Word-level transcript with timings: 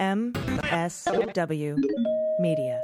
MSW 0.00 1.76
Media. 2.38 2.80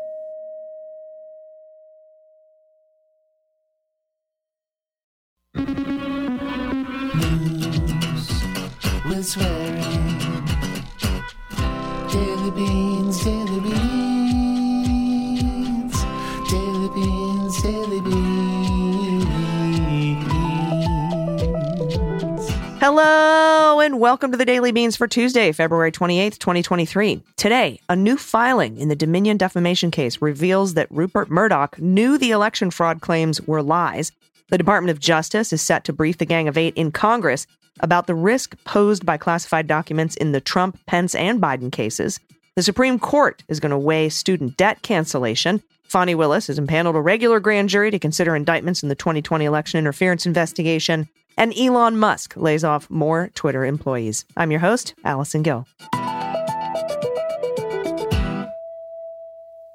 News 5.54 5.96
with 9.08 9.24
swearing. 9.24 10.18
Daily 12.12 12.50
beans, 12.50 13.24
daily 13.24 13.60
beans. 13.64 14.76
Daily 16.50 16.88
beans, 16.94 17.62
daily 17.62 18.00
beans. 18.02 18.36
Hello 22.78 23.45
and 23.86 24.00
welcome 24.00 24.32
to 24.32 24.36
the 24.36 24.44
Daily 24.44 24.72
Beans 24.72 24.96
for 24.96 25.06
Tuesday, 25.06 25.52
February 25.52 25.92
28th, 25.92 26.38
2023. 26.40 27.22
Today, 27.36 27.78
a 27.88 27.94
new 27.94 28.16
filing 28.16 28.76
in 28.78 28.88
the 28.88 28.96
Dominion 28.96 29.36
defamation 29.36 29.92
case 29.92 30.20
reveals 30.20 30.74
that 30.74 30.90
Rupert 30.90 31.30
Murdoch 31.30 31.78
knew 31.78 32.18
the 32.18 32.32
election 32.32 32.72
fraud 32.72 33.00
claims 33.00 33.40
were 33.42 33.62
lies. 33.62 34.10
The 34.48 34.58
Department 34.58 34.90
of 34.90 34.98
Justice 34.98 35.52
is 35.52 35.62
set 35.62 35.84
to 35.84 35.92
brief 35.92 36.18
the 36.18 36.24
Gang 36.24 36.48
of 36.48 36.58
Eight 36.58 36.74
in 36.74 36.90
Congress 36.90 37.46
about 37.78 38.08
the 38.08 38.16
risk 38.16 38.56
posed 38.64 39.06
by 39.06 39.16
classified 39.16 39.68
documents 39.68 40.16
in 40.16 40.32
the 40.32 40.40
Trump, 40.40 40.80
Pence, 40.86 41.14
and 41.14 41.40
Biden 41.40 41.70
cases. 41.70 42.18
The 42.56 42.64
Supreme 42.64 42.98
Court 42.98 43.44
is 43.46 43.60
going 43.60 43.70
to 43.70 43.78
weigh 43.78 44.08
student 44.08 44.56
debt 44.56 44.82
cancellation. 44.82 45.62
Fani 45.84 46.16
Willis 46.16 46.48
has 46.48 46.58
impaneled 46.58 46.96
a 46.96 47.00
regular 47.00 47.38
grand 47.38 47.68
jury 47.68 47.92
to 47.92 48.00
consider 48.00 48.34
indictments 48.34 48.82
in 48.82 48.88
the 48.88 48.96
2020 48.96 49.44
election 49.44 49.78
interference 49.78 50.26
investigation. 50.26 51.08
And 51.36 51.52
Elon 51.58 51.98
Musk 51.98 52.36
lays 52.36 52.64
off 52.64 52.88
more 52.88 53.28
Twitter 53.34 53.64
employees. 53.64 54.24
I'm 54.36 54.50
your 54.50 54.60
host, 54.60 54.94
Allison 55.04 55.42
Gill. 55.42 55.66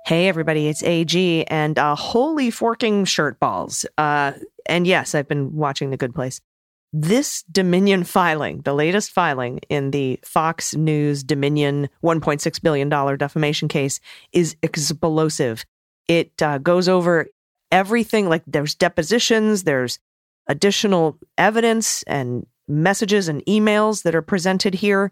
Hey, 0.07 0.27
everybody, 0.27 0.67
it's 0.67 0.83
AG 0.83 1.45
and 1.45 1.77
uh, 1.77 1.95
holy 1.95 2.49
forking 2.49 3.05
shirt 3.05 3.39
balls. 3.39 3.85
Uh, 3.97 4.33
and 4.65 4.87
yes, 4.87 5.13
I've 5.13 5.27
been 5.27 5.55
watching 5.55 5.91
The 5.91 5.97
Good 5.97 6.15
Place. 6.15 6.41
This 6.91 7.43
Dominion 7.43 8.03
filing, 8.03 8.61
the 8.61 8.73
latest 8.73 9.11
filing 9.11 9.59
in 9.69 9.91
the 9.91 10.19
Fox 10.25 10.75
News 10.75 11.23
Dominion 11.23 11.87
$1.6 12.03 12.61
billion 12.61 12.89
defamation 12.89 13.67
case, 13.69 14.01
is 14.33 14.57
explosive. 14.61 15.63
It 16.09 16.33
uh, 16.41 16.57
goes 16.57 16.89
over 16.89 17.27
everything 17.71 18.27
like 18.27 18.43
there's 18.45 18.75
depositions, 18.75 19.63
there's 19.63 19.99
additional 20.47 21.17
evidence 21.37 22.03
and 22.03 22.45
messages 22.67 23.27
and 23.27 23.45
emails 23.45 24.03
that 24.03 24.15
are 24.15 24.21
presented 24.21 24.75
here. 24.75 25.11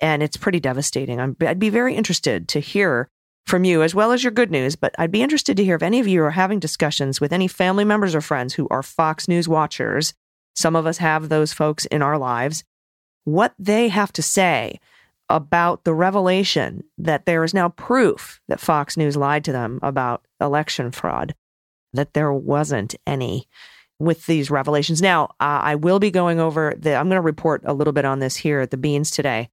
And 0.00 0.22
it's 0.22 0.36
pretty 0.36 0.60
devastating. 0.60 1.20
I'm, 1.20 1.36
I'd 1.40 1.58
be 1.58 1.70
very 1.70 1.94
interested 1.94 2.48
to 2.48 2.60
hear 2.60 3.08
from 3.46 3.64
you 3.64 3.82
as 3.82 3.94
well 3.94 4.12
as 4.12 4.24
your 4.24 4.32
good 4.32 4.50
news, 4.50 4.76
but 4.76 4.94
I'd 4.98 5.12
be 5.12 5.22
interested 5.22 5.56
to 5.56 5.64
hear 5.64 5.76
if 5.76 5.82
any 5.82 6.00
of 6.00 6.08
you 6.08 6.22
are 6.24 6.32
having 6.32 6.58
discussions 6.58 7.20
with 7.20 7.32
any 7.32 7.48
family 7.48 7.84
members 7.84 8.14
or 8.14 8.20
friends 8.20 8.54
who 8.54 8.66
are 8.70 8.82
Fox 8.82 9.28
News 9.28 9.48
watchers. 9.48 10.14
Some 10.54 10.74
of 10.74 10.86
us 10.86 10.98
have 10.98 11.28
those 11.28 11.52
folks 11.52 11.86
in 11.86 12.02
our 12.02 12.18
lives. 12.18 12.64
What 13.24 13.54
they 13.58 13.88
have 13.88 14.12
to 14.14 14.22
say 14.22 14.80
about 15.28 15.84
the 15.84 15.94
revelation 15.94 16.84
that 16.98 17.26
there 17.26 17.44
is 17.44 17.54
now 17.54 17.68
proof 17.70 18.40
that 18.48 18.60
Fox 18.60 18.96
News 18.96 19.16
lied 19.16 19.44
to 19.44 19.52
them 19.52 19.78
about 19.82 20.24
election 20.40 20.90
fraud, 20.90 21.34
that 21.92 22.14
there 22.14 22.32
wasn't 22.32 22.94
any 23.06 23.48
with 23.98 24.26
these 24.26 24.50
revelations. 24.50 25.00
Now, 25.00 25.24
uh, 25.40 25.60
I 25.62 25.74
will 25.74 25.98
be 25.98 26.10
going 26.10 26.40
over 26.40 26.74
the, 26.78 26.94
I'm 26.94 27.08
going 27.08 27.16
to 27.16 27.22
report 27.22 27.62
a 27.64 27.72
little 27.72 27.92
bit 27.92 28.04
on 28.04 28.18
this 28.18 28.36
here 28.36 28.60
at 28.60 28.70
the 28.70 28.76
Beans 28.76 29.10
today 29.10 29.48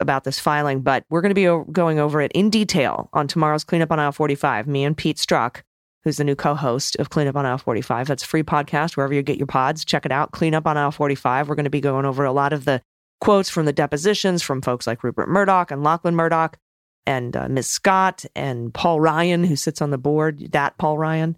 about 0.00 0.24
this 0.24 0.38
filing, 0.38 0.82
but 0.82 1.04
we're 1.08 1.22
going 1.22 1.30
to 1.30 1.34
be 1.34 1.48
o- 1.48 1.64
going 1.64 1.98
over 1.98 2.20
it 2.20 2.32
in 2.32 2.50
detail 2.50 3.08
on 3.12 3.26
tomorrow's 3.26 3.64
Cleanup 3.64 3.90
on 3.90 3.98
Aisle 3.98 4.12
45. 4.12 4.66
Me 4.66 4.84
and 4.84 4.96
Pete 4.96 5.16
Strzok, 5.16 5.62
who's 6.04 6.18
the 6.18 6.24
new 6.24 6.34
co 6.34 6.54
host 6.54 6.96
of 6.96 7.10
Cleanup 7.10 7.36
on 7.36 7.46
Aisle 7.46 7.58
45. 7.58 8.06
That's 8.06 8.22
free 8.22 8.42
podcast 8.42 8.96
wherever 8.96 9.14
you 9.14 9.22
get 9.22 9.38
your 9.38 9.46
pods. 9.46 9.84
Check 9.84 10.04
it 10.04 10.12
out. 10.12 10.32
Cleanup 10.32 10.66
on 10.66 10.76
Aisle 10.76 10.92
45. 10.92 11.48
We're 11.48 11.54
going 11.54 11.64
to 11.64 11.70
be 11.70 11.80
going 11.80 12.04
over 12.04 12.24
a 12.24 12.32
lot 12.32 12.52
of 12.52 12.66
the 12.66 12.82
quotes 13.20 13.48
from 13.48 13.64
the 13.64 13.72
depositions 13.72 14.42
from 14.42 14.60
folks 14.60 14.86
like 14.86 15.02
Rupert 15.02 15.28
Murdoch 15.28 15.70
and 15.70 15.82
Lachlan 15.82 16.14
Murdoch 16.14 16.58
and 17.06 17.36
uh, 17.36 17.48
Ms. 17.48 17.68
Scott 17.68 18.24
and 18.34 18.74
Paul 18.74 19.00
Ryan, 19.00 19.44
who 19.44 19.56
sits 19.56 19.80
on 19.80 19.90
the 19.90 19.98
board, 19.98 20.52
that 20.52 20.76
Paul 20.76 20.98
Ryan 20.98 21.36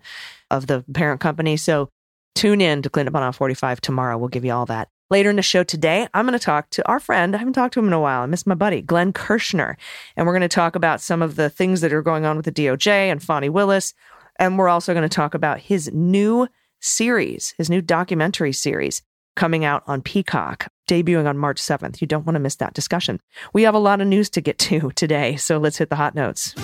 of 0.51 0.67
the 0.67 0.85
parent 0.95 1.21
company. 1.21 1.57
So 1.57 1.91
tune 2.35 2.61
in 2.61 2.83
to 2.83 2.91
Cleanup 2.91 3.15
on 3.15 3.23
Aisle 3.23 3.33
45 3.33 3.81
tomorrow. 3.81 4.19
We'll 4.19 4.29
give 4.29 4.45
you 4.45 4.53
all 4.53 4.67
that. 4.67 4.89
Later 5.11 5.31
in 5.31 5.37
the 5.37 5.43
show 5.43 5.65
today, 5.65 6.07
I'm 6.13 6.27
going 6.27 6.39
to 6.39 6.45
talk 6.45 6.69
to 6.71 6.87
our 6.87 7.01
friend. 7.01 7.35
I 7.35 7.39
haven't 7.39 7.55
talked 7.55 7.75
to 7.75 7.81
him 7.81 7.87
in 7.87 7.95
a 7.95 8.01
while. 8.01 8.23
I 8.23 8.27
miss 8.27 8.47
my 8.47 8.55
buddy, 8.55 8.83
Glenn 8.83 9.13
Kirschner. 9.13 9.79
And 10.17 10.27
we're 10.27 10.35
going 10.35 10.43
to 10.43 10.49
talk 10.49 10.77
about 10.77 11.01
some 11.01 11.23
of 11.23 11.37
the 11.37 11.49
things 11.49 11.81
that 11.81 11.95
are 11.95 12.03
going 12.03 12.27
on 12.27 12.37
with 12.37 12.45
the 12.45 12.53
DOJ 12.53 12.87
and 12.87 13.23
Fani 13.23 13.49
Willis. 13.49 13.95
And 14.39 14.59
we're 14.59 14.69
also 14.69 14.93
going 14.93 15.09
to 15.09 15.15
talk 15.15 15.35
about 15.35 15.61
his 15.61 15.91
new 15.93 16.47
series, 16.81 17.55
his 17.57 17.71
new 17.71 17.81
documentary 17.81 18.53
series 18.53 19.03
coming 19.35 19.65
out 19.65 19.83
on 19.87 20.03
Peacock, 20.03 20.69
debuting 20.89 21.27
on 21.27 21.39
March 21.39 21.63
7th. 21.63 22.01
You 22.01 22.07
don't 22.07 22.27
want 22.27 22.35
to 22.35 22.41
miss 22.41 22.57
that 22.57 22.75
discussion. 22.75 23.21
We 23.55 23.63
have 23.63 23.75
a 23.75 23.79
lot 23.79 24.01
of 24.01 24.09
news 24.09 24.29
to 24.31 24.41
get 24.41 24.59
to 24.59 24.91
today, 24.95 25.37
so 25.37 25.59
let's 25.59 25.79
hit 25.79 25.91
the 25.91 25.97
hot 25.97 26.15
notes. 26.15 26.55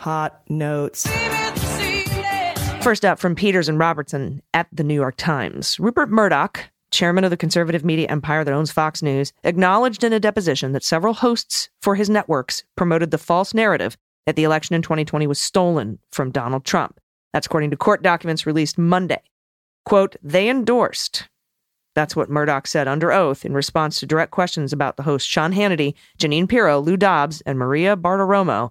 Hot 0.00 0.42
notes. 0.48 1.06
First 2.82 3.04
up 3.04 3.20
from 3.20 3.36
Peters 3.36 3.68
and 3.68 3.78
Robertson 3.78 4.42
at 4.52 4.66
the 4.72 4.82
New 4.82 4.96
York 4.96 5.14
Times. 5.16 5.78
Rupert 5.78 6.10
Murdoch, 6.10 6.68
chairman 6.90 7.22
of 7.22 7.30
the 7.30 7.36
conservative 7.36 7.84
media 7.84 8.08
empire 8.08 8.42
that 8.42 8.52
owns 8.52 8.72
Fox 8.72 9.02
News, 9.02 9.32
acknowledged 9.44 10.02
in 10.02 10.12
a 10.12 10.18
deposition 10.18 10.72
that 10.72 10.82
several 10.82 11.14
hosts 11.14 11.70
for 11.80 11.94
his 11.94 12.10
networks 12.10 12.64
promoted 12.76 13.12
the 13.12 13.18
false 13.18 13.54
narrative 13.54 13.96
that 14.26 14.34
the 14.34 14.42
election 14.42 14.74
in 14.74 14.82
2020 14.82 15.28
was 15.28 15.40
stolen 15.40 16.00
from 16.10 16.32
Donald 16.32 16.64
Trump. 16.64 16.98
That's 17.32 17.46
according 17.46 17.70
to 17.70 17.76
court 17.76 18.02
documents 18.02 18.46
released 18.46 18.76
Monday. 18.76 19.22
Quote, 19.84 20.16
they 20.20 20.50
endorsed. 20.50 21.28
That's 21.94 22.16
what 22.16 22.30
Murdoch 22.30 22.66
said 22.66 22.88
under 22.88 23.12
oath 23.12 23.44
in 23.44 23.54
response 23.54 24.00
to 24.00 24.06
direct 24.06 24.32
questions 24.32 24.72
about 24.72 24.96
the 24.96 25.04
hosts 25.04 25.28
Sean 25.28 25.52
Hannity, 25.52 25.94
Jeanine 26.18 26.48
Pirro, 26.48 26.80
Lou 26.80 26.96
Dobbs, 26.96 27.42
and 27.42 27.60
Maria 27.60 27.96
Bartiromo 27.96 28.70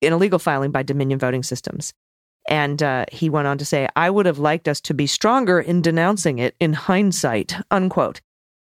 in 0.00 0.12
a 0.12 0.16
legal 0.16 0.38
filing 0.38 0.70
by 0.70 0.84
Dominion 0.84 1.18
Voting 1.18 1.42
Systems. 1.42 1.92
And 2.48 2.82
uh, 2.82 3.04
he 3.12 3.30
went 3.30 3.46
on 3.46 3.58
to 3.58 3.64
say, 3.64 3.88
I 3.96 4.10
would 4.10 4.26
have 4.26 4.38
liked 4.38 4.66
us 4.66 4.80
to 4.82 4.94
be 4.94 5.06
stronger 5.06 5.60
in 5.60 5.82
denouncing 5.82 6.38
it 6.38 6.56
in 6.58 6.72
hindsight, 6.72 7.54
unquote. 7.70 8.20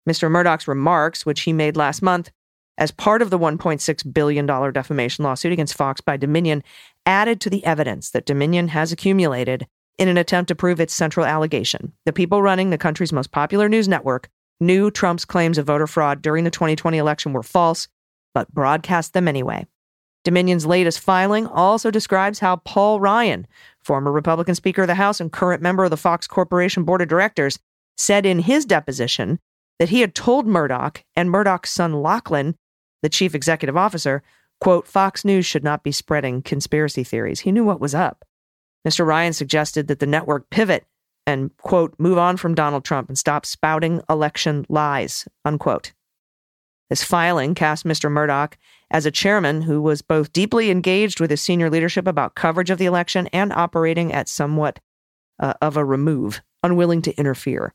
Mr. 0.08 0.30
Murdoch's 0.30 0.68
remarks, 0.68 1.26
which 1.26 1.42
he 1.42 1.54
made 1.54 1.78
last 1.78 2.02
month 2.02 2.30
as 2.78 2.92
part 2.92 3.22
of 3.22 3.30
the 3.30 3.40
$1.6 3.40 4.14
billion 4.14 4.46
defamation 4.46 5.24
lawsuit 5.24 5.52
against 5.52 5.76
Fox 5.76 6.02
by 6.02 6.18
Dominion, 6.18 6.64
added 7.06 7.40
to 7.42 7.50
the 7.50 7.64
evidence 7.66 8.10
that 8.12 8.26
Dominion 8.26 8.70
has 8.70 8.92
accumulated 8.92 9.68
in 10.00 10.08
an 10.08 10.18
attempt 10.18 10.48
to 10.48 10.56
prove 10.56 10.80
its 10.80 10.94
central 10.94 11.26
allegation. 11.26 11.94
The 12.06 12.14
people 12.14 12.42
running 12.42 12.70
the 12.70 12.78
country's 12.78 13.14
most 13.14 13.32
popular 13.32 13.70
news 13.70 13.88
network 13.88 14.30
knew 14.60 14.90
Trump's 14.90 15.26
claims 15.26 15.58
of 15.58 15.68
voter 15.68 15.88
fraud 15.88 16.22
during 16.22 16.44
the 16.44 16.52
2020 16.52 16.98
election 16.98 17.34
were 17.34 17.44
false, 17.44 17.88
but 18.34 18.52
broadcast 18.54 19.14
them 19.14 19.28
anyway. 19.28 19.66
Dominion's 20.24 20.66
latest 20.66 21.00
filing 21.00 21.48
also 21.48 21.92
describes 21.92 22.40
how 22.40 22.58
Paul 22.58 23.00
Ryan, 23.00 23.46
former 23.82 24.12
Republican 24.12 24.56
Speaker 24.56 24.84
of 24.84 24.88
the 24.88 24.96
House 24.96 25.20
and 25.20 25.32
current 25.32 25.62
member 25.62 25.84
of 25.84 25.90
the 25.90 25.98
Fox 25.98 26.28
Corporation 26.28 26.84
Board 26.84 27.02
of 27.02 27.10
Directors, 27.10 27.60
said 27.98 28.26
in 28.26 28.40
his 28.40 28.66
deposition 28.66 29.40
that 29.80 29.90
he 29.90 30.02
had 30.02 30.16
told 30.16 30.48
Murdoch 30.48 31.04
and 31.16 31.30
Murdoch's 31.30 31.70
son 31.70 32.02
Lachlan, 32.02 32.56
the 33.02 33.10
chief 33.10 33.36
executive 33.36 33.76
officer, 33.76 34.24
quote, 34.62 34.88
Fox 34.88 35.26
News 35.26 35.46
should 35.46 35.64
not 35.64 35.84
be 35.84 35.92
spreading 35.92 36.42
conspiracy 36.42 37.04
theories. 37.04 37.42
He 37.42 37.52
knew 37.52 37.66
what 37.66 37.82
was 37.82 37.94
up. 37.94 38.24
Mr. 38.88 39.06
Ryan 39.06 39.34
suggested 39.34 39.88
that 39.88 40.00
the 40.00 40.08
network 40.08 40.50
pivot 40.50 40.86
and, 41.26 41.56
quote, 41.58 41.94
move 41.98 42.18
on 42.18 42.38
from 42.38 42.56
Donald 42.56 42.84
Trump 42.84 43.10
and 43.10 43.18
stop 43.18 43.46
spouting 43.46 44.02
election 44.10 44.66
lies, 44.70 45.28
unquote. 45.46 45.94
This 46.90 47.04
filing 47.04 47.56
cast 47.56 47.86
Mr. 47.86 48.12
Murdoch 48.12 48.58
as 48.94 49.08
a 49.08 49.12
chairman 49.12 49.64
who 49.64 49.82
was 49.82 50.04
both 50.04 50.32
deeply 50.32 50.70
engaged 50.70 51.20
with 51.20 51.32
his 51.32 51.42
senior 51.42 51.70
leadership 51.70 52.08
about 52.08 52.36
coverage 52.36 52.70
of 52.70 52.78
the 52.78 52.86
election 52.86 53.28
and 53.34 53.52
operating 53.52 54.14
at 54.14 54.30
somewhat 54.30 54.80
uh, 55.40 55.54
of 55.62 55.76
a 55.76 55.84
remove, 55.84 56.42
unwilling 56.62 57.02
to 57.02 57.18
interfere. 57.18 57.74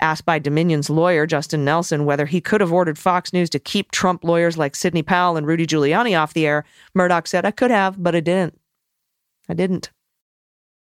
Asked 0.00 0.24
by 0.24 0.38
Dominion's 0.38 0.90
lawyer, 0.90 1.26
Justin 1.26 1.64
Nelson, 1.64 2.06
whether 2.06 2.26
he 2.26 2.40
could 2.40 2.62
have 2.62 2.72
ordered 2.72 2.98
Fox 2.98 3.32
News 3.32 3.50
to 3.50 3.58
keep 3.58 3.92
Trump 3.92 4.24
lawyers 4.24 4.58
like 4.58 4.74
Sidney 4.74 5.02
Powell 5.02 5.36
and 5.36 5.46
Rudy 5.46 5.66
Giuliani 5.66 6.18
off 6.18 6.34
the 6.34 6.46
air, 6.46 6.64
Murdoch 6.94 7.26
said, 7.26 7.44
I 7.44 7.50
could 7.50 7.70
have, 7.70 8.02
but 8.02 8.16
I 8.16 8.20
didn't. 8.20 8.58
I 9.48 9.54
didn't. 9.54 9.90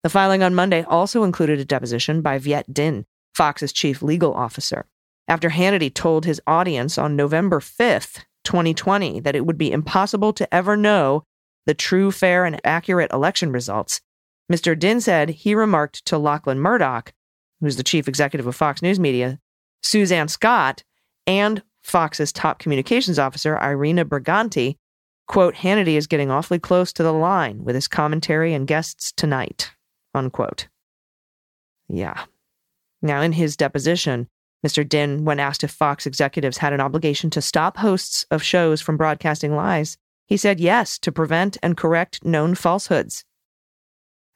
The 0.03 0.11
filing 0.11 0.43
on 0.43 0.55
Monday 0.55 0.83
also 0.83 1.23
included 1.23 1.59
a 1.59 1.65
deposition 1.65 2.21
by 2.21 2.39
Viet 2.39 2.73
Dinh, 2.73 3.05
Fox's 3.35 3.73
chief 3.73 4.03
legal 4.03 4.35
officer. 4.35 4.87
After 5.27 5.51
Hannity 5.51 5.93
told 5.93 6.25
his 6.25 6.41
audience 6.47 6.99
on 6.99 7.17
November 7.17 7.61
5th, 7.61 8.25
2020, 8.49 9.21
that 9.21 9.37
it 9.37 9.45
would 9.45 9.59
be 9.59 9.71
impossible 9.71 10.33
to 10.33 10.55
ever 10.55 10.75
know 10.75 11.23
the 11.67 11.75
true, 11.75 12.11
fair, 12.11 12.47
and 12.47 12.59
accurate 12.65 13.13
election 13.13 13.53
results, 13.53 14.01
Mr. 14.51 14.75
Dinh 14.75 15.03
said 15.03 15.29
he 15.29 15.55
remarked 15.55 16.07
to 16.07 16.17
Lachlan 16.17 16.59
Murdoch, 16.59 17.13
who's 17.61 17.77
the 17.77 17.83
chief 17.83 18.09
executive 18.09 18.47
of 18.47 18.57
Fox 18.57 18.81
News 18.81 18.99
Media, 18.99 19.39
Suzanne 19.83 20.29
Scott, 20.29 20.83
and 21.27 21.63
Fox's 21.83 22.33
top 22.33 22.59
communications 22.59 23.19
officer, 23.19 23.59
Irina 23.59 24.07
Briganti, 24.07 24.77
quote, 25.27 25.57
Hannity 25.57 25.99
is 25.99 26.07
getting 26.07 26.31
awfully 26.31 26.59
close 26.59 26.91
to 26.95 27.03
the 27.03 27.13
line 27.13 27.63
with 27.65 27.75
his 27.75 27.87
commentary 27.87 28.55
and 28.55 28.67
guests 28.67 29.13
tonight, 29.13 29.73
unquote. 30.15 30.69
Yeah. 31.87 32.25
Now, 33.03 33.21
in 33.21 33.33
his 33.33 33.59
deposition, 33.59 34.27
Mr. 34.67 34.87
Dinh, 34.87 35.21
when 35.21 35.39
asked 35.39 35.63
if 35.63 35.71
Fox 35.71 36.07
executives 36.07 36.59
had 36.59 36.73
an 36.73 36.81
obligation 36.81 37.31
to 37.31 37.43
stop 37.43 37.77
hosts 37.77 38.27
of 38.31 38.43
shows 38.43 38.81
from 38.81 38.97
broadcasting 38.97 39.55
lies, 39.55 39.97
he 40.27 40.37
said 40.37 40.61
yes 40.61 40.99
to 40.99 41.13
prevent 41.13 41.57
and 41.63 41.77
correct 41.77 42.25
known 42.25 42.55
falsehoods. 42.55 43.25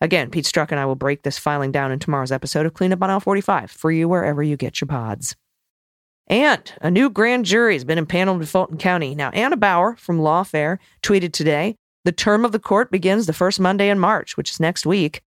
Again, 0.00 0.30
Pete 0.30 0.46
Strzok 0.46 0.70
and 0.70 0.80
I 0.80 0.86
will 0.86 0.96
break 0.96 1.22
this 1.22 1.38
filing 1.38 1.70
down 1.70 1.92
in 1.92 1.98
tomorrow's 1.98 2.32
episode 2.32 2.66
of 2.66 2.74
Cleanup 2.74 3.02
on 3.02 3.10
Aisle 3.10 3.20
45 3.20 3.70
for 3.70 3.92
you 3.92 4.08
wherever 4.08 4.42
you 4.42 4.56
get 4.56 4.80
your 4.80 4.88
pods. 4.88 5.36
And 6.26 6.72
a 6.80 6.90
new 6.90 7.10
grand 7.10 7.44
jury 7.44 7.74
has 7.74 7.84
been 7.84 7.98
impaneled 7.98 8.40
in 8.40 8.46
Fulton 8.46 8.78
County. 8.78 9.14
Now, 9.14 9.30
Anna 9.30 9.56
Bower 9.56 9.96
from 9.96 10.18
Lawfare 10.18 10.78
tweeted 11.02 11.32
today 11.32 11.76
the 12.04 12.12
term 12.12 12.44
of 12.44 12.52
the 12.52 12.58
court 12.58 12.90
begins 12.90 13.26
the 13.26 13.32
first 13.32 13.60
Monday 13.60 13.90
in 13.90 13.98
March, 13.98 14.36
which 14.36 14.50
is 14.50 14.58
next 14.58 14.86
week. 14.86 15.20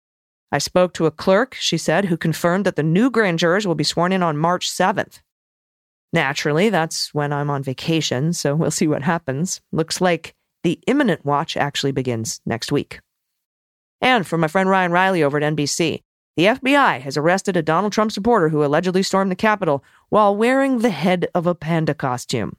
I 0.53 0.59
spoke 0.59 0.93
to 0.93 1.07
a 1.07 1.11
clerk, 1.11 1.55
she 1.55 1.79
said, 1.79 2.05
who 2.05 2.15
confirmed 2.15 2.63
that 2.65 2.75
the 2.75 2.83
new 2.83 3.09
grand 3.09 3.39
jurors 3.39 3.65
will 3.65 3.73
be 3.73 3.83
sworn 3.83 4.11
in 4.11 4.21
on 4.21 4.37
March 4.37 4.69
7th. 4.69 5.19
Naturally, 6.13 6.69
that's 6.69 7.11
when 7.11 7.33
I'm 7.33 7.49
on 7.49 7.63
vacation, 7.63 8.33
so 8.33 8.53
we'll 8.55 8.69
see 8.69 8.87
what 8.87 9.01
happens. 9.01 9.61
Looks 9.71 9.99
like 9.99 10.35
the 10.61 10.79
imminent 10.85 11.25
watch 11.25 11.57
actually 11.57 11.91
begins 11.91 12.39
next 12.45 12.71
week. 12.71 12.99
And 13.99 14.27
from 14.27 14.41
my 14.41 14.47
friend 14.47 14.69
Ryan 14.69 14.91
Reilly 14.91 15.23
over 15.23 15.37
at 15.37 15.55
NBC, 15.55 16.03
the 16.37 16.45
FBI 16.45 17.01
has 17.01 17.17
arrested 17.17 17.57
a 17.57 17.63
Donald 17.63 17.91
Trump 17.91 18.11
supporter 18.11 18.49
who 18.49 18.63
allegedly 18.63 19.01
stormed 19.01 19.31
the 19.31 19.35
Capitol 19.35 19.83
while 20.09 20.35
wearing 20.35 20.79
the 20.79 20.91
head 20.91 21.29
of 21.33 21.47
a 21.47 21.55
panda 21.55 21.95
costume. 21.95 22.57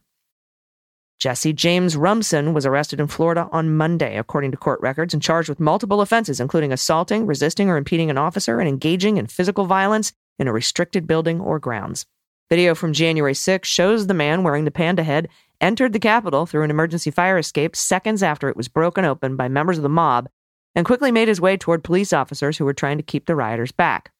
Jesse 1.24 1.54
James 1.54 1.96
Rumson 1.96 2.52
was 2.52 2.66
arrested 2.66 3.00
in 3.00 3.06
Florida 3.06 3.48
on 3.50 3.74
Monday, 3.74 4.18
according 4.18 4.50
to 4.50 4.58
court 4.58 4.78
records, 4.82 5.14
and 5.14 5.22
charged 5.22 5.48
with 5.48 5.58
multiple 5.58 6.02
offenses, 6.02 6.38
including 6.38 6.70
assaulting, 6.70 7.24
resisting 7.24 7.70
or 7.70 7.78
impeding 7.78 8.10
an 8.10 8.18
officer, 8.18 8.60
and 8.60 8.68
engaging 8.68 9.16
in 9.16 9.26
physical 9.26 9.64
violence 9.64 10.12
in 10.38 10.48
a 10.48 10.52
restricted 10.52 11.06
building 11.06 11.40
or 11.40 11.58
grounds. 11.58 12.04
Video 12.50 12.74
from 12.74 12.92
January 12.92 13.32
6 13.32 13.66
shows 13.66 14.06
the 14.06 14.12
man 14.12 14.42
wearing 14.42 14.66
the 14.66 14.70
panda 14.70 15.02
head 15.02 15.30
entered 15.62 15.94
the 15.94 15.98
Capitol 15.98 16.44
through 16.44 16.62
an 16.62 16.70
emergency 16.70 17.10
fire 17.10 17.38
escape 17.38 17.74
seconds 17.74 18.22
after 18.22 18.50
it 18.50 18.56
was 18.56 18.68
broken 18.68 19.06
open 19.06 19.34
by 19.34 19.48
members 19.48 19.78
of 19.78 19.82
the 19.82 19.88
mob 19.88 20.28
and 20.74 20.84
quickly 20.84 21.10
made 21.10 21.28
his 21.28 21.40
way 21.40 21.56
toward 21.56 21.82
police 21.82 22.12
officers 22.12 22.58
who 22.58 22.66
were 22.66 22.74
trying 22.74 22.98
to 22.98 23.02
keep 23.02 23.24
the 23.24 23.34
rioters 23.34 23.72
back. 23.72 24.12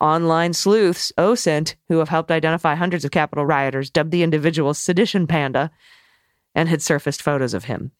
Online 0.00 0.52
sleuths, 0.52 1.10
OSINT, 1.18 1.74
who 1.88 1.98
have 1.98 2.10
helped 2.10 2.30
identify 2.30 2.76
hundreds 2.76 3.04
of 3.04 3.10
Capitol 3.10 3.44
rioters, 3.44 3.90
dubbed 3.90 4.12
the 4.12 4.22
individual 4.22 4.72
Sedition 4.72 5.26
Panda 5.26 5.72
and 6.58 6.68
had 6.68 6.82
surfaced 6.82 7.22
photos 7.22 7.54
of 7.54 7.64
him. 7.64 7.92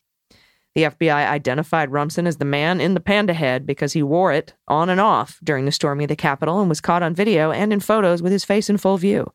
The 0.75 0.83
FBI 0.83 1.29
identified 1.29 1.93
Rumson 1.93 2.27
as 2.27 2.39
the 2.39 2.45
man 2.45 2.81
in 2.81 2.95
the 2.95 3.01
panda 3.01 3.33
head 3.33 3.65
because 3.65 3.93
he 3.93 4.03
wore 4.03 4.33
it 4.33 4.53
on 4.67 4.91
and 4.91 5.01
off 5.01 5.39
during 5.45 5.65
the 5.65 5.71
storming 5.71 6.05
of 6.05 6.09
the 6.09 6.17
Capitol 6.17 6.59
and 6.59 6.69
was 6.69 6.81
caught 6.81 7.05
on 7.05 7.15
video 7.15 7.53
and 7.53 7.73
in 7.73 7.79
photos 7.79 8.21
with 8.21 8.33
his 8.33 8.45
face 8.45 8.69
in 8.69 8.77
full 8.77 8.97
view. 8.97 9.33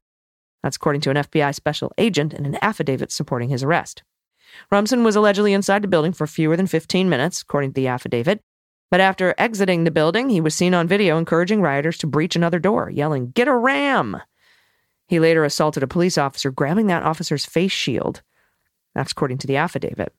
That's 0.61 0.75
according 0.75 1.01
to 1.01 1.09
an 1.09 1.15
FBI 1.15 1.55
special 1.55 1.93
agent 1.97 2.33
in 2.33 2.45
an 2.45 2.57
affidavit 2.61 3.13
supporting 3.13 3.47
his 3.47 3.63
arrest. 3.63 4.03
Rumson 4.69 5.05
was 5.05 5.15
allegedly 5.15 5.53
inside 5.53 5.83
the 5.83 5.87
building 5.87 6.11
for 6.11 6.27
fewer 6.27 6.57
than 6.57 6.67
15 6.67 7.09
minutes, 7.09 7.41
according 7.41 7.71
to 7.71 7.75
the 7.75 7.87
affidavit. 7.87 8.41
But 8.91 8.99
after 8.99 9.33
exiting 9.37 9.85
the 9.85 9.91
building, 9.91 10.29
he 10.29 10.41
was 10.41 10.53
seen 10.53 10.73
on 10.73 10.89
video 10.89 11.17
encouraging 11.17 11.61
rioters 11.61 11.97
to 11.99 12.07
breach 12.07 12.35
another 12.35 12.59
door, 12.59 12.89
yelling, 12.89 13.31
Get 13.31 13.47
a 13.47 13.55
ram! 13.55 14.17
He 15.07 15.19
later 15.19 15.45
assaulted 15.45 15.81
a 15.81 15.87
police 15.87 16.17
officer, 16.17 16.51
grabbing 16.51 16.87
that 16.87 17.03
officer's 17.03 17.45
face 17.45 17.71
shield. 17.71 18.21
That's 18.95 19.11
according 19.11 19.39
to 19.39 19.47
the 19.47 19.57
affidavit. 19.57 20.13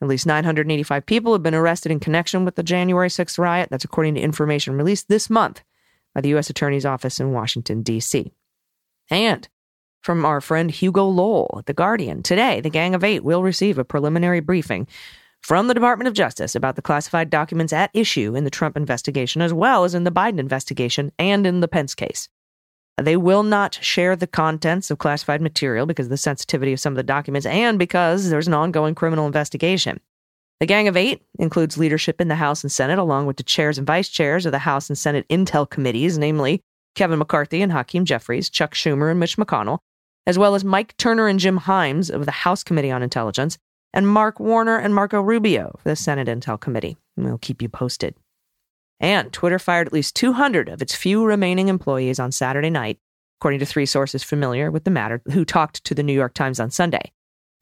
At 0.00 0.08
least 0.08 0.26
985 0.26 1.06
people 1.06 1.32
have 1.32 1.42
been 1.42 1.54
arrested 1.54 1.92
in 1.92 2.00
connection 2.00 2.44
with 2.44 2.56
the 2.56 2.62
January 2.62 3.08
6th 3.08 3.38
riot. 3.38 3.68
That's 3.70 3.84
according 3.84 4.16
to 4.16 4.20
information 4.20 4.76
released 4.76 5.08
this 5.08 5.30
month 5.30 5.62
by 6.14 6.20
the 6.20 6.30
U.S. 6.30 6.50
Attorney's 6.50 6.84
Office 6.84 7.20
in 7.20 7.32
Washington, 7.32 7.82
D.C. 7.82 8.32
And 9.10 9.48
from 10.00 10.24
our 10.24 10.40
friend 10.40 10.70
Hugo 10.70 11.06
Lowell 11.06 11.56
at 11.58 11.66
The 11.66 11.72
Guardian, 11.72 12.22
today 12.22 12.60
the 12.60 12.70
Gang 12.70 12.94
of 12.94 13.04
Eight 13.04 13.22
will 13.22 13.42
receive 13.42 13.78
a 13.78 13.84
preliminary 13.84 14.40
briefing 14.40 14.88
from 15.40 15.68
the 15.68 15.74
Department 15.74 16.08
of 16.08 16.14
Justice 16.14 16.54
about 16.54 16.76
the 16.76 16.82
classified 16.82 17.30
documents 17.30 17.72
at 17.72 17.90
issue 17.94 18.34
in 18.34 18.44
the 18.44 18.50
Trump 18.50 18.76
investigation, 18.76 19.42
as 19.42 19.52
well 19.52 19.84
as 19.84 19.94
in 19.94 20.04
the 20.04 20.10
Biden 20.10 20.38
investigation 20.38 21.12
and 21.18 21.46
in 21.46 21.60
the 21.60 21.68
Pence 21.68 21.94
case. 21.94 22.28
They 23.02 23.16
will 23.16 23.42
not 23.42 23.78
share 23.82 24.16
the 24.16 24.26
contents 24.26 24.90
of 24.90 24.98
classified 24.98 25.40
material 25.40 25.86
because 25.86 26.06
of 26.06 26.10
the 26.10 26.16
sensitivity 26.16 26.72
of 26.72 26.80
some 26.80 26.92
of 26.92 26.96
the 26.96 27.02
documents 27.02 27.46
and 27.46 27.78
because 27.78 28.30
there's 28.30 28.48
an 28.48 28.54
ongoing 28.54 28.94
criminal 28.94 29.26
investigation. 29.26 30.00
The 30.60 30.66
Gang 30.66 30.86
of 30.86 30.96
Eight 30.96 31.22
includes 31.38 31.76
leadership 31.76 32.20
in 32.20 32.28
the 32.28 32.36
House 32.36 32.62
and 32.62 32.70
Senate, 32.70 32.98
along 32.98 33.26
with 33.26 33.36
the 33.36 33.42
chairs 33.42 33.78
and 33.78 33.86
vice 33.86 34.08
chairs 34.08 34.46
of 34.46 34.52
the 34.52 34.60
House 34.60 34.88
and 34.88 34.96
Senate 34.96 35.26
Intel 35.28 35.68
committees, 35.68 36.18
namely 36.18 36.62
Kevin 36.94 37.18
McCarthy 37.18 37.62
and 37.62 37.72
Hakeem 37.72 38.04
Jeffries, 38.04 38.48
Chuck 38.48 38.74
Schumer 38.74 39.10
and 39.10 39.18
Mitch 39.18 39.36
McConnell, 39.36 39.78
as 40.26 40.38
well 40.38 40.54
as 40.54 40.62
Mike 40.62 40.96
Turner 40.98 41.26
and 41.26 41.40
Jim 41.40 41.58
Himes 41.58 42.10
of 42.10 42.26
the 42.26 42.30
House 42.30 42.62
Committee 42.62 42.92
on 42.92 43.02
Intelligence, 43.02 43.58
and 43.92 44.06
Mark 44.06 44.38
Warner 44.38 44.78
and 44.78 44.94
Marco 44.94 45.20
Rubio 45.20 45.74
for 45.78 45.88
the 45.88 45.96
Senate 45.96 46.28
Intel 46.28 46.60
Committee. 46.60 46.96
We'll 47.16 47.38
keep 47.38 47.60
you 47.60 47.68
posted. 47.68 48.14
And 49.02 49.32
Twitter 49.32 49.58
fired 49.58 49.88
at 49.88 49.92
least 49.92 50.14
200 50.14 50.68
of 50.68 50.80
its 50.80 50.94
few 50.94 51.24
remaining 51.24 51.68
employees 51.68 52.20
on 52.20 52.30
Saturday 52.30 52.70
night, 52.70 53.00
according 53.40 53.58
to 53.58 53.66
three 53.66 53.84
sources 53.84 54.22
familiar 54.22 54.70
with 54.70 54.84
the 54.84 54.90
matter 54.90 55.20
who 55.32 55.44
talked 55.44 55.82
to 55.84 55.94
the 55.94 56.04
New 56.04 56.12
York 56.12 56.34
Times 56.34 56.60
on 56.60 56.70
Sunday. 56.70 57.12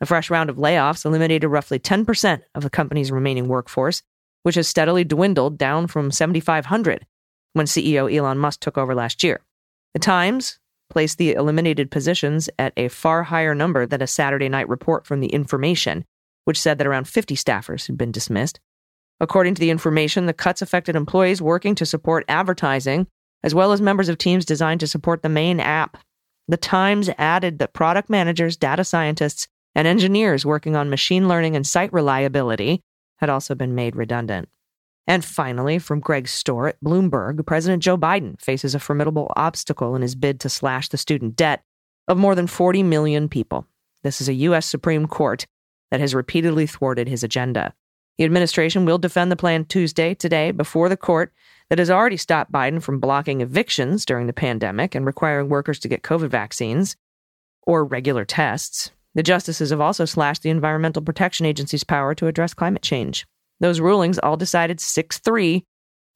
A 0.02 0.06
fresh 0.06 0.28
round 0.30 0.50
of 0.50 0.56
layoffs 0.56 1.06
eliminated 1.06 1.50
roughly 1.50 1.78
10% 1.78 2.42
of 2.54 2.62
the 2.62 2.70
company's 2.70 3.10
remaining 3.10 3.48
workforce, 3.48 4.02
which 4.42 4.54
has 4.54 4.68
steadily 4.68 5.02
dwindled 5.02 5.56
down 5.56 5.86
from 5.86 6.10
7,500 6.10 7.06
when 7.54 7.66
CEO 7.66 8.14
Elon 8.14 8.38
Musk 8.38 8.60
took 8.60 8.76
over 8.76 8.94
last 8.94 9.22
year. 9.22 9.40
The 9.94 10.00
Times 10.00 10.58
placed 10.90 11.18
the 11.18 11.32
eliminated 11.32 11.90
positions 11.90 12.50
at 12.58 12.74
a 12.76 12.88
far 12.88 13.22
higher 13.24 13.54
number 13.54 13.86
than 13.86 14.02
a 14.02 14.06
Saturday 14.06 14.48
night 14.48 14.68
report 14.68 15.06
from 15.06 15.20
The 15.20 15.28
Information, 15.28 16.04
which 16.44 16.60
said 16.60 16.78
that 16.78 16.86
around 16.86 17.08
50 17.08 17.34
staffers 17.34 17.86
had 17.86 17.96
been 17.96 18.12
dismissed. 18.12 18.60
According 19.20 19.54
to 19.54 19.60
the 19.60 19.70
information, 19.70 20.26
the 20.26 20.32
cuts 20.32 20.62
affected 20.62 20.96
employees 20.96 21.42
working 21.42 21.74
to 21.74 21.86
support 21.86 22.24
advertising, 22.28 23.06
as 23.42 23.54
well 23.54 23.72
as 23.72 23.80
members 23.80 24.08
of 24.08 24.18
teams 24.18 24.44
designed 24.44 24.80
to 24.80 24.86
support 24.86 25.22
the 25.22 25.28
main 25.28 25.60
app. 25.60 25.98
The 26.48 26.56
Times 26.56 27.10
added 27.18 27.58
that 27.58 27.74
product 27.74 28.08
managers, 28.10 28.56
data 28.56 28.82
scientists, 28.82 29.46
and 29.74 29.86
engineers 29.86 30.44
working 30.44 30.74
on 30.74 30.90
machine 30.90 31.28
learning 31.28 31.54
and 31.54 31.66
site 31.66 31.92
reliability 31.92 32.80
had 33.18 33.28
also 33.28 33.54
been 33.54 33.74
made 33.74 33.94
redundant. 33.94 34.48
And 35.06 35.24
finally, 35.24 35.78
from 35.78 36.00
Greg 36.00 36.24
Stohr 36.26 36.68
at 36.68 36.80
Bloomberg, 36.82 37.44
President 37.46 37.82
Joe 37.82 37.98
Biden 37.98 38.40
faces 38.40 38.74
a 38.74 38.80
formidable 38.80 39.30
obstacle 39.36 39.94
in 39.94 40.02
his 40.02 40.14
bid 40.14 40.40
to 40.40 40.48
slash 40.48 40.88
the 40.88 40.96
student 40.96 41.36
debt 41.36 41.62
of 42.08 42.18
more 42.18 42.34
than 42.34 42.46
40 42.46 42.82
million 42.82 43.28
people. 43.28 43.66
This 44.02 44.20
is 44.20 44.28
a 44.28 44.34
U.S. 44.34 44.66
Supreme 44.66 45.06
Court 45.06 45.46
that 45.90 46.00
has 46.00 46.14
repeatedly 46.14 46.66
thwarted 46.66 47.08
his 47.08 47.22
agenda. 47.22 47.74
The 48.20 48.26
administration 48.26 48.84
will 48.84 48.98
defend 48.98 49.32
the 49.32 49.36
plan 49.36 49.64
Tuesday, 49.64 50.12
today, 50.12 50.50
before 50.50 50.90
the 50.90 50.96
court 50.98 51.32
that 51.70 51.78
has 51.78 51.88
already 51.88 52.18
stopped 52.18 52.52
Biden 52.52 52.82
from 52.82 53.00
blocking 53.00 53.40
evictions 53.40 54.04
during 54.04 54.26
the 54.26 54.34
pandemic 54.34 54.94
and 54.94 55.06
requiring 55.06 55.48
workers 55.48 55.78
to 55.78 55.88
get 55.88 56.02
COVID 56.02 56.28
vaccines 56.28 56.96
or 57.62 57.82
regular 57.82 58.26
tests. 58.26 58.90
The 59.14 59.22
justices 59.22 59.70
have 59.70 59.80
also 59.80 60.04
slashed 60.04 60.42
the 60.42 60.50
Environmental 60.50 61.00
Protection 61.00 61.46
Agency's 61.46 61.82
power 61.82 62.14
to 62.16 62.26
address 62.26 62.52
climate 62.52 62.82
change. 62.82 63.26
Those 63.58 63.80
rulings, 63.80 64.18
all 64.18 64.36
decided 64.36 64.80
6 64.80 65.18
3 65.20 65.64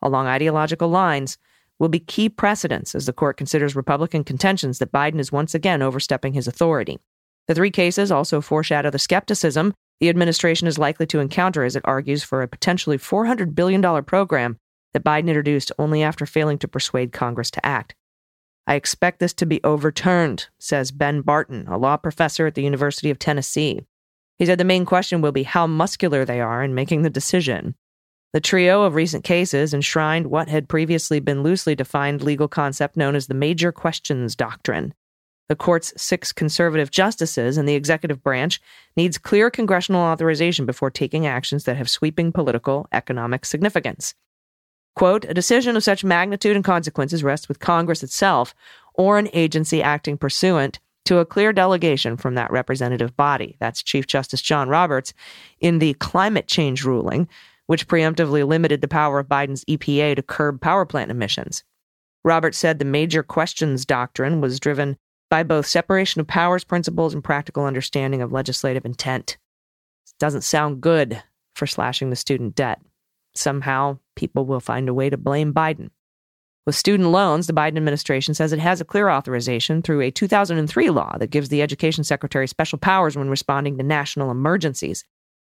along 0.03 0.27
ideological 0.27 0.91
lines, 0.91 1.39
will 1.79 1.89
be 1.89 2.01
key 2.01 2.29
precedents 2.29 2.95
as 2.95 3.07
the 3.07 3.15
court 3.15 3.39
considers 3.39 3.75
Republican 3.75 4.25
contentions 4.25 4.79
that 4.79 4.93
Biden 4.93 5.21
is 5.21 5.33
once 5.33 5.55
again 5.55 5.81
overstepping 5.81 6.35
his 6.35 6.47
authority. 6.47 6.99
The 7.49 7.55
three 7.55 7.71
cases 7.71 8.13
also 8.13 8.43
foreshadow 8.43 8.91
the 8.91 8.99
skepticism 8.99 9.73
the 10.01 10.09
administration 10.09 10.67
is 10.67 10.79
likely 10.79 11.07
to 11.07 11.21
encounter 11.21 11.65
as 11.65 11.77
it 11.77 11.83
argues 11.85 12.23
for 12.23 12.43
a 12.43 12.49
potentially 12.49 12.99
$400 12.99 13.55
billion 13.55 14.05
program 14.05 14.59
that 14.93 15.05
Biden 15.05 15.29
introduced 15.29 15.73
only 15.79 16.03
after 16.03 16.27
failing 16.27 16.59
to 16.59 16.69
persuade 16.69 17.13
Congress 17.13 17.51
to 17.53 17.65
act. 17.65 17.95
I 18.67 18.77
expect 18.77 19.21
this 19.21 19.35
to 19.35 19.47
be 19.47 19.63
overturned, 19.63 20.49
says 20.59 20.91
Ben 20.91 21.21
Barton, 21.21 21.67
a 21.69 21.77
law 21.77 21.97
professor 21.97 22.47
at 22.47 22.55
the 22.55 22.63
University 22.63 23.11
of 23.11 23.19
Tennessee. 23.19 23.87
He 24.39 24.47
said 24.47 24.59
the 24.59 24.65
main 24.65 24.85
question 24.85 25.21
will 25.21 25.33
be 25.33 25.43
how 25.43 25.67
muscular 25.67 26.25
they 26.25 26.41
are 26.41 26.63
in 26.65 26.75
making 26.75 27.03
the 27.03 27.11
decision. 27.11 27.75
The 28.33 28.41
trio 28.41 28.83
of 28.83 28.95
recent 28.95 29.23
cases 29.23 29.75
enshrined 29.75 30.27
what 30.27 30.49
had 30.49 30.69
previously 30.69 31.21
been 31.21 31.43
loosely 31.43 31.77
defined 31.77 32.23
legal 32.23 32.49
concept 32.49 32.97
known 32.97 33.15
as 33.15 33.27
the 33.27 33.35
major 33.35 33.71
questions 33.71 34.35
doctrine. 34.35 34.93
The 35.49 35.57
court's 35.57 35.93
six 36.01 36.33
conservative 36.33 36.91
justices 36.91 37.59
and 37.59 37.69
the 37.69 37.75
executive 37.75 38.23
branch 38.23 38.61
needs 38.97 39.19
clear 39.19 39.51
congressional 39.51 40.01
authorization 40.01 40.65
before 40.65 40.91
taking 40.91 41.27
actions 41.27 41.65
that 41.65 41.77
have 41.77 41.91
sweeping 41.91 42.33
political, 42.33 42.87
economic 42.93 43.45
significance. 43.45 44.15
Quote, 44.97 45.25
a 45.25 45.35
decision 45.35 45.77
of 45.77 45.83
such 45.83 46.05
magnitude 46.05 46.57
and 46.57 46.65
consequences 46.65 47.25
rests 47.25 47.49
with 47.49 47.59
Congress 47.59 48.03
itself 48.03 48.55
or 48.95 49.19
an 49.19 49.29
agency 49.33 49.83
acting 49.83 50.17
pursuant 50.17 50.79
to 51.05 51.19
a 51.19 51.27
clear 51.27 51.53
delegation 51.53 52.17
from 52.17 52.35
that 52.37 52.51
representative 52.51 53.17
body. 53.17 53.57
That's 53.61 53.83
Chief 53.83 54.07
Justice 54.07 54.41
John 54.41 54.69
Roberts 54.69 55.13
in 55.61 55.79
the 55.79 55.95
climate 55.95 56.47
change 56.47 56.85
ruling, 56.85 57.29
which 57.67 57.89
preemptively 57.89 58.47
limited 58.47 58.81
the 58.81 58.89
power 58.89 59.19
of 59.19 59.29
Biden's 59.29 59.65
EPA 59.67 60.17
to 60.17 60.23
curb 60.23 60.61
power 60.61 60.87
plant 60.87 61.11
emissions. 61.11 61.65
Roberts 62.25 62.57
said 62.57 62.79
the 62.79 62.87
major 62.87 63.23
questions 63.23 63.85
doctrine 63.85 64.41
was 64.41 64.59
driven 64.59 64.97
by 65.35 65.43
both 65.43 65.67
separation 65.67 66.21
of 66.21 66.29
powers 66.29 66.62
principles 66.62 67.12
and 67.12 67.25
practical 67.25 67.64
understanding 67.64 68.23
of 68.23 68.31
legislative 68.31 68.85
intent. 68.85 69.37
It 70.07 70.12
doesn't 70.21 70.43
sound 70.43 70.81
good 70.81 71.25
for 71.57 71.67
slashing 71.67 72.09
the 72.09 72.14
student 72.14 72.55
debt. 72.55 72.81
Somehow, 73.35 73.99
people 74.14 74.47
will 74.47 74.61
find 74.61 74.88
a 74.88 74.95
way 74.95 75.11
to 75.11 75.17
blame 75.17 75.53
Biden. 75.53 75.91
With 76.67 76.76
student 76.76 77.09
loans, 77.09 77.49
the 77.49 77.53
Biden 77.53 77.76
administration 77.76 78.33
says 78.35 78.53
it 78.53 78.61
has 78.61 78.81
a 78.81 78.85
clear 78.85 79.11
authorization 79.11 79.83
through 79.83 80.03
a 80.03 80.12
2003 80.12 80.91
law 80.91 81.19
that 81.19 81.33
gives 81.33 81.49
the 81.49 81.62
education 81.62 82.05
secretary 82.05 82.47
special 82.47 82.79
powers 82.79 83.17
when 83.17 83.29
responding 83.29 83.76
to 83.79 83.83
national 83.83 84.31
emergencies. 84.31 85.05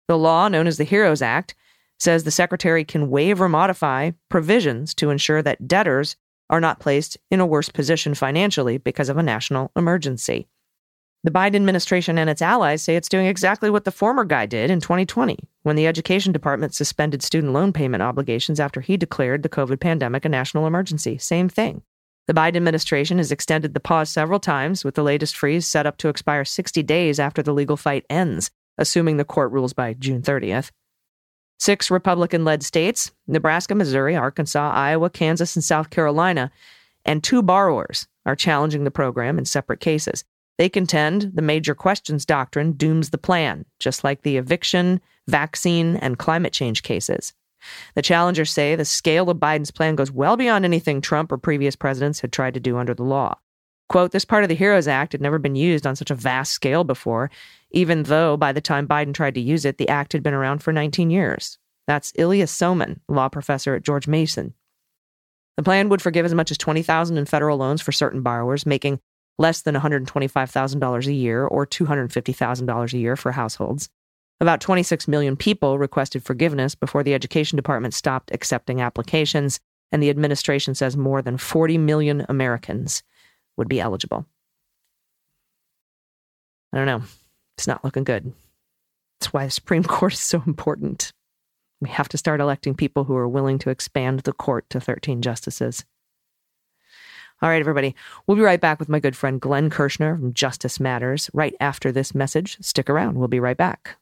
The 0.08 0.18
law, 0.18 0.48
known 0.48 0.66
as 0.66 0.78
the 0.78 0.86
HEROES 0.86 1.22
Act, 1.22 1.56
says 2.00 2.24
the 2.24 2.32
secretary 2.32 2.86
can 2.86 3.10
waive 3.10 3.42
or 3.42 3.50
modify 3.50 4.12
provisions 4.30 4.94
to 4.94 5.10
ensure 5.10 5.42
that 5.42 5.68
debtors 5.68 6.16
are 6.50 6.62
not 6.62 6.80
placed 6.80 7.18
in 7.32 7.40
a 7.40 7.46
worse 7.46 7.70
position 7.70 8.14
financially 8.14 8.78
because 8.78 9.10
of 9.10 9.18
a 9.18 9.24
national 9.24 9.72
emergency. 9.76 10.48
The 11.26 11.32
Biden 11.32 11.56
administration 11.56 12.18
and 12.18 12.30
its 12.30 12.42
allies 12.42 12.82
say 12.82 12.98
it's 12.98 13.08
doing 13.08 13.28
exactly 13.28 13.70
what 13.70 13.86
the 13.86 13.92
former 13.92 14.26
guy 14.26 14.46
did 14.46 14.70
in 14.70 14.82
2020 14.82 15.38
when 15.62 15.78
the 15.78 15.88
Education 15.88 16.34
Department 16.34 16.76
suspended 16.76 17.24
student 17.24 17.54
loan 17.54 17.72
payment 17.72 18.04
obligations 18.04 18.60
after 18.60 18.82
he 18.82 18.98
declared 18.98 19.42
the 19.42 19.50
COVID 19.50 19.80
pandemic 19.80 20.26
a 20.26 20.30
national 20.30 20.68
emergency. 20.68 21.18
Same 21.18 21.48
thing. 21.48 21.82
The 22.28 22.34
Biden 22.34 22.58
administration 22.58 23.20
has 23.20 23.32
extended 23.32 23.74
the 23.74 23.80
pause 23.80 24.10
several 24.10 24.40
times, 24.40 24.84
with 24.84 24.96
the 24.96 25.04
latest 25.04 25.36
freeze 25.36 25.68
set 25.68 25.86
up 25.86 25.98
to 25.98 26.10
expire 26.10 26.46
60 26.46 26.84
days 26.84 27.20
after 27.20 27.42
the 27.42 27.54
legal 27.54 27.78
fight 27.78 28.06
ends, 28.10 28.52
assuming 28.78 29.16
the 29.16 29.26
court 29.26 29.52
rules 29.52 29.74
by 29.74 29.94
June 29.94 30.22
30th. 30.22 30.72
Six 31.60 31.90
Republican 31.90 32.44
led 32.44 32.64
states 32.64 33.12
Nebraska, 33.28 33.76
Missouri, 33.76 34.16
Arkansas, 34.16 34.72
Iowa, 34.72 35.10
Kansas, 35.10 35.56
and 35.56 35.64
South 35.64 35.90
Carolina 35.90 36.52
and 37.06 37.24
two 37.24 37.42
borrowers 37.42 38.08
are 38.26 38.36
challenging 38.36 38.84
the 38.84 38.92
program 38.92 39.38
in 39.38 39.46
separate 39.46 39.80
cases. 39.80 40.24
They 40.58 40.70
contend 40.70 41.32
the 41.34 41.42
major 41.42 41.76
questions 41.76 42.26
doctrine 42.26 42.74
dooms 42.74 43.10
the 43.10 43.18
plan, 43.18 43.66
just 43.80 44.04
like 44.04 44.22
the 44.22 44.38
eviction, 44.38 45.02
vaccine, 45.28 45.98
and 45.98 46.20
climate 46.20 46.54
change 46.54 46.84
cases. 46.84 47.34
The 47.96 48.02
challengers 48.02 48.52
say 48.52 48.76
the 48.76 48.86
scale 48.86 49.30
of 49.30 49.38
Biden's 49.38 49.72
plan 49.72 49.96
goes 49.96 50.12
well 50.12 50.38
beyond 50.38 50.66
anything 50.66 51.02
Trump 51.02 51.32
or 51.32 51.38
previous 51.38 51.76
presidents 51.76 52.20
had 52.20 52.32
tried 52.32 52.54
to 52.54 52.60
do 52.60 52.78
under 52.78 52.94
the 52.94 53.04
law. 53.04 53.38
Quote, 53.90 54.12
this 54.12 54.26
part 54.26 54.44
of 54.44 54.50
the 54.50 54.56
HEROES 54.56 54.88
Act 54.88 55.12
had 55.12 55.22
never 55.22 55.38
been 55.38 55.56
used 55.56 55.86
on 55.86 55.96
such 55.96 56.10
a 56.10 56.16
vast 56.16 56.54
scale 56.54 56.84
before, 56.84 57.30
even 57.72 58.04
though 58.04 58.38
by 58.38 58.52
the 58.52 58.62
time 58.62 58.88
Biden 58.88 59.14
tried 59.14 59.36
to 59.36 59.42
use 59.42 59.66
it, 59.66 59.78
the 59.78 59.90
act 59.90 60.14
had 60.14 60.24
been 60.24 60.34
around 60.34 60.64
for 60.64 60.72
19 60.72 61.10
years. 61.10 61.58
That's 61.86 62.14
Ilya 62.16 62.46
Somin, 62.46 63.00
law 63.08 63.30
professor 63.30 63.76
at 63.76 63.84
George 63.84 64.08
Mason. 64.08 64.54
The 65.58 65.64
plan 65.64 65.90
would 65.90 66.02
forgive 66.02 66.26
as 66.26 66.34
much 66.34 66.50
as 66.50 66.58
20000 66.58 67.18
in 67.18 67.26
federal 67.26 67.58
loans 67.58 67.82
for 67.82 67.92
certain 67.92 68.22
borrowers, 68.22 68.66
making 68.66 69.00
less 69.38 69.62
than 69.62 69.76
$125,000 69.76 71.06
a 71.06 71.14
year 71.14 71.46
or 71.46 71.68
$250,000 71.68 72.94
a 72.94 72.98
year 72.98 73.16
for 73.16 73.32
households. 73.34 73.90
About 74.40 74.62
26 74.62 75.08
million 75.08 75.36
people 75.36 75.78
requested 75.78 76.24
forgiveness 76.24 76.76
before 76.76 77.04
the 77.04 77.14
Education 77.14 77.56
Department 77.56 77.94
stopped 77.94 78.32
accepting 78.34 78.82
applications, 78.82 79.60
and 79.92 80.02
the 80.02 80.10
administration 80.10 80.74
says 80.74 80.98
more 80.98 81.22
than 81.22 81.38
40 81.38 81.78
million 81.78 82.26
Americans 82.30 83.04
would 83.58 83.68
be 83.68 83.80
eligible. 83.80 84.26
I 86.72 86.78
don't 86.78 86.88
know. 86.88 87.04
It's 87.58 87.68
not 87.68 87.84
looking 87.84 88.04
good. 88.04 88.34
That's 89.20 89.32
why 89.32 89.46
the 89.46 89.52
Supreme 89.52 89.84
Court 89.84 90.14
is 90.14 90.20
so 90.20 90.44
important. 90.48 91.14
We 91.82 91.90
have 91.90 92.10
to 92.10 92.18
start 92.18 92.40
electing 92.40 92.76
people 92.76 93.04
who 93.04 93.16
are 93.16 93.28
willing 93.28 93.60
to 93.60 93.70
expand 93.70 94.22
the 94.22 94.34
court 94.34 94.70
to 94.70 94.80
13 94.80 95.22
justices. 95.22 95.86
All 97.42 97.50
right, 97.50 97.60
everybody. 97.60 97.94
We'll 98.26 98.38
be 98.38 98.44
right 98.44 98.62
back 98.62 98.80
with 98.80 98.88
my 98.88 99.00
good 99.00 99.18
friend 99.18 99.42
Glenn 99.42 99.70
Kirschner 99.70 100.16
from 100.16 100.34
Justice 100.34 100.80
Matters 100.80 101.30
right 101.34 101.54
after 101.60 101.92
this 101.92 102.16
message. 102.16 102.58
Stick 102.62 102.90
around. 102.90 103.18
We'll 103.18 103.28
be 103.28 103.42
right 103.42 103.58
back. 103.58 103.98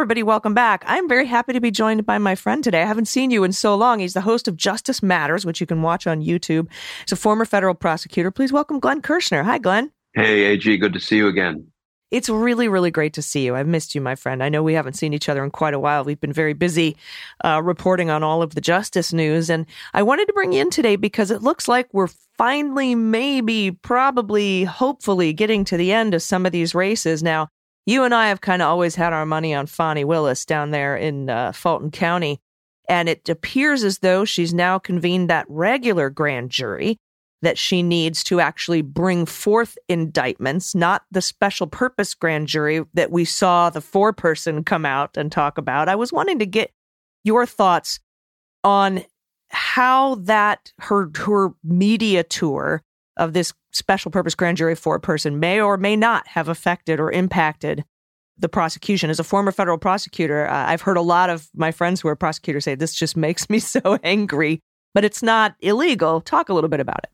Everybody, 0.00 0.22
welcome 0.22 0.54
back. 0.54 0.82
I'm 0.86 1.10
very 1.10 1.26
happy 1.26 1.52
to 1.52 1.60
be 1.60 1.70
joined 1.70 2.06
by 2.06 2.16
my 2.16 2.34
friend 2.34 2.64
today. 2.64 2.80
I 2.80 2.86
haven't 2.86 3.04
seen 3.04 3.30
you 3.30 3.44
in 3.44 3.52
so 3.52 3.74
long. 3.74 3.98
He's 3.98 4.14
the 4.14 4.22
host 4.22 4.48
of 4.48 4.56
Justice 4.56 5.02
Matters, 5.02 5.44
which 5.44 5.60
you 5.60 5.66
can 5.66 5.82
watch 5.82 6.06
on 6.06 6.22
YouTube. 6.22 6.68
He's 7.04 7.12
a 7.12 7.16
former 7.16 7.44
federal 7.44 7.74
prosecutor. 7.74 8.30
Please 8.30 8.50
welcome 8.50 8.80
Glenn 8.80 9.02
Kirschner. 9.02 9.42
Hi, 9.42 9.58
Glenn. 9.58 9.92
Hey, 10.14 10.44
AG, 10.44 10.78
good 10.78 10.94
to 10.94 11.00
see 11.00 11.18
you 11.18 11.28
again. 11.28 11.66
It's 12.10 12.30
really, 12.30 12.66
really 12.66 12.90
great 12.90 13.12
to 13.12 13.20
see 13.20 13.44
you. 13.44 13.54
I've 13.54 13.66
missed 13.66 13.94
you, 13.94 14.00
my 14.00 14.14
friend. 14.14 14.42
I 14.42 14.48
know 14.48 14.62
we 14.62 14.72
haven't 14.72 14.94
seen 14.94 15.12
each 15.12 15.28
other 15.28 15.44
in 15.44 15.50
quite 15.50 15.74
a 15.74 15.78
while. 15.78 16.02
We've 16.02 16.18
been 16.18 16.32
very 16.32 16.54
busy 16.54 16.96
uh, 17.44 17.60
reporting 17.62 18.08
on 18.08 18.22
all 18.22 18.40
of 18.40 18.54
the 18.54 18.62
justice 18.62 19.12
news. 19.12 19.50
And 19.50 19.66
I 19.92 20.02
wanted 20.02 20.28
to 20.28 20.32
bring 20.32 20.54
you 20.54 20.62
in 20.62 20.70
today 20.70 20.96
because 20.96 21.30
it 21.30 21.42
looks 21.42 21.68
like 21.68 21.92
we're 21.92 22.08
finally, 22.38 22.94
maybe, 22.94 23.72
probably, 23.72 24.64
hopefully 24.64 25.34
getting 25.34 25.62
to 25.66 25.76
the 25.76 25.92
end 25.92 26.14
of 26.14 26.22
some 26.22 26.46
of 26.46 26.52
these 26.52 26.74
races. 26.74 27.22
Now, 27.22 27.48
you 27.90 28.04
and 28.04 28.14
I 28.14 28.28
have 28.28 28.40
kind 28.40 28.62
of 28.62 28.68
always 28.68 28.94
had 28.94 29.12
our 29.12 29.26
money 29.26 29.52
on 29.52 29.66
Fani 29.66 30.04
Willis 30.04 30.44
down 30.44 30.70
there 30.70 30.96
in 30.96 31.28
uh, 31.28 31.52
Fulton 31.52 31.90
County. 31.90 32.40
And 32.88 33.08
it 33.08 33.28
appears 33.28 33.84
as 33.84 33.98
though 33.98 34.24
she's 34.24 34.54
now 34.54 34.78
convened 34.78 35.28
that 35.30 35.46
regular 35.48 36.08
grand 36.10 36.50
jury 36.50 36.96
that 37.42 37.58
she 37.58 37.82
needs 37.82 38.22
to 38.24 38.40
actually 38.40 38.82
bring 38.82 39.26
forth 39.26 39.78
indictments, 39.88 40.74
not 40.74 41.02
the 41.10 41.22
special 41.22 41.66
purpose 41.66 42.14
grand 42.14 42.48
jury 42.48 42.84
that 42.94 43.10
we 43.10 43.24
saw 43.24 43.70
the 43.70 43.80
four 43.80 44.12
person 44.12 44.62
come 44.62 44.84
out 44.84 45.16
and 45.16 45.32
talk 45.32 45.56
about. 45.56 45.88
I 45.88 45.94
was 45.94 46.12
wanting 46.12 46.38
to 46.40 46.46
get 46.46 46.70
your 47.24 47.46
thoughts 47.46 47.98
on 48.62 49.04
how 49.48 50.16
that 50.16 50.72
her 50.80 51.10
her 51.16 51.50
media 51.64 52.22
tour 52.22 52.82
of 53.20 53.34
this 53.34 53.52
special 53.70 54.10
purpose 54.10 54.34
grand 54.34 54.56
jury 54.56 54.74
four 54.74 54.98
person 54.98 55.38
may 55.38 55.60
or 55.60 55.76
may 55.76 55.94
not 55.94 56.26
have 56.26 56.48
affected 56.48 56.98
or 56.98 57.12
impacted 57.12 57.84
the 58.38 58.48
prosecution. 58.48 59.10
As 59.10 59.20
a 59.20 59.24
former 59.24 59.52
federal 59.52 59.78
prosecutor, 59.78 60.48
uh, 60.48 60.66
I've 60.66 60.80
heard 60.80 60.96
a 60.96 61.02
lot 61.02 61.28
of 61.28 61.48
my 61.54 61.70
friends 61.70 62.00
who 62.00 62.08
are 62.08 62.16
prosecutors 62.16 62.64
say 62.64 62.74
this 62.74 62.94
just 62.94 63.16
makes 63.28 63.48
me 63.50 63.58
so 63.60 63.98
angry, 64.02 64.60
but 64.94 65.04
it's 65.04 65.22
not 65.22 65.54
illegal. 65.60 66.20
Talk 66.22 66.48
a 66.48 66.54
little 66.54 66.70
bit 66.70 66.80
about 66.80 67.00
it. 67.04 67.10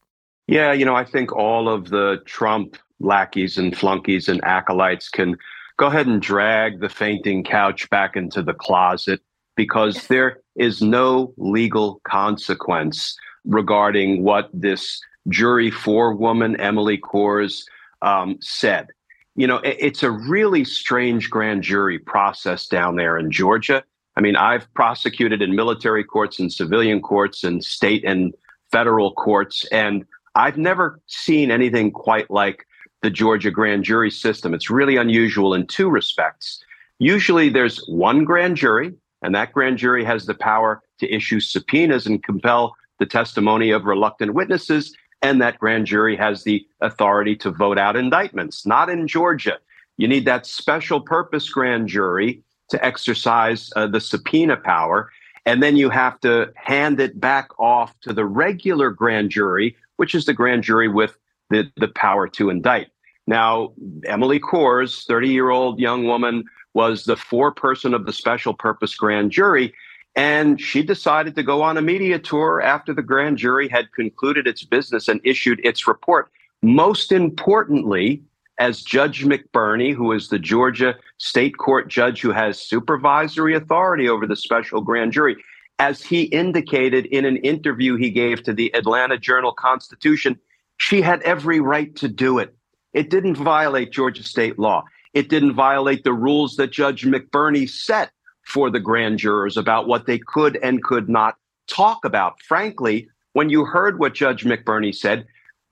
Yeah, 0.46 0.72
you 0.72 0.84
know, 0.84 0.94
I 0.94 1.04
think 1.04 1.32
all 1.32 1.68
of 1.68 1.90
the 1.90 2.22
Trump 2.24 2.76
lackeys 3.00 3.58
and 3.58 3.76
flunkies 3.76 4.28
and 4.28 4.42
acolytes 4.44 5.08
can 5.08 5.36
go 5.76 5.88
ahead 5.88 6.06
and 6.06 6.22
drag 6.22 6.80
the 6.80 6.88
fainting 6.88 7.42
couch 7.42 7.90
back 7.90 8.16
into 8.16 8.42
the 8.42 8.54
closet 8.54 9.20
because 9.56 10.06
there 10.06 10.38
is 10.54 10.80
no 10.80 11.34
legal 11.36 12.00
consequence 12.06 13.16
regarding 13.44 14.22
what 14.22 14.48
this 14.52 15.00
jury 15.28 15.70
four 15.70 16.14
woman 16.14 16.58
Emily 16.60 16.98
Kohrs 16.98 17.64
um, 18.02 18.38
said. 18.40 18.88
You 19.34 19.46
know, 19.46 19.56
it, 19.58 19.76
it's 19.78 20.02
a 20.02 20.10
really 20.10 20.64
strange 20.64 21.30
grand 21.30 21.62
jury 21.62 21.98
process 21.98 22.66
down 22.66 22.96
there 22.96 23.18
in 23.18 23.30
Georgia. 23.30 23.84
I 24.16 24.22
mean, 24.22 24.36
I've 24.36 24.72
prosecuted 24.74 25.42
in 25.42 25.54
military 25.54 26.04
courts 26.04 26.38
and 26.38 26.52
civilian 26.52 27.02
courts 27.02 27.44
and 27.44 27.62
state 27.62 28.04
and 28.04 28.34
federal 28.72 29.12
courts, 29.12 29.66
and 29.66 30.06
I've 30.34 30.56
never 30.56 31.00
seen 31.06 31.50
anything 31.50 31.90
quite 31.90 32.30
like 32.30 32.66
the 33.02 33.10
Georgia 33.10 33.50
grand 33.50 33.84
jury 33.84 34.10
system. 34.10 34.54
It's 34.54 34.70
really 34.70 34.96
unusual 34.96 35.54
in 35.54 35.66
two 35.66 35.88
respects. 35.88 36.62
Usually 36.98 37.50
there's 37.50 37.84
one 37.88 38.24
grand 38.24 38.56
jury, 38.56 38.94
and 39.22 39.34
that 39.34 39.52
grand 39.52 39.76
jury 39.76 40.02
has 40.04 40.24
the 40.24 40.34
power 40.34 40.82
to 40.98 41.14
issue 41.14 41.40
subpoenas 41.40 42.06
and 42.06 42.22
compel 42.22 42.74
the 42.98 43.06
testimony 43.06 43.70
of 43.70 43.84
reluctant 43.84 44.32
witnesses. 44.32 44.96
And 45.22 45.40
that 45.40 45.58
grand 45.58 45.86
jury 45.86 46.16
has 46.16 46.44
the 46.44 46.66
authority 46.80 47.36
to 47.36 47.50
vote 47.50 47.78
out 47.78 47.96
indictments. 47.96 48.66
Not 48.66 48.90
in 48.90 49.08
Georgia. 49.08 49.58
You 49.96 50.08
need 50.08 50.26
that 50.26 50.46
special 50.46 51.00
purpose 51.00 51.48
grand 51.48 51.88
jury 51.88 52.42
to 52.68 52.84
exercise 52.84 53.72
uh, 53.76 53.86
the 53.86 54.00
subpoena 54.00 54.56
power. 54.56 55.10
And 55.46 55.62
then 55.62 55.76
you 55.76 55.90
have 55.90 56.20
to 56.20 56.52
hand 56.56 57.00
it 57.00 57.18
back 57.20 57.48
off 57.58 57.98
to 58.00 58.12
the 58.12 58.24
regular 58.24 58.90
grand 58.90 59.30
jury 59.30 59.76
which 59.96 60.14
is 60.14 60.24
the 60.26 60.34
grand 60.34 60.62
jury 60.62 60.88
with 60.88 61.18
the, 61.50 61.70
the 61.76 61.88
power 61.88 62.28
to 62.28 62.50
indict. 62.50 62.88
Now, 63.26 63.72
Emily 64.04 64.38
Kohrs, 64.38 65.06
30 65.06 65.28
year 65.28 65.50
old 65.50 65.80
young 65.80 66.06
woman, 66.06 66.44
was 66.74 67.04
the 67.04 67.16
foreperson 67.16 67.94
of 67.94 68.06
the 68.06 68.12
special 68.12 68.54
purpose 68.54 68.94
grand 68.94 69.30
jury. 69.32 69.74
And 70.16 70.58
she 70.58 70.82
decided 70.82 71.34
to 71.34 71.42
go 71.42 71.62
on 71.62 71.76
a 71.76 71.82
media 71.82 72.18
tour 72.18 72.62
after 72.62 72.94
the 72.94 73.02
grand 73.02 73.36
jury 73.36 73.68
had 73.68 73.92
concluded 73.92 74.46
its 74.46 74.64
business 74.64 75.08
and 75.08 75.20
issued 75.22 75.60
its 75.62 75.86
report. 75.86 76.30
Most 76.62 77.12
importantly, 77.12 78.22
as 78.58 78.82
Judge 78.82 79.24
McBurney, 79.24 79.94
who 79.94 80.12
is 80.12 80.28
the 80.28 80.38
Georgia 80.38 80.96
state 81.18 81.58
court 81.58 81.88
judge 81.88 82.22
who 82.22 82.32
has 82.32 82.58
supervisory 82.58 83.54
authority 83.54 84.08
over 84.08 84.26
the 84.26 84.36
special 84.36 84.80
grand 84.80 85.12
jury, 85.12 85.36
as 85.78 86.02
he 86.02 86.22
indicated 86.22 87.04
in 87.06 87.26
an 87.26 87.36
interview 87.36 87.96
he 87.96 88.10
gave 88.10 88.42
to 88.42 88.54
the 88.54 88.74
Atlanta 88.74 89.18
Journal 89.18 89.52
Constitution, 89.52 90.38
she 90.78 91.02
had 91.02 91.20
every 91.22 91.60
right 91.60 91.94
to 91.96 92.08
do 92.08 92.38
it. 92.38 92.56
It 92.94 93.10
didn't 93.10 93.34
violate 93.34 93.92
Georgia 93.92 94.22
state 94.22 94.58
law. 94.58 94.84
It 95.12 95.28
didn't 95.28 95.54
violate 95.54 96.04
the 96.04 96.14
rules 96.14 96.56
that 96.56 96.72
Judge 96.72 97.04
McBurney 97.04 97.68
set 97.68 98.10
for 98.46 98.70
the 98.70 98.80
grand 98.80 99.18
jurors 99.18 99.56
about 99.56 99.86
what 99.86 100.06
they 100.06 100.18
could 100.18 100.56
and 100.62 100.82
could 100.82 101.08
not 101.08 101.36
talk 101.66 102.04
about. 102.04 102.40
Frankly, 102.42 103.08
when 103.32 103.50
you 103.50 103.64
heard 103.64 103.98
what 103.98 104.14
Judge 104.14 104.44
McBurney 104.44 104.94
said, 104.94 105.26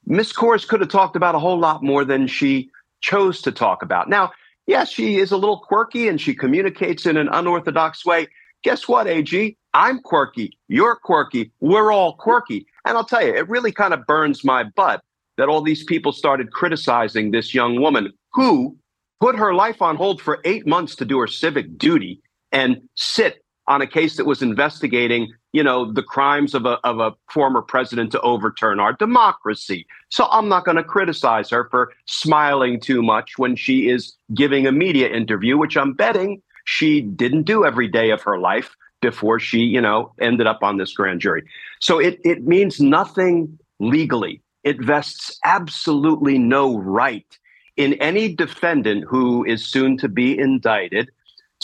Miss 0.06 0.32
Kohrs 0.32 0.66
could 0.66 0.80
have 0.80 0.90
talked 0.90 1.16
about 1.16 1.34
a 1.34 1.38
whole 1.38 1.58
lot 1.58 1.82
more 1.82 2.04
than 2.04 2.26
she 2.26 2.68
chose 3.00 3.40
to 3.42 3.52
talk 3.52 3.82
about. 3.82 4.08
Now, 4.08 4.32
yes, 4.66 4.90
she 4.90 5.16
is 5.16 5.30
a 5.30 5.36
little 5.36 5.60
quirky 5.60 6.08
and 6.08 6.20
she 6.20 6.34
communicates 6.34 7.06
in 7.06 7.16
an 7.16 7.28
unorthodox 7.28 8.04
way. 8.04 8.26
Guess 8.64 8.88
what, 8.88 9.06
AG? 9.06 9.56
I'm 9.72 10.00
quirky. 10.00 10.58
You're 10.68 10.96
quirky. 10.96 11.52
We're 11.60 11.92
all 11.92 12.14
quirky. 12.14 12.66
And 12.84 12.96
I'll 12.96 13.04
tell 13.04 13.24
you, 13.24 13.34
it 13.34 13.48
really 13.48 13.72
kind 13.72 13.94
of 13.94 14.06
burns 14.06 14.44
my 14.44 14.64
butt 14.64 15.02
that 15.36 15.48
all 15.48 15.62
these 15.62 15.84
people 15.84 16.12
started 16.12 16.52
criticizing 16.52 17.30
this 17.30 17.54
young 17.54 17.80
woman 17.80 18.12
who 18.32 18.76
put 19.20 19.36
her 19.36 19.54
life 19.54 19.80
on 19.80 19.96
hold 19.96 20.20
for 20.20 20.40
eight 20.44 20.66
months 20.66 20.96
to 20.96 21.04
do 21.04 21.18
her 21.20 21.26
civic 21.26 21.78
duty 21.78 22.20
and 22.54 22.80
sit 22.94 23.44
on 23.66 23.82
a 23.82 23.86
case 23.86 24.16
that 24.16 24.26
was 24.26 24.42
investigating, 24.42 25.32
you 25.52 25.62
know, 25.62 25.90
the 25.90 26.02
crimes 26.02 26.54
of 26.54 26.64
a, 26.64 26.78
of 26.84 27.00
a 27.00 27.12
former 27.30 27.60
president 27.62 28.12
to 28.12 28.20
overturn 28.20 28.78
our 28.78 28.92
democracy. 28.92 29.86
So 30.10 30.26
I'm 30.30 30.48
not 30.48 30.64
going 30.64 30.76
to 30.76 30.84
criticize 30.84 31.50
her 31.50 31.68
for 31.70 31.92
smiling 32.06 32.80
too 32.80 33.02
much 33.02 33.38
when 33.38 33.56
she 33.56 33.88
is 33.88 34.14
giving 34.34 34.66
a 34.66 34.72
media 34.72 35.08
interview, 35.08 35.58
which 35.58 35.76
I'm 35.76 35.92
betting 35.92 36.42
she 36.64 37.02
didn't 37.02 37.42
do 37.42 37.64
every 37.64 37.88
day 37.88 38.10
of 38.10 38.22
her 38.22 38.38
life 38.38 38.74
before 39.00 39.38
she, 39.38 39.58
you 39.58 39.80
know, 39.80 40.12
ended 40.20 40.46
up 40.46 40.62
on 40.62 40.78
this 40.78 40.92
grand 40.92 41.20
jury. 41.20 41.42
So 41.80 41.98
it, 41.98 42.18
it 42.24 42.46
means 42.46 42.80
nothing 42.80 43.58
legally. 43.78 44.40
It 44.64 44.82
vests 44.82 45.38
absolutely 45.44 46.38
no 46.38 46.78
right 46.78 47.38
in 47.76 47.94
any 47.94 48.34
defendant 48.34 49.04
who 49.06 49.44
is 49.44 49.66
soon 49.66 49.98
to 49.98 50.08
be 50.08 50.38
indicted 50.38 51.10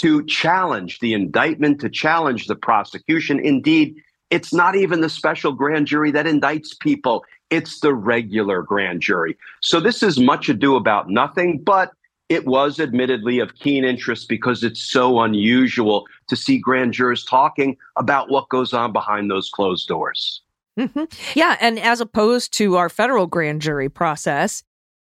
to 0.00 0.24
challenge 0.24 0.98
the 1.00 1.12
indictment, 1.12 1.78
to 1.80 1.90
challenge 1.90 2.46
the 2.46 2.56
prosecution. 2.56 3.38
Indeed, 3.38 3.96
it's 4.30 4.54
not 4.54 4.74
even 4.74 5.02
the 5.02 5.10
special 5.10 5.52
grand 5.52 5.86
jury 5.86 6.10
that 6.12 6.24
indicts 6.24 6.78
people, 6.78 7.22
it's 7.50 7.80
the 7.80 7.92
regular 7.92 8.62
grand 8.62 9.02
jury. 9.02 9.36
So 9.60 9.78
this 9.78 10.02
is 10.02 10.18
much 10.18 10.48
ado 10.48 10.76
about 10.76 11.10
nothing, 11.10 11.58
but 11.58 11.92
it 12.30 12.46
was 12.46 12.80
admittedly 12.80 13.40
of 13.40 13.56
keen 13.56 13.84
interest 13.84 14.26
because 14.26 14.64
it's 14.64 14.80
so 14.80 15.20
unusual 15.20 16.06
to 16.28 16.36
see 16.36 16.58
grand 16.58 16.94
jurors 16.94 17.22
talking 17.22 17.76
about 17.96 18.30
what 18.30 18.48
goes 18.48 18.72
on 18.72 18.92
behind 18.92 19.30
those 19.30 19.50
closed 19.50 19.86
doors. 19.86 20.40
Mm-hmm. 20.78 21.04
Yeah, 21.34 21.58
and 21.60 21.78
as 21.78 22.00
opposed 22.00 22.54
to 22.54 22.76
our 22.76 22.88
federal 22.88 23.26
grand 23.26 23.60
jury 23.60 23.90
process, 23.90 24.62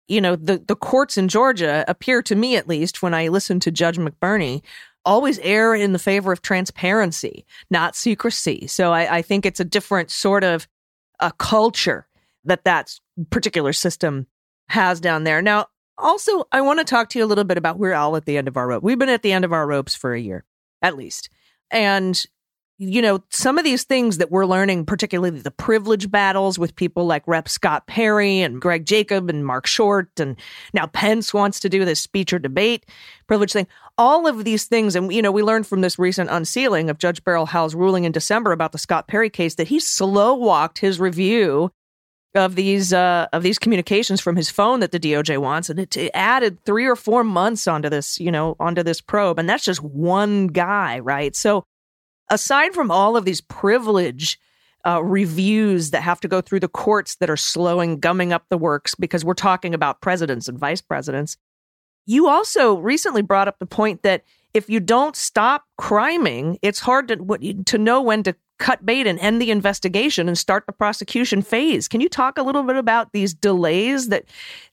you 0.08 0.20
know, 0.20 0.36
the, 0.36 0.58
the 0.58 0.76
courts 0.76 1.16
in 1.16 1.28
Georgia 1.28 1.84
appear 1.88 2.22
to 2.22 2.34
me, 2.34 2.56
at 2.56 2.68
least, 2.68 3.02
when 3.02 3.14
I 3.14 3.28
listen 3.28 3.60
to 3.60 3.70
Judge 3.70 3.96
McBurney, 3.96 4.62
always 5.04 5.38
err 5.40 5.74
in 5.74 5.92
the 5.92 5.98
favor 5.98 6.32
of 6.32 6.42
transparency, 6.42 7.44
not 7.70 7.96
secrecy. 7.96 8.66
So 8.66 8.92
I, 8.92 9.18
I 9.18 9.22
think 9.22 9.46
it's 9.46 9.60
a 9.60 9.64
different 9.64 10.10
sort 10.10 10.44
of 10.44 10.66
a 11.20 11.32
culture 11.32 12.06
that 12.44 12.64
that 12.64 12.98
particular 13.30 13.72
system 13.72 14.26
has 14.68 15.00
down 15.00 15.24
there. 15.24 15.40
Now, 15.42 15.66
also, 15.96 16.44
I 16.50 16.60
want 16.60 16.80
to 16.80 16.84
talk 16.84 17.08
to 17.10 17.18
you 17.18 17.24
a 17.24 17.26
little 17.26 17.44
bit 17.44 17.58
about 17.58 17.78
we're 17.78 17.94
all 17.94 18.16
at 18.16 18.24
the 18.24 18.36
end 18.36 18.48
of 18.48 18.56
our 18.56 18.66
rope. 18.66 18.82
We've 18.82 18.98
been 18.98 19.08
at 19.08 19.22
the 19.22 19.32
end 19.32 19.44
of 19.44 19.52
our 19.52 19.66
ropes 19.66 19.94
for 19.94 20.12
a 20.12 20.20
year, 20.20 20.44
at 20.82 20.96
least. 20.96 21.30
And 21.70 22.22
you 22.78 23.00
know, 23.00 23.22
some 23.30 23.56
of 23.56 23.64
these 23.64 23.84
things 23.84 24.18
that 24.18 24.32
we're 24.32 24.46
learning, 24.46 24.84
particularly 24.84 25.38
the 25.38 25.50
privilege 25.52 26.10
battles 26.10 26.58
with 26.58 26.74
people 26.74 27.06
like 27.06 27.22
Rep. 27.26 27.48
Scott 27.48 27.86
Perry 27.86 28.40
and 28.40 28.60
Greg 28.60 28.84
Jacob 28.84 29.30
and 29.30 29.46
Mark 29.46 29.66
Short, 29.66 30.08
and 30.18 30.36
now 30.72 30.86
Pence 30.86 31.32
wants 31.32 31.60
to 31.60 31.68
do 31.68 31.84
this 31.84 32.00
speech 32.00 32.32
or 32.32 32.38
debate 32.40 32.86
privilege 33.28 33.52
thing. 33.52 33.68
All 33.96 34.26
of 34.26 34.44
these 34.44 34.64
things, 34.64 34.96
and 34.96 35.12
you 35.12 35.22
know, 35.22 35.30
we 35.30 35.42
learned 35.42 35.68
from 35.68 35.82
this 35.82 36.00
recent 36.00 36.30
unsealing 36.30 36.90
of 36.90 36.98
Judge 36.98 37.22
Beryl 37.22 37.46
Howell's 37.46 37.76
ruling 37.76 38.04
in 38.04 38.12
December 38.12 38.50
about 38.50 38.72
the 38.72 38.78
Scott 38.78 39.06
Perry 39.06 39.30
case 39.30 39.54
that 39.54 39.68
he 39.68 39.78
slow 39.78 40.34
walked 40.34 40.78
his 40.78 40.98
review 40.98 41.70
of 42.34 42.56
these 42.56 42.92
uh, 42.92 43.28
of 43.32 43.44
these 43.44 43.60
communications 43.60 44.20
from 44.20 44.34
his 44.34 44.50
phone 44.50 44.80
that 44.80 44.90
the 44.90 44.98
DOJ 44.98 45.38
wants, 45.38 45.70
and 45.70 45.78
it, 45.78 45.96
it 45.96 46.10
added 46.12 46.58
three 46.64 46.86
or 46.86 46.96
four 46.96 47.22
months 47.22 47.68
onto 47.68 47.88
this, 47.88 48.18
you 48.18 48.32
know, 48.32 48.56
onto 48.58 48.82
this 48.82 49.00
probe, 49.00 49.38
and 49.38 49.48
that's 49.48 49.64
just 49.64 49.82
one 49.82 50.48
guy, 50.48 50.98
right? 50.98 51.36
So 51.36 51.64
aside 52.30 52.74
from 52.74 52.90
all 52.90 53.16
of 53.16 53.24
these 53.24 53.40
privilege 53.40 54.38
uh, 54.86 55.02
reviews 55.02 55.90
that 55.90 56.02
have 56.02 56.20
to 56.20 56.28
go 56.28 56.40
through 56.40 56.60
the 56.60 56.68
courts 56.68 57.16
that 57.16 57.30
are 57.30 57.36
slowing, 57.36 57.98
gumming 57.98 58.32
up 58.32 58.44
the 58.50 58.58
works 58.58 58.94
because 58.94 59.24
we're 59.24 59.34
talking 59.34 59.74
about 59.74 60.00
presidents 60.00 60.48
and 60.48 60.58
vice 60.58 60.80
presidents, 60.80 61.36
you 62.06 62.28
also 62.28 62.76
recently 62.76 63.22
brought 63.22 63.48
up 63.48 63.58
the 63.58 63.66
point 63.66 64.02
that 64.02 64.24
if 64.52 64.68
you 64.68 64.78
don't 64.78 65.16
stop 65.16 65.64
criming, 65.78 66.58
it's 66.62 66.80
hard 66.80 67.08
to 67.08 67.64
to 67.64 67.78
know 67.78 68.02
when 68.02 68.22
to 68.22 68.36
cut 68.58 68.86
bait 68.86 69.06
and 69.06 69.18
end 69.18 69.42
the 69.42 69.50
investigation 69.50 70.28
and 70.28 70.38
start 70.38 70.64
the 70.66 70.72
prosecution 70.72 71.42
phase. 71.42 71.88
Can 71.88 72.00
you 72.00 72.08
talk 72.08 72.38
a 72.38 72.42
little 72.42 72.62
bit 72.62 72.76
about 72.76 73.12
these 73.12 73.34
delays 73.34 74.08
that 74.08 74.24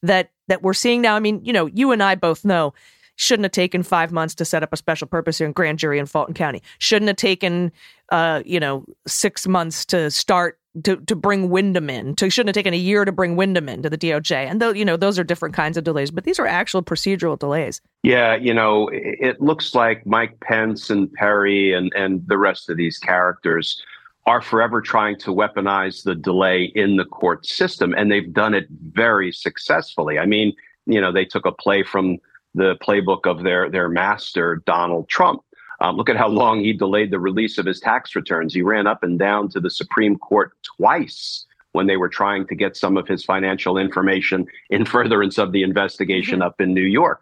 that 0.03 0.31
that 0.47 0.61
we're 0.61 0.73
seeing 0.73 1.01
now? 1.01 1.15
I 1.15 1.19
mean, 1.19 1.43
you 1.43 1.53
know, 1.53 1.65
you 1.67 1.91
and 1.91 2.03
I 2.03 2.15
both 2.15 2.45
know 2.45 2.73
shouldn't 3.15 3.45
have 3.45 3.51
taken 3.51 3.83
five 3.83 4.11
months 4.11 4.35
to 4.35 4.45
set 4.45 4.63
up 4.63 4.73
a 4.73 4.77
special 4.77 5.07
purpose 5.07 5.37
hearing 5.37 5.53
grand 5.53 5.79
jury 5.79 5.99
in 5.99 6.05
Fulton 6.05 6.33
County. 6.33 6.61
Shouldn't 6.79 7.07
have 7.07 7.17
taken, 7.17 7.71
uh, 8.11 8.41
you 8.45 8.59
know, 8.59 8.85
six 9.07 9.47
months 9.47 9.85
to 9.85 10.09
start 10.09 10.57
to, 10.83 10.97
to 10.97 11.15
bring 11.15 11.49
Windom 11.49 11.89
in. 11.89 12.15
To, 12.15 12.29
shouldn't 12.29 12.55
have 12.55 12.61
taken 12.61 12.73
a 12.73 12.77
year 12.77 13.03
to 13.03 13.11
bring 13.11 13.35
Windom 13.35 13.67
in 13.67 13.83
to 13.83 13.89
the 13.89 13.97
DOJ. 13.97 14.31
And 14.31 14.61
though, 14.61 14.71
you 14.71 14.85
know, 14.85 14.97
those 14.97 15.19
are 15.19 15.23
different 15.23 15.53
kinds 15.53 15.77
of 15.77 15.83
delays, 15.83 16.11
but 16.11 16.23
these 16.23 16.39
are 16.39 16.47
actual 16.47 16.81
procedural 16.81 17.37
delays. 17.37 17.81
Yeah, 18.03 18.35
you 18.35 18.53
know, 18.53 18.89
it 18.93 19.41
looks 19.41 19.75
like 19.75 20.05
Mike 20.05 20.39
Pence 20.39 20.89
and 20.89 21.11
Perry 21.13 21.73
and, 21.73 21.91
and 21.93 22.25
the 22.27 22.37
rest 22.37 22.69
of 22.69 22.77
these 22.77 22.97
characters 22.97 23.81
are 24.27 24.41
forever 24.41 24.81
trying 24.81 25.17
to 25.17 25.31
weaponize 25.31 26.03
the 26.03 26.15
delay 26.15 26.71
in 26.75 26.95
the 26.95 27.05
court 27.05 27.45
system. 27.45 27.93
And 27.97 28.11
they've 28.11 28.31
done 28.31 28.53
it 28.53 28.67
very 28.93 29.31
successfully. 29.31 30.19
I 30.19 30.25
mean, 30.25 30.53
you 30.85 31.01
know, 31.01 31.11
they 31.11 31.25
took 31.25 31.45
a 31.45 31.51
play 31.51 31.83
from 31.83 32.17
the 32.53 32.75
playbook 32.77 33.25
of 33.25 33.43
their 33.43 33.69
their 33.69 33.89
master 33.89 34.61
Donald 34.65 35.09
Trump. 35.09 35.41
Um, 35.79 35.97
look 35.97 36.09
at 36.09 36.17
how 36.17 36.27
long 36.27 36.59
he 36.59 36.73
delayed 36.73 37.09
the 37.09 37.19
release 37.19 37.57
of 37.57 37.65
his 37.65 37.79
tax 37.79 38.15
returns. 38.15 38.53
He 38.53 38.61
ran 38.61 38.85
up 38.85 39.01
and 39.03 39.17
down 39.17 39.49
to 39.49 39.59
the 39.59 39.69
Supreme 39.69 40.17
Court 40.17 40.51
twice 40.77 41.45
when 41.71 41.87
they 41.87 41.97
were 41.97 42.09
trying 42.09 42.45
to 42.47 42.55
get 42.55 42.77
some 42.77 42.97
of 42.97 43.07
his 43.07 43.23
financial 43.23 43.77
information 43.77 44.45
in 44.69 44.85
furtherance 44.95 45.37
of 45.37 45.51
the 45.51 45.63
investigation 45.63 46.35
mm-hmm. 46.35 46.47
up 46.47 46.61
in 46.61 46.73
New 46.73 46.81
York. 46.81 47.21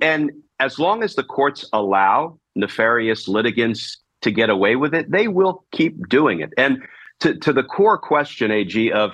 And 0.00 0.32
as 0.58 0.78
long 0.78 1.02
as 1.02 1.14
the 1.14 1.22
courts 1.22 1.64
allow 1.72 2.38
nefarious 2.56 3.28
litigants 3.28 3.98
to 4.22 4.30
get 4.30 4.50
away 4.50 4.76
with 4.76 4.94
it, 4.94 5.10
they 5.10 5.28
will 5.28 5.64
keep 5.72 6.08
doing 6.08 6.40
it. 6.40 6.52
And 6.56 6.82
to, 7.20 7.34
to 7.36 7.52
the 7.52 7.62
core 7.62 7.98
question, 7.98 8.50
AG, 8.50 8.92
of, 8.92 9.12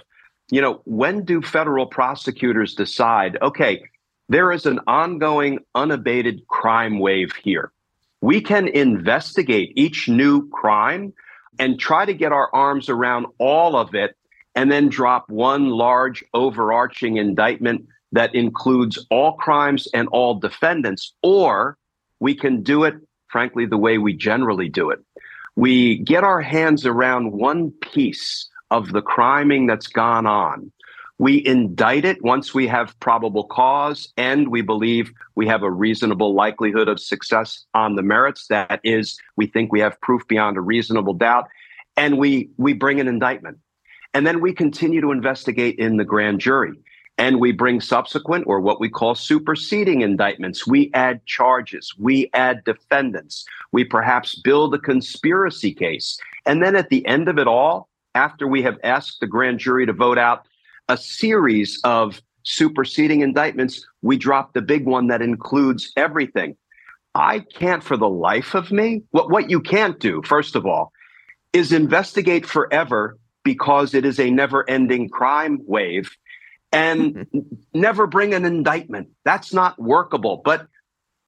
you 0.50 0.60
know, 0.60 0.80
when 0.84 1.24
do 1.24 1.42
federal 1.42 1.86
prosecutors 1.86 2.74
decide, 2.74 3.36
okay, 3.42 3.82
there 4.28 4.50
is 4.52 4.66
an 4.66 4.80
ongoing, 4.86 5.60
unabated 5.74 6.46
crime 6.48 6.98
wave 6.98 7.32
here. 7.42 7.72
We 8.20 8.40
can 8.40 8.66
investigate 8.66 9.72
each 9.76 10.08
new 10.08 10.48
crime 10.48 11.12
and 11.58 11.78
try 11.78 12.04
to 12.04 12.14
get 12.14 12.32
our 12.32 12.52
arms 12.54 12.88
around 12.88 13.26
all 13.38 13.76
of 13.76 13.94
it 13.94 14.16
and 14.54 14.70
then 14.70 14.88
drop 14.88 15.28
one 15.28 15.68
large 15.68 16.24
overarching 16.34 17.18
indictment 17.18 17.86
that 18.12 18.34
includes 18.34 19.04
all 19.10 19.34
crimes 19.34 19.86
and 19.94 20.08
all 20.08 20.34
defendants. 20.34 21.12
Or 21.22 21.76
we 22.18 22.34
can 22.34 22.62
do 22.62 22.84
it, 22.84 22.94
frankly, 23.28 23.66
the 23.66 23.76
way 23.76 23.98
we 23.98 24.14
generally 24.14 24.68
do 24.68 24.90
it. 24.90 25.00
We 25.54 25.98
get 25.98 26.24
our 26.24 26.40
hands 26.40 26.84
around 26.84 27.32
one 27.32 27.70
piece 27.70 28.48
of 28.70 28.92
the 28.92 29.02
criming 29.02 29.66
that's 29.66 29.86
gone 29.86 30.26
on 30.26 30.72
we 31.18 31.44
indict 31.46 32.04
it 32.04 32.22
once 32.22 32.54
we 32.54 32.66
have 32.66 32.98
probable 33.00 33.44
cause 33.44 34.12
and 34.16 34.48
we 34.48 34.60
believe 34.60 35.12
we 35.34 35.46
have 35.46 35.62
a 35.62 35.70
reasonable 35.70 36.34
likelihood 36.34 36.88
of 36.88 37.00
success 37.00 37.64
on 37.74 37.96
the 37.96 38.02
merits. 38.02 38.48
That 38.48 38.80
is, 38.84 39.18
we 39.36 39.46
think 39.46 39.72
we 39.72 39.80
have 39.80 40.00
proof 40.02 40.26
beyond 40.28 40.58
a 40.58 40.60
reasonable 40.60 41.14
doubt. 41.14 41.46
And 41.96 42.18
we, 42.18 42.50
we 42.58 42.74
bring 42.74 43.00
an 43.00 43.08
indictment. 43.08 43.58
And 44.12 44.26
then 44.26 44.40
we 44.40 44.52
continue 44.52 45.00
to 45.00 45.10
investigate 45.10 45.78
in 45.78 45.96
the 45.96 46.04
grand 46.04 46.40
jury. 46.40 46.74
And 47.18 47.40
we 47.40 47.50
bring 47.50 47.80
subsequent 47.80 48.44
or 48.46 48.60
what 48.60 48.78
we 48.78 48.90
call 48.90 49.14
superseding 49.14 50.02
indictments. 50.02 50.66
We 50.66 50.90
add 50.92 51.24
charges. 51.24 51.94
We 51.98 52.28
add 52.34 52.62
defendants. 52.64 53.46
We 53.72 53.84
perhaps 53.84 54.34
build 54.34 54.74
a 54.74 54.78
conspiracy 54.78 55.72
case. 55.72 56.18
And 56.44 56.62
then 56.62 56.76
at 56.76 56.90
the 56.90 57.06
end 57.06 57.30
of 57.30 57.38
it 57.38 57.46
all, 57.46 57.88
after 58.14 58.46
we 58.46 58.62
have 58.62 58.78
asked 58.84 59.20
the 59.20 59.26
grand 59.26 59.60
jury 59.60 59.86
to 59.86 59.94
vote 59.94 60.18
out 60.18 60.46
a 60.88 60.96
series 60.96 61.80
of 61.84 62.20
superseding 62.42 63.20
indictments, 63.20 63.84
we 64.02 64.16
dropped 64.16 64.54
the 64.54 64.62
big 64.62 64.86
one 64.86 65.08
that 65.08 65.22
includes 65.22 65.92
everything. 65.96 66.56
I 67.14 67.40
can't 67.40 67.82
for 67.82 67.96
the 67.96 68.08
life 68.08 68.54
of 68.54 68.70
me. 68.70 69.02
What, 69.10 69.30
what 69.30 69.50
you 69.50 69.60
can't 69.60 69.98
do, 69.98 70.22
first 70.24 70.54
of 70.54 70.66
all, 70.66 70.92
is 71.52 71.72
investigate 71.72 72.46
forever 72.46 73.18
because 73.42 73.94
it 73.94 74.04
is 74.04 74.20
a 74.20 74.30
never 74.30 74.68
ending 74.68 75.08
crime 75.08 75.60
wave 75.66 76.10
and 76.72 77.26
never 77.74 78.06
bring 78.06 78.34
an 78.34 78.44
indictment. 78.44 79.08
That's 79.24 79.52
not 79.52 79.80
workable. 79.80 80.42
But 80.44 80.66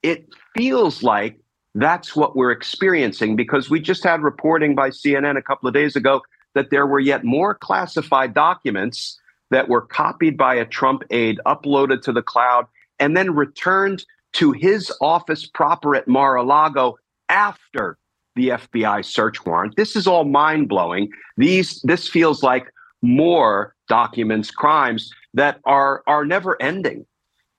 it 0.03 0.27
feels 0.55 1.03
like 1.03 1.39
that's 1.75 2.15
what 2.15 2.35
we're 2.35 2.51
experiencing 2.51 3.35
because 3.35 3.69
we 3.69 3.79
just 3.79 4.03
had 4.03 4.21
reporting 4.21 4.75
by 4.75 4.89
CNN 4.89 5.37
a 5.37 5.41
couple 5.41 5.67
of 5.67 5.73
days 5.73 5.95
ago 5.95 6.21
that 6.55 6.69
there 6.71 6.85
were 6.85 6.99
yet 6.99 7.23
more 7.23 7.55
classified 7.55 8.33
documents 8.33 9.19
that 9.51 9.69
were 9.69 9.81
copied 9.81 10.37
by 10.37 10.55
a 10.55 10.65
Trump 10.65 11.03
aide, 11.09 11.39
uploaded 11.45 12.01
to 12.03 12.11
the 12.11 12.21
cloud, 12.21 12.65
and 12.99 13.15
then 13.15 13.35
returned 13.35 14.05
to 14.33 14.51
his 14.51 14.91
office 15.01 15.45
proper 15.45 15.95
at 15.95 16.07
Mar 16.07 16.35
a 16.35 16.43
Lago 16.43 16.97
after 17.29 17.97
the 18.35 18.49
FBI 18.49 19.03
search 19.03 19.45
warrant. 19.45 19.75
This 19.75 19.95
is 19.95 20.07
all 20.07 20.25
mind 20.25 20.69
blowing. 20.69 21.09
These 21.37 21.81
this 21.83 22.07
feels 22.07 22.43
like 22.43 22.71
more 23.01 23.75
documents, 23.87 24.51
crimes 24.51 25.11
that 25.33 25.59
are 25.65 26.03
are 26.07 26.25
never 26.25 26.61
ending. 26.61 27.05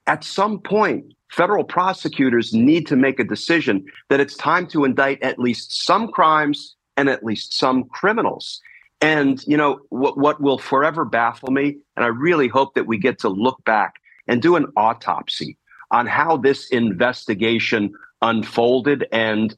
At 0.06 0.24
some 0.24 0.60
point, 0.60 1.12
federal 1.30 1.64
prosecutors 1.64 2.52
need 2.52 2.86
to 2.88 2.96
make 2.96 3.20
a 3.20 3.24
decision 3.24 3.84
that 4.08 4.20
it's 4.20 4.36
time 4.36 4.66
to 4.68 4.84
indict 4.84 5.22
at 5.22 5.38
least 5.38 5.84
some 5.84 6.08
crimes 6.08 6.76
and 6.96 7.08
at 7.08 7.24
least 7.24 7.54
some 7.58 7.84
criminals. 7.84 8.60
And 9.00 9.42
you 9.46 9.56
know 9.56 9.80
what 9.88 10.18
what 10.18 10.40
will 10.40 10.58
forever 10.58 11.04
baffle 11.04 11.50
me, 11.50 11.78
and 11.96 12.04
I 12.04 12.08
really 12.08 12.48
hope 12.48 12.74
that 12.74 12.86
we 12.86 12.98
get 12.98 13.18
to 13.20 13.28
look 13.28 13.64
back 13.64 13.94
and 14.28 14.42
do 14.42 14.56
an 14.56 14.66
autopsy 14.76 15.56
on 15.90 16.06
how 16.06 16.36
this 16.36 16.68
investigation 16.68 17.92
unfolded 18.22 19.06
and 19.10 19.56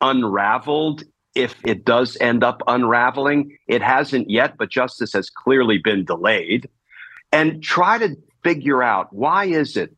unraveled 0.00 1.04
if 1.34 1.56
it 1.64 1.84
does 1.84 2.16
end 2.20 2.44
up 2.44 2.62
unraveling. 2.68 3.56
It 3.66 3.82
hasn't 3.82 4.30
yet, 4.30 4.56
but 4.56 4.70
justice 4.70 5.12
has 5.12 5.28
clearly 5.28 5.78
been 5.78 6.04
delayed. 6.04 6.68
And 7.32 7.62
try 7.62 7.98
to 7.98 8.16
figure 8.44 8.82
out 8.82 9.12
why 9.12 9.46
is 9.46 9.76
it 9.76 9.94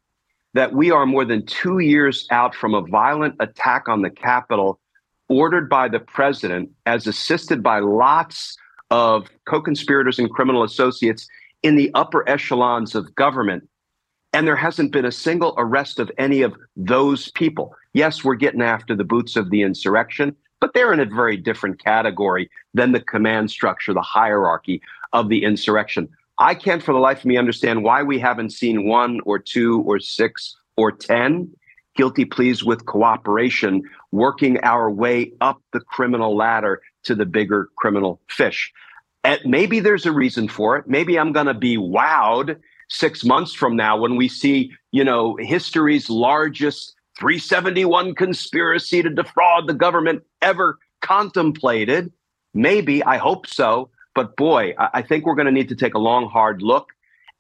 that 0.54 0.72
we 0.72 0.90
are 0.90 1.04
more 1.04 1.26
than 1.26 1.44
two 1.44 1.80
years 1.80 2.26
out 2.30 2.54
from 2.54 2.72
a 2.72 2.80
violent 2.80 3.34
attack 3.40 3.88
on 3.88 4.00
the 4.00 4.10
Capitol 4.10 4.80
ordered 5.28 5.68
by 5.68 5.88
the 5.88 6.00
president 6.00 6.70
as 6.86 7.06
assisted 7.06 7.62
by 7.62 7.80
lots 7.80 8.56
of 8.90 9.28
co-conspirators 9.46 10.18
and 10.18 10.30
criminal 10.30 10.62
associates 10.62 11.28
in 11.62 11.76
the 11.76 11.90
upper 11.94 12.28
echelons 12.28 12.94
of 12.94 13.14
government 13.14 13.68
and 14.36 14.46
there 14.46 14.54
hasn't 14.54 14.92
been 14.92 15.06
a 15.06 15.12
single 15.12 15.54
arrest 15.56 15.98
of 15.98 16.10
any 16.18 16.42
of 16.42 16.54
those 16.76 17.30
people. 17.30 17.74
Yes, 17.94 18.22
we're 18.22 18.34
getting 18.34 18.60
after 18.60 18.94
the 18.94 19.02
boots 19.02 19.34
of 19.34 19.48
the 19.48 19.62
insurrection, 19.62 20.36
but 20.60 20.74
they're 20.74 20.92
in 20.92 21.00
a 21.00 21.06
very 21.06 21.38
different 21.38 21.82
category 21.82 22.50
than 22.74 22.92
the 22.92 23.00
command 23.00 23.50
structure, 23.50 23.94
the 23.94 24.02
hierarchy 24.02 24.82
of 25.14 25.30
the 25.30 25.42
insurrection. 25.42 26.06
I 26.36 26.54
can't 26.54 26.82
for 26.82 26.92
the 26.92 26.98
life 26.98 27.20
of 27.20 27.24
me 27.24 27.38
understand 27.38 27.82
why 27.82 28.02
we 28.02 28.18
haven't 28.18 28.50
seen 28.50 28.86
one 28.86 29.20
or 29.24 29.38
two 29.38 29.80
or 29.86 30.00
six 30.00 30.54
or 30.76 30.92
10 30.92 31.50
guilty 31.96 32.26
pleas 32.26 32.62
with 32.62 32.84
cooperation 32.84 33.84
working 34.12 34.58
our 34.62 34.90
way 34.90 35.32
up 35.40 35.62
the 35.72 35.80
criminal 35.80 36.36
ladder 36.36 36.82
to 37.06 37.14
the 37.14 37.26
bigger 37.26 37.70
criminal 37.76 38.20
fish. 38.28 38.72
And 39.24 39.40
maybe 39.44 39.80
there's 39.80 40.06
a 40.06 40.12
reason 40.12 40.48
for 40.48 40.76
it. 40.76 40.86
Maybe 40.86 41.18
I'm 41.18 41.32
going 41.32 41.46
to 41.46 41.54
be 41.54 41.76
wowed 41.76 42.58
six 42.88 43.24
months 43.24 43.52
from 43.52 43.74
now 43.74 43.96
when 43.96 44.16
we 44.16 44.28
see, 44.28 44.70
you 44.92 45.02
know, 45.02 45.36
history's 45.40 46.08
largest 46.08 46.94
371 47.18 48.14
conspiracy 48.14 49.02
to 49.02 49.10
defraud 49.10 49.66
the 49.66 49.74
government 49.74 50.22
ever 50.42 50.78
contemplated. 51.00 52.12
Maybe, 52.54 53.02
I 53.02 53.16
hope 53.16 53.46
so. 53.46 53.90
But 54.14 54.36
boy, 54.36 54.74
I 54.78 55.02
think 55.02 55.26
we're 55.26 55.34
going 55.34 55.46
to 55.46 55.52
need 55.52 55.68
to 55.68 55.76
take 55.76 55.94
a 55.94 55.98
long, 55.98 56.28
hard 56.28 56.62
look 56.62 56.88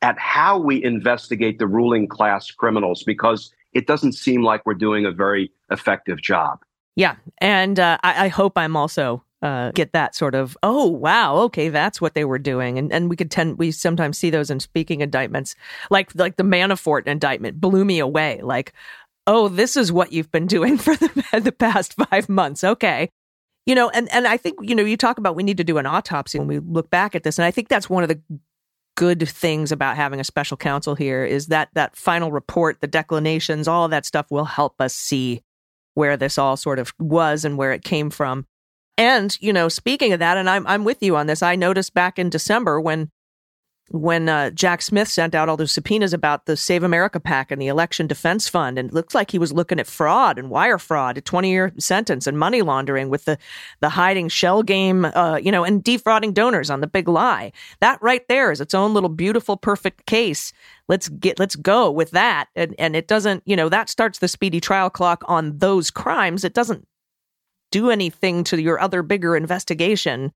at 0.02 0.18
how 0.18 0.58
we 0.58 0.82
investigate 0.84 1.58
the 1.58 1.66
ruling 1.66 2.06
class 2.06 2.50
criminals 2.50 3.02
because 3.02 3.50
it 3.72 3.86
doesn't 3.86 4.12
seem 4.12 4.42
like 4.42 4.64
we're 4.66 4.74
doing 4.74 5.06
a 5.06 5.10
very 5.10 5.50
effective 5.70 6.20
job. 6.20 6.58
Yeah. 6.96 7.16
And 7.38 7.78
uh, 7.78 7.98
I, 8.02 8.26
I 8.26 8.28
hope 8.28 8.58
I'm 8.58 8.76
also 8.76 9.22
uh, 9.42 9.70
get 9.72 9.92
that 9.92 10.14
sort 10.14 10.34
of 10.34 10.56
oh 10.62 10.86
wow 10.86 11.36
okay 11.36 11.68
that's 11.68 12.00
what 12.00 12.14
they 12.14 12.24
were 12.24 12.38
doing. 12.38 12.78
And 12.78 12.92
and 12.92 13.10
we 13.10 13.16
could 13.16 13.30
tend 13.30 13.58
we 13.58 13.70
sometimes 13.70 14.18
see 14.18 14.30
those 14.30 14.50
in 14.50 14.60
speaking 14.60 15.00
indictments 15.00 15.54
like 15.90 16.14
like 16.14 16.36
the 16.36 16.42
Manafort 16.42 17.06
indictment 17.06 17.60
blew 17.60 17.84
me 17.84 17.98
away 17.98 18.40
like 18.42 18.72
oh 19.26 19.48
this 19.48 19.76
is 19.76 19.92
what 19.92 20.12
you've 20.12 20.30
been 20.30 20.46
doing 20.46 20.78
for 20.78 20.96
the 20.96 21.40
the 21.42 21.52
past 21.52 21.94
five 21.94 22.28
months 22.28 22.64
okay. 22.64 23.10
You 23.66 23.74
know 23.74 23.90
and 23.90 24.10
and 24.12 24.26
I 24.26 24.36
think 24.36 24.56
you 24.62 24.74
know 24.74 24.84
you 24.84 24.96
talk 24.96 25.18
about 25.18 25.36
we 25.36 25.42
need 25.42 25.58
to 25.58 25.64
do 25.64 25.78
an 25.78 25.86
autopsy 25.86 26.38
when 26.38 26.48
we 26.48 26.58
look 26.58 26.88
back 26.88 27.14
at 27.14 27.22
this 27.22 27.38
and 27.38 27.44
I 27.44 27.50
think 27.50 27.68
that's 27.68 27.90
one 27.90 28.02
of 28.02 28.08
the 28.08 28.20
good 28.96 29.28
things 29.28 29.70
about 29.70 29.96
having 29.96 30.20
a 30.20 30.24
special 30.24 30.56
counsel 30.56 30.94
here 30.94 31.22
is 31.24 31.48
that 31.48 31.68
that 31.74 31.94
final 31.94 32.32
report 32.32 32.80
the 32.80 32.86
declinations 32.86 33.68
all 33.68 33.88
that 33.88 34.06
stuff 34.06 34.26
will 34.30 34.46
help 34.46 34.80
us 34.80 34.94
see 34.94 35.42
where 35.94 36.16
this 36.16 36.38
all 36.38 36.56
sort 36.56 36.78
of 36.78 36.94
was 36.98 37.44
and 37.44 37.58
where 37.58 37.72
it 37.72 37.84
came 37.84 38.08
from 38.08 38.46
and, 38.98 39.36
you 39.40 39.52
know, 39.52 39.68
speaking 39.68 40.12
of 40.12 40.20
that, 40.20 40.36
and 40.36 40.48
I'm 40.48 40.66
I'm 40.66 40.84
with 40.84 41.02
you 41.02 41.16
on 41.16 41.26
this, 41.26 41.42
I 41.42 41.56
noticed 41.56 41.94
back 41.94 42.18
in 42.18 42.30
December 42.30 42.80
when 42.80 43.10
when 43.90 44.28
uh, 44.28 44.50
Jack 44.50 44.82
Smith 44.82 45.08
sent 45.08 45.34
out 45.34 45.48
all 45.48 45.56
those 45.56 45.70
subpoenas 45.70 46.12
about 46.12 46.46
the 46.46 46.56
Save 46.56 46.82
America 46.82 47.20
PAC 47.20 47.52
and 47.52 47.62
the 47.62 47.68
Election 47.68 48.08
Defense 48.08 48.48
Fund, 48.48 48.78
and 48.78 48.88
it 48.88 48.94
looked 48.94 49.14
like 49.14 49.30
he 49.30 49.38
was 49.38 49.52
looking 49.52 49.78
at 49.78 49.86
fraud 49.86 50.38
and 50.38 50.50
wire 50.50 50.78
fraud, 50.78 51.18
a 51.18 51.20
20 51.20 51.48
year 51.48 51.72
sentence, 51.78 52.26
and 52.26 52.38
money 52.38 52.62
laundering 52.62 53.08
with 53.08 53.26
the 53.26 53.38
the 53.80 53.90
hiding 53.90 54.28
shell 54.28 54.62
game, 54.62 55.04
uh, 55.04 55.38
you 55.40 55.52
know, 55.52 55.62
and 55.62 55.84
defrauding 55.84 56.32
donors 56.32 56.70
on 56.70 56.80
the 56.80 56.86
big 56.86 57.06
lie. 57.06 57.52
That 57.80 58.02
right 58.02 58.26
there 58.28 58.50
is 58.50 58.60
its 58.60 58.74
own 58.74 58.92
little 58.92 59.08
beautiful, 59.08 59.56
perfect 59.56 60.06
case. 60.06 60.52
Let's 60.88 61.08
get 61.08 61.38
let's 61.38 61.56
go 61.56 61.90
with 61.90 62.10
that, 62.10 62.48
and 62.56 62.74
and 62.78 62.96
it 62.96 63.06
doesn't, 63.06 63.42
you 63.46 63.56
know, 63.56 63.68
that 63.68 63.88
starts 63.88 64.18
the 64.18 64.28
speedy 64.28 64.60
trial 64.60 64.90
clock 64.90 65.22
on 65.28 65.58
those 65.58 65.90
crimes. 65.90 66.44
It 66.44 66.54
doesn't 66.54 66.86
do 67.70 67.90
anything 67.90 68.44
to 68.44 68.60
your 68.60 68.80
other 68.80 69.02
bigger 69.02 69.36
investigation 69.36 70.32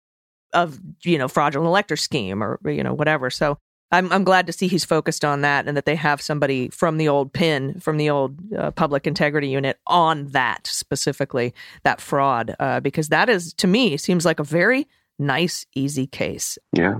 of 0.52 0.78
you 1.04 1.18
know 1.18 1.28
fraudulent 1.28 1.68
elector 1.68 1.96
scheme 1.96 2.42
or 2.42 2.58
you 2.64 2.82
know 2.82 2.94
whatever. 2.94 3.30
So 3.30 3.58
i'm 3.92 4.12
i'm 4.12 4.24
glad 4.24 4.46
to 4.46 4.52
see 4.52 4.68
he's 4.68 4.84
focused 4.84 5.24
on 5.24 5.40
that 5.40 5.66
and 5.66 5.76
that 5.76 5.84
they 5.84 5.96
have 5.96 6.20
somebody 6.20 6.68
from 6.68 6.96
the 6.96 7.08
old 7.08 7.32
pin 7.32 7.78
from 7.80 7.96
the 7.96 8.08
old 8.08 8.38
uh, 8.54 8.70
public 8.70 9.06
integrity 9.06 9.48
unit 9.48 9.78
on 9.86 10.26
that 10.28 10.66
specifically 10.66 11.52
that 11.82 12.00
fraud 12.00 12.54
uh, 12.60 12.80
because 12.80 13.08
that 13.08 13.28
is 13.28 13.52
to 13.54 13.66
me 13.66 13.96
seems 13.96 14.24
like 14.24 14.38
a 14.38 14.44
very 14.44 14.86
nice 15.18 15.66
easy 15.74 16.06
case. 16.06 16.58
Yeah 16.72 16.98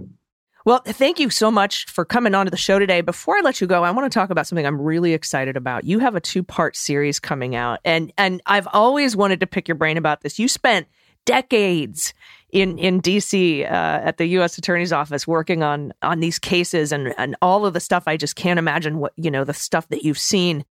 well, 0.65 0.83
thank 0.85 1.19
you 1.19 1.31
so 1.31 1.51
much 1.51 1.87
for 1.87 2.05
coming 2.05 2.35
on 2.35 2.47
to 2.47 2.51
the 2.51 2.57
show 2.57 2.79
today. 2.79 3.01
Before 3.01 3.37
I 3.37 3.41
let 3.41 3.61
you 3.61 3.67
go, 3.67 3.83
I 3.83 3.91
want 3.91 4.11
to 4.11 4.17
talk 4.17 4.31
about 4.31 4.47
something 4.47 4.67
I'm 4.67 4.81
really 4.81 5.15
excited 5.15 5.57
about. 5.57 5.85
You 5.85 5.99
have 6.01 6.15
a 6.15 6.21
two-part 6.21 6.77
series 6.77 7.19
coming 7.19 7.55
out, 7.55 7.81
and 7.85 8.13
and 8.19 8.43
I've 8.47 8.69
always 8.73 9.17
wanted 9.17 9.41
to 9.41 9.47
pick 9.47 9.69
your 9.69 9.77
brain 9.77 9.97
about 9.97 10.21
this. 10.23 10.39
You 10.39 10.49
spent 10.49 10.87
decades 11.25 12.15
in 12.51 12.79
in 12.79 13.01
DC 13.01 13.65
uh, 13.65 13.67
at 13.69 14.19
the 14.19 14.27
U.S. 14.27 14.59
Attorney's 14.59 14.93
Office 14.93 15.27
working 15.27 15.63
on 15.63 15.93
on 16.03 16.21
these 16.21 16.39
cases 16.39 16.93
and 16.93 17.15
and 17.17 17.37
all 17.41 17.65
of 17.67 17.73
the 17.73 17.81
stuff. 17.81 18.05
I 18.07 18.17
just 18.17 18.37
can't 18.37 18.59
imagine 18.59 18.99
what 18.99 19.13
you 19.17 19.31
know 19.31 19.45
the 19.45 19.55
stuff 19.55 19.89
that 19.89 20.05
you've 20.05 20.19
seen. 20.19 20.65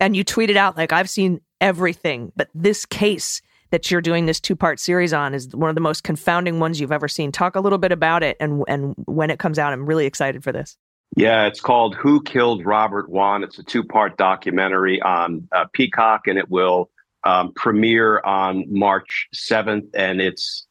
And 0.00 0.16
you 0.16 0.24
tweeted 0.24 0.56
out 0.56 0.76
like 0.76 0.92
I've 0.92 1.10
seen 1.10 1.40
everything, 1.60 2.32
but 2.36 2.48
this 2.54 2.86
case 2.86 3.42
that 3.70 3.90
you're 3.90 4.00
doing 4.00 4.26
this 4.26 4.40
two 4.40 4.56
part 4.56 4.80
series 4.80 5.12
on 5.12 5.34
is 5.34 5.54
one 5.54 5.68
of 5.68 5.74
the 5.74 5.80
most 5.80 6.04
confounding 6.04 6.60
ones 6.60 6.80
you've 6.80 6.92
ever 6.92 7.08
seen. 7.08 7.32
Talk 7.32 7.56
a 7.56 7.60
little 7.60 7.78
bit 7.78 7.92
about 7.92 8.22
it 8.22 8.36
and 8.40 8.64
and 8.68 8.94
when 9.06 9.30
it 9.30 9.38
comes 9.38 9.58
out. 9.58 9.72
I'm 9.72 9.86
really 9.86 10.06
excited 10.06 10.42
for 10.42 10.52
this. 10.52 10.76
Yeah, 11.16 11.46
it's 11.46 11.60
called 11.60 11.94
Who 11.96 12.22
Killed 12.22 12.64
Robert 12.64 13.08
Wone. 13.08 13.42
It's 13.42 13.58
a 13.58 13.62
two 13.62 13.82
part 13.82 14.16
documentary 14.16 15.00
on 15.00 15.48
uh, 15.52 15.64
Peacock, 15.72 16.26
and 16.26 16.38
it 16.38 16.50
will 16.50 16.90
um, 17.24 17.52
premiere 17.54 18.20
on 18.20 18.64
March 18.68 19.28
7th. 19.34 19.88
And 19.94 20.20
it's 20.20 20.66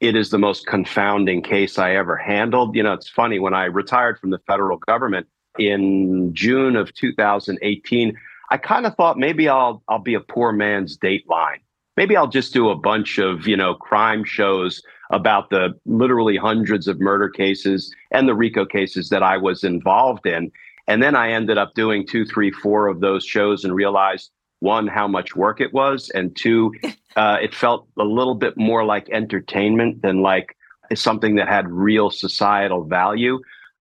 it 0.00 0.16
is 0.16 0.30
the 0.30 0.38
most 0.38 0.66
confounding 0.66 1.42
case 1.42 1.78
I 1.78 1.94
ever 1.94 2.16
handled. 2.16 2.74
You 2.74 2.82
know, 2.82 2.92
it's 2.92 3.08
funny 3.08 3.38
when 3.38 3.54
I 3.54 3.66
retired 3.66 4.18
from 4.18 4.30
the 4.30 4.40
federal 4.46 4.78
government 4.78 5.26
in 5.58 6.34
June 6.34 6.76
of 6.76 6.92
2018. 6.94 8.16
I 8.50 8.56
kind 8.56 8.86
of 8.86 8.94
thought 8.96 9.18
maybe 9.18 9.48
I'll 9.48 9.82
I'll 9.88 9.98
be 9.98 10.14
a 10.14 10.20
poor 10.20 10.52
man's 10.52 10.98
Dateline 10.98 11.60
maybe 11.96 12.16
I'll 12.16 12.28
just 12.28 12.52
do 12.52 12.70
a 12.70 12.76
bunch 12.76 13.18
of, 13.18 13.46
you 13.46 13.56
know, 13.56 13.74
crime 13.74 14.24
shows 14.24 14.82
about 15.10 15.50
the 15.50 15.78
literally 15.86 16.36
hundreds 16.36 16.88
of 16.88 17.00
murder 17.00 17.28
cases 17.28 17.94
and 18.10 18.28
the 18.28 18.34
RICO 18.34 18.64
cases 18.64 19.10
that 19.10 19.22
I 19.22 19.36
was 19.36 19.64
involved 19.64 20.26
in. 20.26 20.50
And 20.86 21.02
then 21.02 21.14
I 21.14 21.30
ended 21.30 21.58
up 21.58 21.74
doing 21.74 22.06
two, 22.06 22.24
three, 22.24 22.50
four 22.50 22.88
of 22.88 23.00
those 23.00 23.24
shows 23.24 23.64
and 23.64 23.74
realized 23.74 24.30
one, 24.60 24.86
how 24.86 25.06
much 25.06 25.36
work 25.36 25.60
it 25.60 25.72
was, 25.72 26.10
and 26.10 26.34
two, 26.36 26.72
uh, 27.16 27.38
it 27.40 27.54
felt 27.54 27.86
a 27.98 28.04
little 28.04 28.34
bit 28.34 28.56
more 28.56 28.84
like 28.84 29.08
entertainment 29.10 30.02
than 30.02 30.22
like 30.22 30.56
something 30.94 31.36
that 31.36 31.48
had 31.48 31.68
real 31.70 32.10
societal 32.10 32.84
value. 32.84 33.40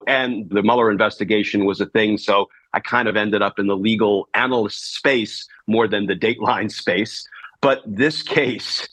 And 0.08 0.50
the 0.50 0.63
Mueller 0.63 0.91
investigation 0.91 1.65
was 1.65 1.82
a 1.82 1.86
thing. 1.88 2.17
So 2.17 2.48
I 2.74 2.80
kind 2.80 3.08
of 3.08 3.17
ended 3.17 3.41
up 3.41 3.60
in 3.60 3.67
the 3.67 3.76
legal 3.76 4.30
analyst 4.34 4.96
space 4.96 5.48
more 5.67 5.88
than 5.88 6.06
the 6.06 6.15
Dateline 6.15 6.72
space. 6.84 7.28
But 7.67 7.84
this 7.86 8.23
case 8.23 8.88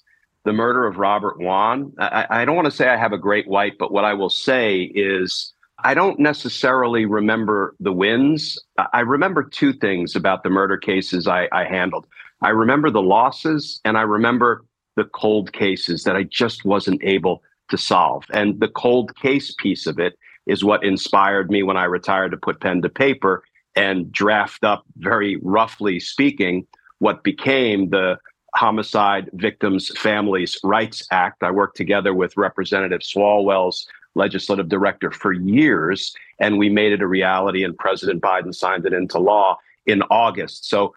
the 0.45 0.53
murder 0.53 0.85
of 0.85 0.97
Robert 0.97 1.39
Wone, 1.39 1.93
I, 1.97 2.27
I 2.29 2.45
don't 2.45 2.57
want 2.57 2.67
to 2.67 2.73
say 2.73 2.89
I 2.89 2.97
have 2.97 3.13
a 3.13 3.19
great 3.19 3.47
white, 3.47 3.79
but 3.79 3.93
what 3.93 4.05
I 4.05 4.15
will 4.15 4.29
say 4.29 4.91
is 4.97 5.55
I 5.85 5.95
don't 5.95 6.19
necessarily 6.19 7.07
remember 7.07 7.77
the 7.79 7.93
wins. 7.93 8.59
I 8.93 9.03
remember 9.03 9.45
two 9.45 9.75
things 9.75 10.17
about 10.17 10.43
the 10.43 10.51
murder 10.51 10.77
cases 10.77 11.29
I, 11.29 11.49
I 11.53 11.67
handled. 11.67 12.09
I 12.43 12.49
remember 12.49 12.91
the 12.91 13.01
losses 13.01 13.81
and 13.85 13.97
I 13.97 14.03
remember 14.03 14.65
the 14.97 15.05
cold 15.05 15.53
cases 15.53 16.03
that 16.03 16.17
I 16.17 16.25
just 16.25 16.65
wasn't 16.65 17.01
able 17.05 17.45
to 17.71 17.79
solve. 17.79 18.25
And 18.33 18.59
the 18.59 18.67
cold 18.67 19.15
case 19.15 19.55
piece 19.57 19.87
of 19.87 20.01
it 20.01 20.19
is 20.49 20.65
what 20.65 20.83
inspired 20.83 21.49
me 21.49 21.63
when 21.63 21.77
I 21.77 21.85
retired 21.85 22.33
to 22.33 22.37
put 22.39 22.61
pen 22.61 22.83
to 22.83 22.89
paper 22.89 23.45
and 23.77 24.11
draft 24.11 24.65
up, 24.65 24.83
very 24.97 25.37
roughly 25.43 26.01
speaking, 26.01 26.67
what 26.99 27.23
became 27.23 27.91
the 27.91 28.19
Homicide 28.57 29.31
Victims 29.35 29.91
Families 29.99 30.59
Rights 30.63 31.07
Act. 31.11 31.43
I 31.43 31.51
worked 31.51 31.77
together 31.77 32.15
with 32.15 32.37
Representative 32.37 33.01
Swalwell's 33.01 33.87
legislative 34.15 34.69
director 34.69 35.11
for 35.11 35.33
years, 35.33 36.15
and 36.39 36.59
we 36.59 36.69
made 36.69 36.93
it 36.93 37.03
a 37.03 37.07
reality, 37.07 37.65
and 37.65 37.77
President 37.77 38.23
Biden 38.23 38.55
signed 38.55 38.87
it 38.87 38.93
into 38.93 39.19
law 39.19 39.59
in 39.87 40.03
August. 40.03 40.69
So, 40.69 40.95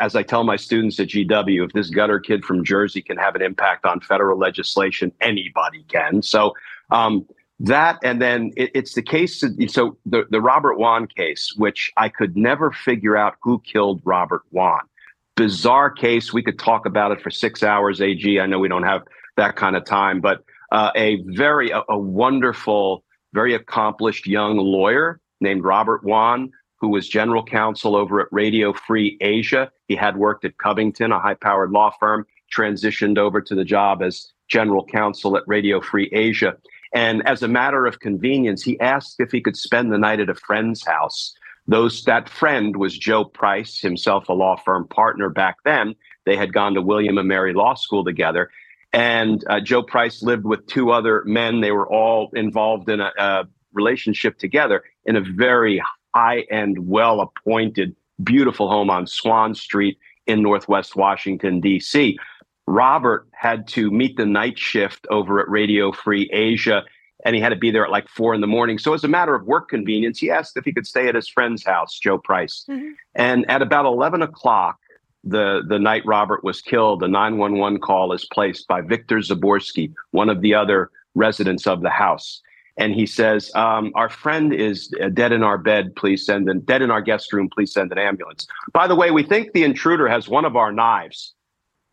as 0.00 0.16
I 0.16 0.22
tell 0.22 0.42
my 0.42 0.56
students 0.56 0.98
at 0.98 1.08
GW, 1.08 1.66
if 1.66 1.72
this 1.72 1.90
gutter 1.90 2.18
kid 2.18 2.46
from 2.46 2.64
Jersey 2.64 3.02
can 3.02 3.18
have 3.18 3.34
an 3.34 3.42
impact 3.42 3.84
on 3.84 4.00
federal 4.00 4.38
legislation, 4.38 5.12
anybody 5.20 5.84
can. 5.88 6.22
So, 6.22 6.54
um, 6.90 7.26
that 7.60 7.98
and 8.02 8.20
then 8.20 8.52
it, 8.56 8.70
it's 8.74 8.94
the 8.94 9.02
case. 9.02 9.44
So 9.68 9.96
the 10.06 10.26
the 10.30 10.40
Robert 10.40 10.78
Wone 10.78 11.06
case, 11.06 11.54
which 11.56 11.92
I 11.96 12.08
could 12.08 12.36
never 12.36 12.70
figure 12.70 13.16
out 13.16 13.34
who 13.42 13.60
killed 13.60 14.00
Robert 14.04 14.42
Wone 14.50 14.88
bizarre 15.36 15.90
case. 15.90 16.32
We 16.32 16.42
could 16.42 16.58
talk 16.58 16.86
about 16.86 17.12
it 17.12 17.20
for 17.20 17.30
six 17.30 17.62
hours, 17.62 18.00
AG. 18.00 18.40
I 18.40 18.46
know 18.46 18.58
we 18.58 18.68
don't 18.68 18.82
have 18.82 19.02
that 19.36 19.56
kind 19.56 19.76
of 19.76 19.84
time, 19.84 20.20
but 20.20 20.42
uh, 20.72 20.90
a 20.96 21.22
very, 21.26 21.70
a, 21.70 21.82
a, 21.88 21.98
wonderful, 21.98 23.04
very 23.32 23.54
accomplished 23.54 24.26
young 24.26 24.56
lawyer 24.56 25.20
named 25.40 25.62
Robert 25.62 26.02
Wone, 26.02 26.50
who 26.80 26.88
was 26.88 27.08
general 27.08 27.44
counsel 27.44 27.94
over 27.94 28.20
at 28.20 28.28
Radio 28.32 28.72
Free 28.72 29.16
Asia. 29.20 29.70
He 29.88 29.94
had 29.94 30.16
worked 30.16 30.44
at 30.44 30.58
Covington, 30.58 31.12
a 31.12 31.20
high 31.20 31.34
powered 31.34 31.70
law 31.70 31.92
firm, 32.00 32.26
transitioned 32.54 33.18
over 33.18 33.40
to 33.40 33.54
the 33.54 33.64
job 33.64 34.02
as 34.02 34.32
general 34.48 34.84
counsel 34.84 35.36
at 35.36 35.44
Radio 35.46 35.80
Free 35.80 36.10
Asia. 36.12 36.56
And 36.94 37.26
as 37.28 37.42
a 37.42 37.48
matter 37.48 37.86
of 37.86 38.00
convenience, 38.00 38.62
he 38.62 38.80
asked 38.80 39.20
if 39.20 39.30
he 39.30 39.40
could 39.40 39.56
spend 39.56 39.92
the 39.92 39.98
night 39.98 40.20
at 40.20 40.30
a 40.30 40.34
friend's 40.34 40.84
house 40.84 41.34
those 41.68 42.04
that 42.04 42.28
friend 42.28 42.76
was 42.76 42.96
Joe 42.96 43.24
Price, 43.24 43.80
himself 43.80 44.28
a 44.28 44.32
law 44.32 44.56
firm 44.56 44.86
partner 44.88 45.28
back 45.28 45.56
then. 45.64 45.94
They 46.24 46.36
had 46.36 46.52
gone 46.52 46.74
to 46.74 46.82
William 46.82 47.18
and 47.18 47.28
Mary 47.28 47.54
Law 47.54 47.74
School 47.74 48.04
together, 48.04 48.50
and 48.92 49.44
uh, 49.48 49.60
Joe 49.60 49.82
Price 49.82 50.22
lived 50.22 50.44
with 50.44 50.66
two 50.66 50.90
other 50.90 51.22
men. 51.24 51.60
They 51.60 51.72
were 51.72 51.88
all 51.88 52.30
involved 52.34 52.88
in 52.88 53.00
a, 53.00 53.10
a 53.18 53.44
relationship 53.72 54.38
together 54.38 54.82
in 55.04 55.16
a 55.16 55.20
very 55.20 55.82
high 56.14 56.44
end, 56.50 56.88
well 56.88 57.20
appointed, 57.20 57.94
beautiful 58.22 58.68
home 58.68 58.90
on 58.90 59.06
Swan 59.06 59.54
Street 59.54 59.98
in 60.26 60.42
Northwest 60.42 60.96
Washington 60.96 61.60
D.C. 61.60 62.18
Robert 62.66 63.28
had 63.32 63.68
to 63.68 63.90
meet 63.90 64.16
the 64.16 64.26
night 64.26 64.58
shift 64.58 65.06
over 65.10 65.40
at 65.40 65.48
Radio 65.48 65.92
Free 65.92 66.28
Asia 66.32 66.82
and 67.26 67.34
he 67.34 67.42
had 67.42 67.48
to 67.48 67.56
be 67.56 67.72
there 67.72 67.84
at 67.84 67.90
like 67.90 68.08
four 68.08 68.34
in 68.34 68.40
the 68.40 68.46
morning. 68.46 68.78
So, 68.78 68.94
as 68.94 69.02
a 69.02 69.08
matter 69.08 69.34
of 69.34 69.44
work 69.46 69.68
convenience, 69.68 70.20
he 70.20 70.30
asked 70.30 70.56
if 70.56 70.64
he 70.64 70.72
could 70.72 70.86
stay 70.86 71.08
at 71.08 71.16
his 71.16 71.28
friend's 71.28 71.64
house, 71.64 71.98
Joe 71.98 72.18
Price. 72.18 72.64
Mm-hmm. 72.70 72.90
And 73.16 73.50
at 73.50 73.62
about 73.62 73.84
11 73.84 74.22
o'clock, 74.22 74.78
the, 75.24 75.62
the 75.68 75.80
night 75.80 76.06
Robert 76.06 76.44
was 76.44 76.60
killed, 76.62 77.02
a 77.02 77.08
911 77.08 77.80
call 77.80 78.12
is 78.12 78.24
placed 78.26 78.68
by 78.68 78.80
Victor 78.80 79.16
Zaborsky, 79.16 79.92
one 80.12 80.28
of 80.28 80.40
the 80.40 80.54
other 80.54 80.92
residents 81.16 81.66
of 81.66 81.82
the 81.82 81.90
house. 81.90 82.40
And 82.76 82.94
he 82.94 83.06
says, 83.06 83.50
um, 83.56 83.90
Our 83.96 84.08
friend 84.08 84.54
is 84.54 84.86
dead 85.12 85.32
in 85.32 85.42
our 85.42 85.58
bed. 85.58 85.96
Please 85.96 86.24
send 86.24 86.48
an 86.48 86.60
dead 86.60 86.80
in 86.80 86.92
our 86.92 87.00
guest 87.00 87.32
room. 87.32 87.50
Please 87.52 87.72
send 87.72 87.90
an 87.90 87.98
ambulance. 87.98 88.46
By 88.72 88.86
the 88.86 88.94
way, 88.94 89.10
we 89.10 89.24
think 89.24 89.52
the 89.52 89.64
intruder 89.64 90.06
has 90.06 90.28
one 90.28 90.44
of 90.44 90.54
our 90.54 90.70
knives. 90.70 91.34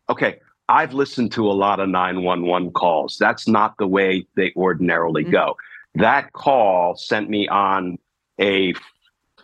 Okay, 0.08 0.38
I've 0.68 0.94
listened 0.94 1.32
to 1.32 1.46
a 1.46 1.52
lot 1.52 1.80
of 1.80 1.88
911 1.88 2.72
calls. 2.72 3.16
That's 3.18 3.46
not 3.46 3.76
the 3.78 3.86
way 3.86 4.26
they 4.34 4.52
ordinarily 4.56 5.22
mm-hmm. 5.22 5.32
go. 5.32 5.56
That 5.94 6.32
call 6.32 6.96
sent 6.96 7.28
me 7.28 7.46
on 7.48 7.98
a 8.40 8.74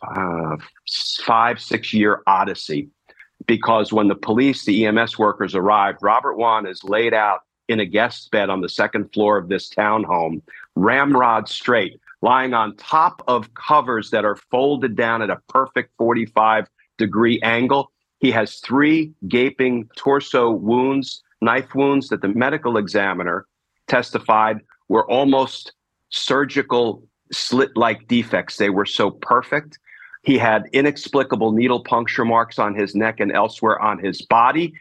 uh, 0.03 0.57
five, 1.25 1.61
six 1.61 1.93
year 1.93 2.23
odyssey 2.27 2.89
because 3.47 3.93
when 3.93 4.09
the 4.09 4.15
police, 4.15 4.65
the 4.65 4.87
EMS 4.87 5.19
workers 5.19 5.55
arrived, 5.55 5.99
Robert 6.03 6.37
Wone 6.37 6.67
is 6.67 6.83
laid 6.85 7.15
out 7.15 7.41
in 7.69 7.81
a 7.81 7.87
guest 7.87 8.31
bed 8.31 8.51
on 8.51 8.61
the 8.61 8.69
second 8.69 9.13
floor 9.13 9.39
of 9.39 9.49
this 9.49 9.71
townhome, 9.71 10.43
ramrod 10.75 11.49
straight, 11.49 12.01
lying 12.21 12.53
on 12.53 12.77
top 12.77 13.23
of 13.29 13.55
covers 13.55 14.11
that 14.11 14.25
are 14.25 14.37
folded 14.37 14.97
down 14.97 15.23
at 15.23 15.31
a 15.31 15.41
perfect 15.49 15.93
45 15.97 16.69
degree 16.99 17.41
angle. 17.43 17.93
He 18.21 18.31
has 18.31 18.57
three 18.57 19.13
gaping 19.29 19.89
torso 19.97 20.51
wounds, 20.51 21.23
knife 21.41 21.75
wounds 21.75 22.09
that 22.09 22.23
the 22.23 22.29
medical 22.29 22.77
examiner 22.77 23.47
testified 23.89 24.61
were 24.89 25.11
almost 25.11 25.73
surgical 26.11 27.03
slit 27.33 27.77
like 27.77 28.07
defects. 28.09 28.57
They 28.57 28.71
were 28.71 28.87
so 28.87 29.11
perfect. 29.11 29.79
He 30.23 30.37
had 30.37 30.65
inexplicable 30.73 31.53
needle 31.53 31.83
puncture 31.83 32.25
marks 32.25 32.59
on 32.59 32.75
his 32.75 32.95
neck 32.95 33.21
and 33.21 33.33
elsewhere 33.33 33.81
on 33.81 33.99
his 33.99 34.21
body. 34.23 34.75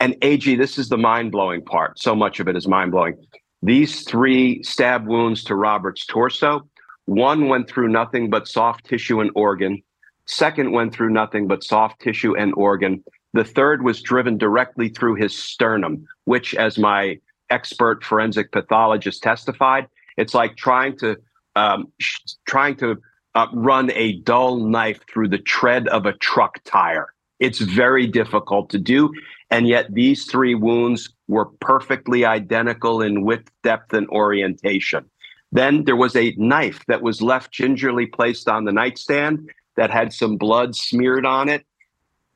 And 0.00 0.16
AG, 0.22 0.56
this 0.56 0.78
is 0.78 0.88
the 0.88 0.96
mind 0.96 1.32
blowing 1.32 1.62
part. 1.62 1.98
So 1.98 2.14
much 2.14 2.40
of 2.40 2.48
it 2.48 2.56
is 2.56 2.66
mind 2.66 2.92
blowing. 2.92 3.16
These 3.62 4.02
three 4.02 4.62
stab 4.62 5.06
wounds 5.06 5.44
to 5.44 5.54
Robert's 5.54 6.06
torso, 6.06 6.66
one 7.04 7.48
went 7.48 7.68
through 7.68 7.88
nothing 7.88 8.30
but 8.30 8.48
soft 8.48 8.84
tissue 8.86 9.20
and 9.20 9.30
organ. 9.34 9.82
Second 10.26 10.72
went 10.72 10.92
through 10.92 11.10
nothing 11.10 11.46
but 11.46 11.64
soft 11.64 12.00
tissue 12.00 12.36
and 12.36 12.52
organ. 12.54 13.02
The 13.32 13.44
third 13.44 13.82
was 13.82 14.02
driven 14.02 14.38
directly 14.38 14.88
through 14.88 15.14
his 15.14 15.36
sternum, 15.36 16.06
which, 16.24 16.54
as 16.54 16.78
my 16.78 17.18
expert 17.50 18.02
forensic 18.02 18.50
pathologist 18.50 19.22
testified, 19.22 19.86
it's 20.16 20.34
like 20.34 20.56
trying 20.56 20.96
to 20.98 21.16
um, 21.54 21.92
sh- 22.00 22.20
trying 22.46 22.76
to 22.76 22.96
uh, 23.34 23.46
run 23.52 23.90
a 23.92 24.20
dull 24.20 24.56
knife 24.56 25.00
through 25.12 25.28
the 25.28 25.38
tread 25.38 25.88
of 25.88 26.06
a 26.06 26.12
truck 26.14 26.58
tire. 26.64 27.12
It's 27.38 27.60
very 27.60 28.06
difficult 28.06 28.70
to 28.70 28.78
do, 28.78 29.12
and 29.50 29.68
yet 29.68 29.92
these 29.92 30.24
three 30.24 30.54
wounds 30.54 31.10
were 31.28 31.46
perfectly 31.60 32.24
identical 32.24 33.02
in 33.02 33.22
width, 33.24 33.50
depth, 33.62 33.92
and 33.92 34.08
orientation. 34.08 35.08
Then 35.52 35.84
there 35.84 35.96
was 35.96 36.16
a 36.16 36.34
knife 36.36 36.84
that 36.88 37.02
was 37.02 37.22
left 37.22 37.52
gingerly 37.52 38.06
placed 38.06 38.48
on 38.48 38.64
the 38.64 38.72
nightstand 38.72 39.50
that 39.76 39.90
had 39.90 40.12
some 40.12 40.36
blood 40.36 40.74
smeared 40.74 41.26
on 41.26 41.48
it 41.48 41.64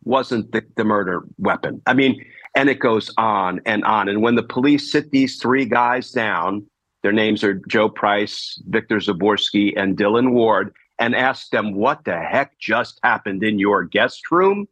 wasn't 0.04 0.50
the, 0.52 0.64
the 0.76 0.84
murder 0.84 1.22
weapon. 1.38 1.82
I 1.86 1.94
mean, 1.94 2.24
and 2.54 2.68
it 2.68 2.78
goes 2.78 3.12
on 3.16 3.60
and 3.66 3.84
on. 3.84 4.08
And 4.08 4.22
when 4.22 4.34
the 4.34 4.42
police 4.42 4.90
sit 4.90 5.10
these 5.10 5.38
three 5.38 5.66
guys 5.66 6.10
down, 6.10 6.66
their 7.02 7.12
names 7.12 7.44
are 7.44 7.60
Joe 7.68 7.88
Price, 7.88 8.60
Victor 8.68 8.96
Zaborsky, 8.96 9.72
and 9.76 9.96
Dylan 9.96 10.32
Ward, 10.32 10.74
and 10.98 11.14
ask 11.14 11.50
them 11.50 11.74
what 11.74 12.04
the 12.04 12.18
heck 12.18 12.58
just 12.58 12.98
happened 13.02 13.42
in 13.42 13.58
your 13.58 13.84
guest 13.84 14.30
room, 14.30 14.66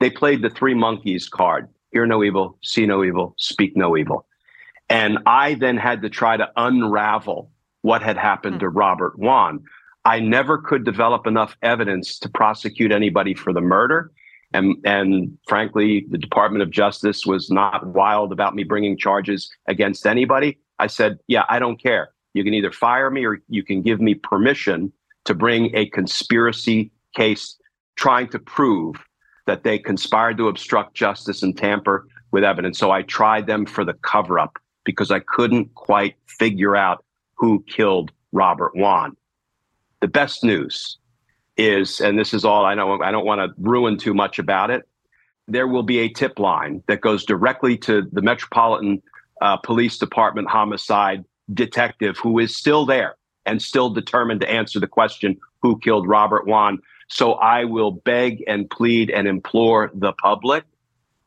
they 0.00 0.10
played 0.10 0.42
the 0.42 0.50
three 0.50 0.74
monkeys 0.74 1.28
card 1.28 1.68
hear 1.94 2.06
no 2.06 2.24
evil, 2.24 2.58
see 2.62 2.86
no 2.86 3.04
evil, 3.04 3.34
speak 3.38 3.76
no 3.76 3.96
evil. 3.96 4.26
And 4.90 5.18
I 5.26 5.54
then 5.54 5.76
had 5.76 6.02
to 6.02 6.10
try 6.10 6.36
to 6.36 6.50
unravel 6.56 7.50
what 7.82 8.02
had 8.02 8.18
happened 8.18 8.56
mm-hmm. 8.56 8.66
to 8.66 8.68
Robert 8.68 9.18
Wone. 9.18 9.62
I 10.04 10.20
never 10.20 10.58
could 10.58 10.84
develop 10.84 11.26
enough 11.26 11.56
evidence 11.62 12.18
to 12.20 12.28
prosecute 12.28 12.92
anybody 12.92 13.34
for 13.34 13.52
the 13.52 13.60
murder. 13.60 14.12
And, 14.52 14.76
and 14.84 15.36
frankly, 15.48 16.06
the 16.10 16.18
Department 16.18 16.62
of 16.62 16.70
Justice 16.70 17.26
was 17.26 17.50
not 17.50 17.86
wild 17.86 18.30
about 18.32 18.54
me 18.54 18.64
bringing 18.64 18.96
charges 18.96 19.50
against 19.66 20.06
anybody. 20.06 20.58
I 20.78 20.86
said, 20.86 21.18
yeah, 21.26 21.44
I 21.48 21.58
don't 21.58 21.82
care. 21.82 22.10
You 22.34 22.44
can 22.44 22.54
either 22.54 22.70
fire 22.70 23.10
me 23.10 23.24
or 23.24 23.38
you 23.48 23.64
can 23.64 23.82
give 23.82 24.00
me 24.00 24.14
permission 24.14 24.92
to 25.24 25.34
bring 25.34 25.74
a 25.74 25.86
conspiracy 25.86 26.92
case 27.16 27.56
trying 27.96 28.28
to 28.28 28.38
prove 28.38 28.96
that 29.46 29.64
they 29.64 29.78
conspired 29.78 30.36
to 30.38 30.48
obstruct 30.48 30.94
justice 30.94 31.42
and 31.42 31.56
tamper 31.56 32.06
with 32.30 32.44
evidence. 32.44 32.78
So 32.78 32.90
I 32.90 33.02
tried 33.02 33.46
them 33.46 33.66
for 33.66 33.84
the 33.84 33.94
cover 33.94 34.38
up 34.38 34.58
because 34.84 35.10
I 35.10 35.20
couldn't 35.20 35.74
quite 35.74 36.16
figure 36.26 36.76
out 36.76 37.04
who 37.34 37.64
killed 37.68 38.12
Robert 38.32 38.72
Wone. 38.74 39.16
The 40.04 40.08
best 40.08 40.44
news 40.44 40.98
is, 41.56 41.98
and 41.98 42.18
this 42.18 42.34
is 42.34 42.44
all 42.44 42.66
I 42.66 42.74
know, 42.74 43.00
I 43.00 43.10
don't 43.10 43.24
want 43.24 43.40
to 43.40 43.54
ruin 43.58 43.96
too 43.96 44.12
much 44.12 44.38
about 44.38 44.70
it. 44.70 44.86
There 45.48 45.66
will 45.66 45.82
be 45.82 46.00
a 46.00 46.10
tip 46.10 46.38
line 46.38 46.82
that 46.88 47.00
goes 47.00 47.24
directly 47.24 47.78
to 47.78 48.02
the 48.12 48.20
Metropolitan 48.20 49.02
uh, 49.40 49.56
Police 49.56 49.96
Department 49.96 50.50
homicide 50.50 51.24
detective 51.54 52.18
who 52.18 52.38
is 52.38 52.54
still 52.54 52.84
there 52.84 53.16
and 53.46 53.62
still 53.62 53.88
determined 53.88 54.42
to 54.42 54.50
answer 54.50 54.78
the 54.78 54.86
question 54.86 55.38
who 55.62 55.78
killed 55.78 56.06
Robert 56.06 56.46
Wone. 56.46 56.80
So 57.08 57.32
I 57.32 57.64
will 57.64 57.92
beg 57.92 58.44
and 58.46 58.68
plead 58.68 59.08
and 59.08 59.26
implore 59.26 59.90
the 59.94 60.12
public 60.12 60.64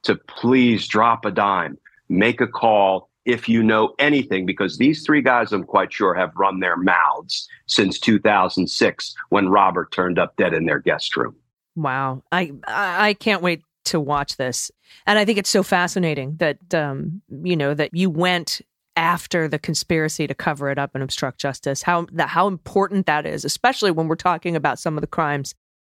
to 0.03 0.13
please 0.13 0.87
drop 0.87 1.25
a 1.25 1.31
dime, 1.31 1.79
make 2.09 2.41
a 2.41 2.47
call, 2.47 3.06
if 3.27 3.49
you 3.49 3.61
know 3.61 3.93
anything, 3.99 4.45
because 4.45 4.77
these 4.77 5.03
three 5.05 5.21
guys, 5.21 5.51
I'm 5.51 5.65
quite 5.65 5.91
sure, 5.91 6.15
have 6.15 6.31
run 6.37 6.61
their 6.61 6.77
mouths 6.77 7.47
since 7.67 7.99
2006 7.99 9.13
when 9.29 9.49
Robert 9.49 9.91
turned 9.91 10.17
up 10.17 10.35
dead 10.37 10.53
in 10.53 10.65
their 10.65 10.79
guest 10.79 11.15
room. 11.17 11.35
Wow. 11.75 12.23
I 12.31 12.53
I 12.67 13.13
can't 13.19 13.43
wait 13.43 13.61
to 13.85 13.99
watch 13.99 14.37
this. 14.37 14.71
And 15.05 15.19
I 15.19 15.25
think 15.25 15.37
it's 15.37 15.49
so 15.49 15.61
fascinating 15.61 16.37
that 16.37 16.73
um, 16.73 17.21
you 17.43 17.57
know, 17.57 17.73
that 17.73 17.93
you 17.93 18.09
went 18.09 18.61
after 18.95 19.47
the 19.47 19.59
conspiracy 19.59 20.25
to 20.25 20.33
cover 20.33 20.71
it 20.71 20.79
up 20.79 20.91
and 20.95 21.03
obstruct 21.03 21.39
justice. 21.39 21.83
How 21.83 22.07
that 22.13 22.29
how 22.29 22.47
important 22.47 23.07
that 23.07 23.25
is, 23.25 23.43
especially 23.43 23.91
when 23.91 24.07
we're 24.07 24.15
talking 24.15 24.55
about 24.55 24.79
some 24.79 24.97
of 24.97 25.01
the 25.01 25.07
crimes 25.07 25.53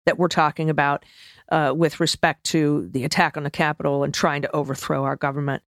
that 0.07 0.19
we're 0.19 0.29
talking 0.29 0.71
about 0.71 1.05
uh, 1.53 1.75
with 1.77 2.01
respect 2.01 2.45
to 2.45 2.89
the 2.91 3.05
attack 3.05 3.37
on 3.37 3.43
the 3.43 3.51
Capitol 3.51 4.03
and 4.03 4.15
trying 4.15 4.41
to 4.41 4.57
overthrow 4.57 5.05
our 5.05 5.17
government 5.17 5.63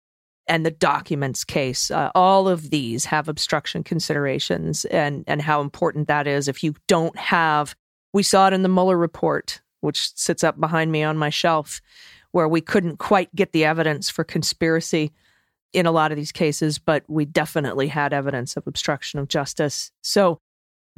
and 0.48 0.64
the 0.64 0.70
documents 0.70 1.44
case. 1.44 1.90
Uh, 1.90 2.10
all 2.14 2.48
of 2.48 2.70
these 2.70 3.04
have 3.04 3.28
obstruction 3.28 3.84
considerations 3.84 4.84
and 4.86 5.24
and 5.26 5.42
how 5.42 5.60
important 5.60 6.08
that 6.08 6.26
is. 6.26 6.48
If 6.48 6.64
you 6.64 6.74
don't 6.86 7.16
have, 7.16 7.76
we 8.12 8.22
saw 8.22 8.48
it 8.48 8.52
in 8.52 8.62
the 8.62 8.68
Mueller 8.68 8.96
report, 8.96 9.60
which 9.80 10.14
sits 10.16 10.42
up 10.42 10.58
behind 10.58 10.90
me 10.90 11.02
on 11.02 11.18
my 11.18 11.30
shelf, 11.30 11.80
where 12.32 12.48
we 12.48 12.60
couldn't 12.60 12.98
quite 12.98 13.34
get 13.34 13.52
the 13.52 13.64
evidence 13.64 14.10
for 14.10 14.24
conspiracy 14.24 15.12
in 15.72 15.86
a 15.86 15.92
lot 15.92 16.10
of 16.10 16.16
these 16.16 16.32
cases, 16.32 16.78
but 16.78 17.04
we 17.08 17.24
definitely 17.26 17.88
had 17.88 18.12
evidence 18.12 18.56
of 18.56 18.66
obstruction 18.66 19.20
of 19.20 19.28
justice. 19.28 19.92
So 20.02 20.40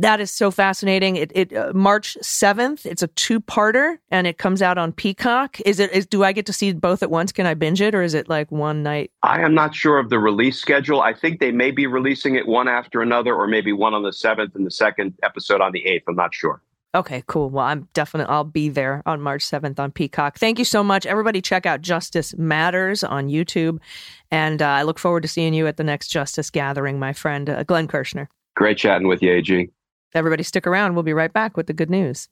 that 0.00 0.20
is 0.20 0.30
so 0.30 0.50
fascinating. 0.50 1.16
It, 1.16 1.32
it 1.34 1.52
uh, 1.52 1.72
March 1.74 2.16
seventh. 2.22 2.86
It's 2.86 3.02
a 3.02 3.08
two-parter, 3.08 3.98
and 4.10 4.26
it 4.26 4.38
comes 4.38 4.62
out 4.62 4.78
on 4.78 4.92
Peacock. 4.92 5.60
Is 5.64 5.78
it? 5.78 5.92
Is, 5.92 6.06
do 6.06 6.24
I 6.24 6.32
get 6.32 6.46
to 6.46 6.52
see 6.52 6.72
both 6.72 7.02
at 7.02 7.10
once? 7.10 7.32
Can 7.32 7.46
I 7.46 7.54
binge 7.54 7.80
it, 7.80 7.94
or 7.94 8.02
is 8.02 8.14
it 8.14 8.28
like 8.28 8.50
one 8.50 8.82
night? 8.82 9.10
I 9.22 9.40
am 9.42 9.54
not 9.54 9.74
sure 9.74 9.98
of 9.98 10.10
the 10.10 10.18
release 10.18 10.58
schedule. 10.58 11.02
I 11.02 11.14
think 11.14 11.40
they 11.40 11.52
may 11.52 11.70
be 11.70 11.86
releasing 11.86 12.34
it 12.34 12.46
one 12.46 12.68
after 12.68 13.02
another, 13.02 13.34
or 13.34 13.46
maybe 13.46 13.72
one 13.72 13.94
on 13.94 14.02
the 14.02 14.12
seventh 14.12 14.54
and 14.54 14.66
the 14.66 14.70
second 14.70 15.14
episode 15.22 15.60
on 15.60 15.72
the 15.72 15.86
eighth. 15.86 16.04
I'm 16.08 16.16
not 16.16 16.34
sure. 16.34 16.62
Okay, 16.92 17.22
cool. 17.28 17.50
Well, 17.50 17.66
I'm 17.66 17.88
definitely 17.92 18.32
I'll 18.32 18.42
be 18.42 18.68
there 18.68 19.00
on 19.06 19.20
March 19.20 19.44
7th 19.44 19.78
on 19.78 19.92
Peacock. 19.92 20.38
Thank 20.38 20.58
you 20.58 20.64
so 20.64 20.82
much. 20.82 21.06
Everybody 21.06 21.40
check 21.40 21.64
out 21.64 21.82
Justice 21.82 22.36
Matters 22.36 23.04
on 23.04 23.28
YouTube. 23.28 23.78
And 24.32 24.60
uh, 24.60 24.66
I 24.66 24.82
look 24.82 24.98
forward 24.98 25.22
to 25.22 25.28
seeing 25.28 25.54
you 25.54 25.68
at 25.68 25.76
the 25.76 25.84
next 25.84 26.08
Justice 26.08 26.50
Gathering, 26.50 26.98
my 26.98 27.12
friend 27.12 27.48
uh, 27.48 27.62
Glenn 27.62 27.86
Kirschner. 27.86 28.28
Great 28.56 28.76
chatting 28.76 29.06
with 29.06 29.22
you, 29.22 29.32
AG. 29.32 29.70
Everybody 30.14 30.42
stick 30.42 30.66
around. 30.66 30.94
We'll 30.94 31.02
be 31.04 31.12
right 31.12 31.32
back 31.32 31.56
with 31.56 31.66
the 31.66 31.72
good 31.72 31.90
news. 31.90 32.28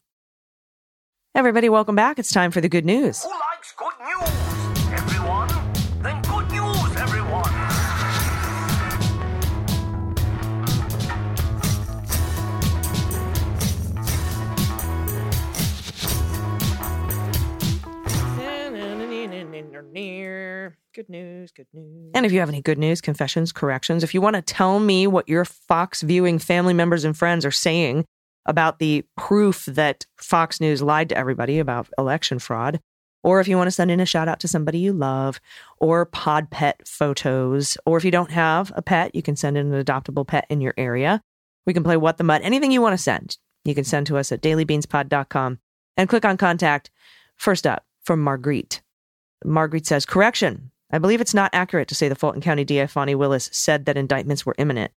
Everybody, 1.34 1.68
welcome 1.68 1.94
back. 1.94 2.18
It's 2.18 2.32
time 2.32 2.50
for 2.50 2.60
the 2.60 2.68
good 2.68 2.84
news. 2.84 3.22
Who 3.22 3.30
likes 3.30 3.72
good 3.76 3.92
news? 4.00 4.92
Everyone? 4.92 5.48
Then 6.02 6.22
good 6.22 6.50
news, 6.50 6.96
everyone. 6.96 7.68
Good 20.98 21.08
news, 21.10 21.52
good 21.52 21.68
news. 21.72 22.10
And 22.12 22.26
if 22.26 22.32
you 22.32 22.40
have 22.40 22.48
any 22.48 22.60
good 22.60 22.76
news, 22.76 23.00
confessions, 23.00 23.52
corrections, 23.52 24.02
if 24.02 24.14
you 24.14 24.20
want 24.20 24.34
to 24.34 24.42
tell 24.42 24.80
me 24.80 25.06
what 25.06 25.28
your 25.28 25.44
Fox 25.44 26.02
viewing 26.02 26.40
family 26.40 26.74
members 26.74 27.04
and 27.04 27.16
friends 27.16 27.46
are 27.46 27.52
saying 27.52 28.04
about 28.46 28.80
the 28.80 29.04
proof 29.16 29.64
that 29.66 30.06
Fox 30.16 30.60
News 30.60 30.82
lied 30.82 31.10
to 31.10 31.16
everybody 31.16 31.60
about 31.60 31.88
election 31.98 32.40
fraud, 32.40 32.80
or 33.22 33.38
if 33.38 33.46
you 33.46 33.56
want 33.56 33.68
to 33.68 33.70
send 33.70 33.92
in 33.92 34.00
a 34.00 34.06
shout 34.06 34.26
out 34.26 34.40
to 34.40 34.48
somebody 34.48 34.80
you 34.80 34.92
love, 34.92 35.38
or 35.76 36.04
pod 36.04 36.50
pet 36.50 36.80
photos, 36.84 37.78
or 37.86 37.96
if 37.96 38.04
you 38.04 38.10
don't 38.10 38.32
have 38.32 38.72
a 38.74 38.82
pet, 38.82 39.14
you 39.14 39.22
can 39.22 39.36
send 39.36 39.56
in 39.56 39.72
an 39.72 39.84
adoptable 39.84 40.26
pet 40.26 40.46
in 40.50 40.60
your 40.60 40.74
area. 40.76 41.22
We 41.64 41.74
can 41.74 41.84
play 41.84 41.96
What 41.96 42.16
the 42.16 42.24
Mutt, 42.24 42.42
anything 42.42 42.72
you 42.72 42.82
want 42.82 42.94
to 42.94 43.00
send. 43.00 43.38
You 43.64 43.76
can 43.76 43.84
send 43.84 44.08
to 44.08 44.16
us 44.16 44.32
at 44.32 44.42
dailybeanspod.com 44.42 45.60
and 45.96 46.08
click 46.08 46.24
on 46.24 46.36
contact. 46.36 46.90
First 47.36 47.68
up, 47.68 47.84
from 48.02 48.20
Marguerite. 48.20 48.82
Marguerite 49.44 49.86
says, 49.86 50.04
correction. 50.04 50.72
I 50.90 50.98
believe 50.98 51.20
it's 51.20 51.34
not 51.34 51.50
accurate 51.52 51.88
to 51.88 51.94
say 51.94 52.08
the 52.08 52.14
Fulton 52.14 52.40
County 52.40 52.64
DA 52.64 52.86
Fani 52.86 53.14
Willis 53.14 53.50
said 53.52 53.84
that 53.84 53.96
indictments 53.96 54.46
were 54.46 54.54
imminent. 54.58 54.92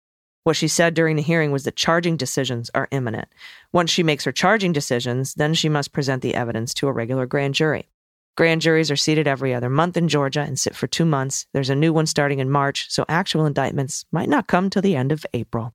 What 0.44 0.56
she 0.56 0.68
said 0.68 0.94
during 0.94 1.16
the 1.16 1.22
hearing 1.22 1.52
was 1.52 1.64
that 1.64 1.76
charging 1.76 2.16
decisions 2.16 2.70
are 2.74 2.88
imminent. 2.90 3.28
Once 3.72 3.90
she 3.90 4.02
makes 4.02 4.24
her 4.24 4.32
charging 4.32 4.72
decisions, 4.72 5.34
then 5.34 5.52
she 5.52 5.68
must 5.68 5.92
present 5.92 6.22
the 6.22 6.34
evidence 6.34 6.72
to 6.74 6.88
a 6.88 6.92
regular 6.92 7.26
grand 7.26 7.54
jury. 7.54 7.88
Grand 8.36 8.62
juries 8.62 8.90
are 8.90 8.96
seated 8.96 9.28
every 9.28 9.52
other 9.52 9.68
month 9.68 9.96
in 9.96 10.08
Georgia 10.08 10.40
and 10.40 10.58
sit 10.58 10.74
for 10.74 10.86
two 10.86 11.04
months. 11.04 11.46
There's 11.52 11.68
a 11.68 11.74
new 11.74 11.92
one 11.92 12.06
starting 12.06 12.38
in 12.38 12.50
March, 12.50 12.86
so 12.88 13.04
actual 13.08 13.44
indictments 13.44 14.06
might 14.12 14.28
not 14.28 14.46
come 14.46 14.70
till 14.70 14.82
the 14.82 14.96
end 14.96 15.12
of 15.12 15.26
April. 15.34 15.74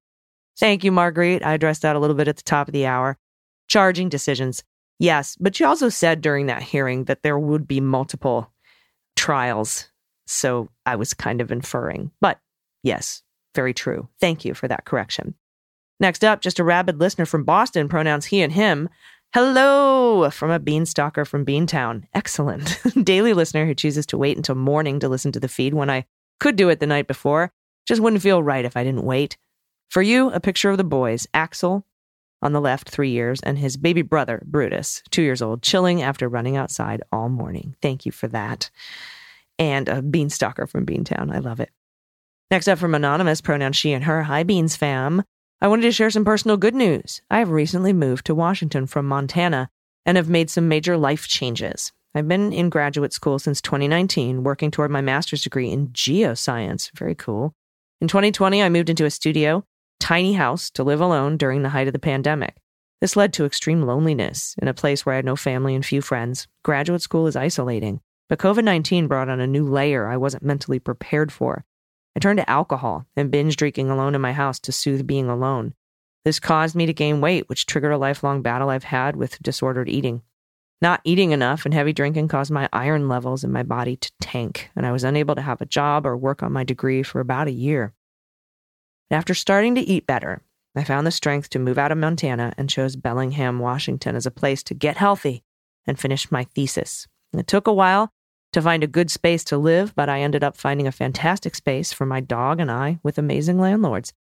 Thank 0.57 0.83
you, 0.83 0.91
Marguerite. 0.91 1.45
I 1.45 1.53
addressed 1.53 1.81
that 1.83 1.95
a 1.95 1.99
little 1.99 2.15
bit 2.15 2.27
at 2.29 2.37
the 2.37 2.43
top 2.43 2.67
of 2.67 2.73
the 2.73 2.85
hour. 2.87 3.17
Charging 3.67 4.09
decisions. 4.09 4.63
Yes, 4.97 5.35
but 5.39 5.55
she 5.55 5.63
also 5.63 5.89
said 5.89 6.21
during 6.21 6.45
that 6.45 6.63
hearing 6.63 7.03
that 7.03 7.21
there 7.21 7.37
would 7.37 7.67
be 7.67 7.81
multiple 7.81 8.51
trials. 9.15 9.91
So 10.25 10.69
I 10.85 10.95
was 10.95 11.13
kind 11.13 11.41
of 11.41 11.51
inferring. 11.51 12.11
But 12.21 12.39
yes, 12.83 13.23
very 13.53 13.73
true. 13.73 14.09
Thank 14.19 14.45
you 14.45 14.53
for 14.53 14.67
that 14.67 14.85
correction. 14.85 15.35
Next 15.99 16.23
up, 16.23 16.41
just 16.41 16.59
a 16.59 16.63
rabid 16.63 16.99
listener 16.99 17.25
from 17.25 17.43
Boston, 17.45 17.87
pronouns 17.87 18.25
he 18.25 18.41
and 18.41 18.51
him. 18.51 18.89
Hello 19.33 20.29
from 20.29 20.51
a 20.51 20.59
beanstalker 20.59 21.25
from 21.25 21.45
Beantown. 21.45 22.03
Excellent. 22.13 22.79
Daily 23.03 23.33
listener 23.33 23.65
who 23.65 23.73
chooses 23.73 24.05
to 24.07 24.17
wait 24.17 24.37
until 24.37 24.55
morning 24.55 24.99
to 24.99 25.09
listen 25.09 25.31
to 25.33 25.39
the 25.39 25.47
feed 25.47 25.73
when 25.73 25.89
I 25.89 26.05
could 26.39 26.55
do 26.55 26.69
it 26.69 26.79
the 26.79 26.87
night 26.87 27.07
before. 27.07 27.51
Just 27.85 28.01
wouldn't 28.01 28.21
feel 28.21 28.43
right 28.43 28.65
if 28.65 28.75
I 28.75 28.83
didn't 28.83 29.03
wait. 29.03 29.37
For 29.89 30.01
you, 30.01 30.31
a 30.31 30.39
picture 30.39 30.69
of 30.69 30.77
the 30.77 30.83
boys, 30.83 31.27
Axel 31.33 31.85
on 32.41 32.53
the 32.53 32.61
left, 32.61 32.89
three 32.89 33.09
years, 33.09 33.39
and 33.41 33.57
his 33.57 33.77
baby 33.77 34.01
brother, 34.01 34.41
Brutus, 34.45 35.01
two 35.09 35.21
years 35.21 35.41
old, 35.41 35.63
chilling 35.63 36.01
after 36.01 36.29
running 36.29 36.55
outside 36.55 37.01
all 37.11 37.29
morning. 37.29 37.75
Thank 37.81 38.05
you 38.05 38.11
for 38.11 38.27
that. 38.27 38.69
And 39.57 39.87
a 39.87 40.01
beanstalker 40.01 40.67
from 40.67 40.85
Beantown. 40.85 41.33
I 41.33 41.39
love 41.39 41.59
it. 41.59 41.69
Next 42.51 42.67
up 42.67 42.77
from 42.77 42.93
Anonymous, 42.93 43.41
pronoun 43.41 43.73
she 43.73 43.93
and 43.93 44.03
her. 44.03 44.23
Hi, 44.23 44.43
Beans 44.43 44.75
fam. 44.75 45.23
I 45.61 45.67
wanted 45.67 45.83
to 45.83 45.91
share 45.91 46.09
some 46.09 46.25
personal 46.25 46.57
good 46.57 46.75
news. 46.75 47.21
I 47.31 47.39
have 47.39 47.49
recently 47.49 47.93
moved 47.93 48.25
to 48.25 48.35
Washington 48.35 48.85
from 48.85 49.07
Montana 49.07 49.69
and 50.05 50.17
have 50.17 50.29
made 50.29 50.49
some 50.49 50.67
major 50.67 50.97
life 50.97 51.27
changes. 51.27 51.91
I've 52.13 52.27
been 52.27 52.53
in 52.53 52.69
graduate 52.69 53.13
school 53.13 53.39
since 53.39 53.61
2019, 53.61 54.43
working 54.43 54.71
toward 54.71 54.91
my 54.91 55.01
master's 55.01 55.41
degree 55.41 55.69
in 55.69 55.89
geoscience. 55.89 56.89
Very 56.95 57.15
cool. 57.15 57.53
In 57.99 58.07
2020, 58.07 58.61
I 58.61 58.69
moved 58.69 58.89
into 58.89 59.05
a 59.05 59.11
studio, 59.11 59.65
tiny 59.99 60.33
house 60.33 60.69
to 60.71 60.83
live 60.83 61.01
alone 61.01 61.37
during 61.37 61.61
the 61.61 61.69
height 61.69 61.87
of 61.87 61.93
the 61.93 61.99
pandemic. 61.99 62.55
This 63.01 63.15
led 63.15 63.33
to 63.33 63.45
extreme 63.45 63.81
loneliness 63.81 64.55
in 64.61 64.67
a 64.67 64.73
place 64.73 65.05
where 65.05 65.13
I 65.13 65.17
had 65.17 65.25
no 65.25 65.35
family 65.35 65.75
and 65.75 65.85
few 65.85 66.01
friends. 66.01 66.47
Graduate 66.63 67.01
school 67.01 67.27
is 67.27 67.35
isolating, 67.35 67.99
but 68.27 68.39
COVID 68.39 68.63
19 68.63 69.07
brought 69.07 69.29
on 69.29 69.39
a 69.39 69.47
new 69.47 69.67
layer 69.67 70.07
I 70.07 70.17
wasn't 70.17 70.43
mentally 70.43 70.79
prepared 70.79 71.31
for. 71.31 71.65
I 72.15 72.19
turned 72.19 72.39
to 72.39 72.49
alcohol 72.49 73.05
and 73.15 73.31
binge 73.31 73.55
drinking 73.57 73.89
alone 73.89 74.15
in 74.15 74.21
my 74.21 74.33
house 74.33 74.59
to 74.61 74.71
soothe 74.71 75.05
being 75.05 75.29
alone. 75.29 75.73
This 76.23 76.39
caused 76.39 76.75
me 76.75 76.85
to 76.85 76.93
gain 76.93 77.21
weight, 77.21 77.47
which 77.49 77.65
triggered 77.65 77.91
a 77.91 77.97
lifelong 77.97 78.41
battle 78.41 78.69
I've 78.69 78.85
had 78.85 79.15
with 79.15 79.41
disordered 79.43 79.89
eating. 79.89 80.23
Not 80.81 81.01
eating 81.03 81.31
enough 81.31 81.65
and 81.65 81.73
heavy 81.73 81.93
drinking 81.93 82.27
caused 82.27 82.51
my 82.51 82.67
iron 82.73 83.07
levels 83.07 83.43
in 83.43 83.51
my 83.51 83.63
body 83.63 83.95
to 83.95 84.11
tank, 84.21 84.71
and 84.75 84.85
I 84.85 84.91
was 84.91 85.03
unable 85.03 85.35
to 85.35 85.41
have 85.41 85.61
a 85.61 85.65
job 85.65 86.05
or 86.05 86.17
work 86.17 86.41
on 86.41 86.51
my 86.51 86.63
degree 86.63 87.03
for 87.03 87.19
about 87.19 87.47
a 87.47 87.51
year. 87.51 87.93
After 89.11 89.33
starting 89.33 89.75
to 89.75 89.81
eat 89.81 90.07
better, 90.07 90.41
I 90.75 90.83
found 90.83 91.05
the 91.05 91.11
strength 91.11 91.49
to 91.51 91.59
move 91.59 91.77
out 91.77 91.91
of 91.91 91.97
Montana 91.97 92.53
and 92.57 92.69
chose 92.69 92.95
Bellingham, 92.95 93.59
Washington 93.59 94.15
as 94.15 94.25
a 94.25 94.31
place 94.31 94.63
to 94.63 94.73
get 94.73 94.97
healthy 94.97 95.43
and 95.87 95.99
finish 95.99 96.31
my 96.31 96.43
thesis. 96.43 97.07
It 97.39 97.47
took 97.47 97.67
a 97.67 97.73
while 97.73 98.11
to 98.53 98.61
find 98.61 98.83
a 98.83 98.87
good 98.87 99.11
space 99.11 99.43
to 99.45 99.57
live, 99.57 99.93
but 99.95 100.09
I 100.09 100.21
ended 100.21 100.43
up 100.43 100.55
finding 100.55 100.87
a 100.87 100.91
fantastic 100.91 101.55
space 101.55 101.91
for 101.91 102.05
my 102.05 102.21
dog 102.21 102.59
and 102.59 102.71
I 102.71 102.99
with 103.03 103.17
amazing 103.17 103.59
landlords. 103.59 104.13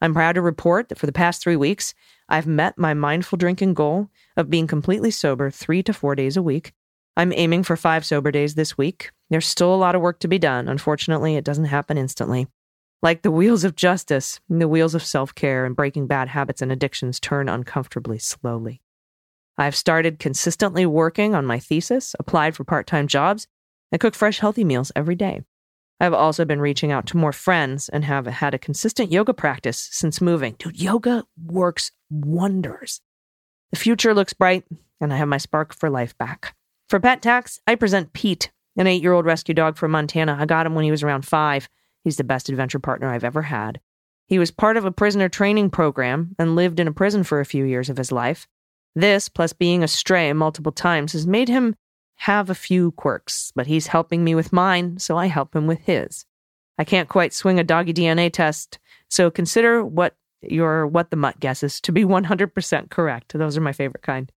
I'm 0.00 0.12
proud 0.12 0.34
to 0.34 0.42
report 0.42 0.88
that 0.88 0.98
for 0.98 1.06
the 1.06 1.12
past 1.12 1.42
three 1.42 1.56
weeks, 1.56 1.94
I've 2.28 2.46
met 2.46 2.76
my 2.76 2.94
mindful 2.94 3.38
drinking 3.38 3.74
goal 3.74 4.10
of 4.36 4.50
being 4.50 4.66
completely 4.66 5.10
sober 5.10 5.50
three 5.50 5.82
to 5.84 5.92
four 5.92 6.14
days 6.14 6.36
a 6.36 6.42
week. 6.42 6.72
I'm 7.16 7.32
aiming 7.32 7.62
for 7.62 7.76
five 7.76 8.04
sober 8.04 8.30
days 8.30 8.56
this 8.56 8.76
week. 8.76 9.10
There's 9.30 9.46
still 9.46 9.74
a 9.74 9.76
lot 9.76 9.94
of 9.94 10.02
work 10.02 10.20
to 10.20 10.28
be 10.28 10.38
done. 10.38 10.68
Unfortunately, 10.68 11.36
it 11.36 11.44
doesn't 11.44 11.64
happen 11.66 11.96
instantly. 11.96 12.46
Like 13.02 13.22
the 13.22 13.30
wheels 13.30 13.64
of 13.64 13.76
justice, 13.76 14.40
the 14.48 14.68
wheels 14.68 14.94
of 14.94 15.04
self 15.04 15.34
care 15.34 15.64
and 15.64 15.76
breaking 15.76 16.06
bad 16.08 16.28
habits 16.28 16.60
and 16.60 16.72
addictions 16.72 17.20
turn 17.20 17.48
uncomfortably 17.48 18.18
slowly. 18.18 18.82
I've 19.58 19.76
started 19.76 20.18
consistently 20.18 20.84
working 20.86 21.34
on 21.34 21.46
my 21.46 21.58
thesis, 21.58 22.14
applied 22.18 22.54
for 22.54 22.64
part 22.64 22.86
time 22.86 23.06
jobs, 23.06 23.46
and 23.90 24.00
cook 24.00 24.14
fresh, 24.14 24.38
healthy 24.38 24.64
meals 24.64 24.92
every 24.94 25.14
day. 25.14 25.42
I've 25.98 26.12
also 26.12 26.44
been 26.44 26.60
reaching 26.60 26.92
out 26.92 27.06
to 27.06 27.16
more 27.16 27.32
friends 27.32 27.88
and 27.88 28.04
have 28.04 28.26
had 28.26 28.52
a 28.52 28.58
consistent 28.58 29.10
yoga 29.10 29.32
practice 29.32 29.88
since 29.92 30.20
moving. 30.20 30.56
Dude, 30.58 30.80
yoga 30.80 31.24
works 31.42 31.90
wonders. 32.10 33.00
The 33.70 33.78
future 33.78 34.12
looks 34.12 34.34
bright, 34.34 34.64
and 35.00 35.12
I 35.12 35.16
have 35.16 35.28
my 35.28 35.38
spark 35.38 35.74
for 35.74 35.88
life 35.88 36.16
back. 36.18 36.54
For 36.88 37.00
pet 37.00 37.22
tax, 37.22 37.60
I 37.66 37.74
present 37.74 38.12
Pete, 38.12 38.52
an 38.76 38.86
eight 38.86 39.02
year 39.02 39.12
old 39.12 39.24
rescue 39.24 39.54
dog 39.54 39.76
from 39.78 39.90
Montana. 39.90 40.36
I 40.38 40.44
got 40.44 40.66
him 40.66 40.74
when 40.74 40.84
he 40.84 40.90
was 40.90 41.02
around 41.02 41.26
five. 41.26 41.68
He's 42.04 42.16
the 42.16 42.24
best 42.24 42.48
adventure 42.50 42.78
partner 42.78 43.10
I've 43.10 43.24
ever 43.24 43.42
had. 43.42 43.80
He 44.26 44.38
was 44.38 44.50
part 44.50 44.76
of 44.76 44.84
a 44.84 44.92
prisoner 44.92 45.28
training 45.28 45.70
program 45.70 46.36
and 46.38 46.56
lived 46.56 46.78
in 46.78 46.88
a 46.88 46.92
prison 46.92 47.24
for 47.24 47.40
a 47.40 47.46
few 47.46 47.64
years 47.64 47.88
of 47.88 47.96
his 47.96 48.12
life. 48.12 48.46
This, 48.96 49.28
plus 49.28 49.52
being 49.52 49.84
a 49.84 49.88
stray 49.88 50.32
multiple 50.32 50.72
times, 50.72 51.12
has 51.12 51.26
made 51.26 51.50
him 51.50 51.76
have 52.16 52.48
a 52.48 52.54
few 52.54 52.92
quirks, 52.92 53.52
but 53.54 53.66
he's 53.66 53.88
helping 53.88 54.24
me 54.24 54.34
with 54.34 54.54
mine, 54.54 54.98
so 54.98 55.18
I 55.18 55.26
help 55.26 55.54
him 55.54 55.66
with 55.66 55.80
his. 55.80 56.24
I 56.78 56.84
can't 56.84 57.08
quite 57.08 57.34
swing 57.34 57.60
a 57.60 57.64
doggy 57.64 57.92
DNA 57.92 58.32
test, 58.32 58.78
so 59.10 59.30
consider 59.30 59.84
what 59.84 60.16
your 60.40 60.86
what 60.86 61.10
the 61.10 61.16
mutt 61.16 61.38
guesses 61.40 61.78
to 61.82 61.92
be 61.92 62.04
100% 62.06 62.90
correct. 62.90 63.34
Those 63.34 63.56
are 63.58 63.60
my 63.60 63.72
favorite 63.72 64.02
kind. 64.02 64.32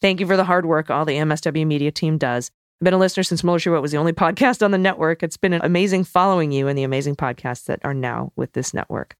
Thank 0.00 0.20
you 0.20 0.26
for 0.26 0.36
the 0.36 0.44
hard 0.44 0.66
work 0.66 0.88
all 0.88 1.04
the 1.04 1.16
MSW 1.16 1.66
media 1.66 1.90
team 1.90 2.16
does. 2.16 2.52
I've 2.80 2.84
been 2.84 2.94
a 2.94 2.98
listener 2.98 3.24
since 3.24 3.40
She 3.40 3.68
Wrote 3.70 3.82
was 3.82 3.90
the 3.90 3.98
only 3.98 4.12
podcast 4.12 4.62
on 4.62 4.70
the 4.70 4.78
network. 4.78 5.24
It's 5.24 5.38
been 5.38 5.54
an 5.54 5.62
amazing 5.64 6.04
following 6.04 6.52
you 6.52 6.68
and 6.68 6.78
the 6.78 6.84
amazing 6.84 7.16
podcasts 7.16 7.64
that 7.64 7.80
are 7.82 7.94
now 7.94 8.32
with 8.36 8.52
this 8.52 8.72
network. 8.72 9.16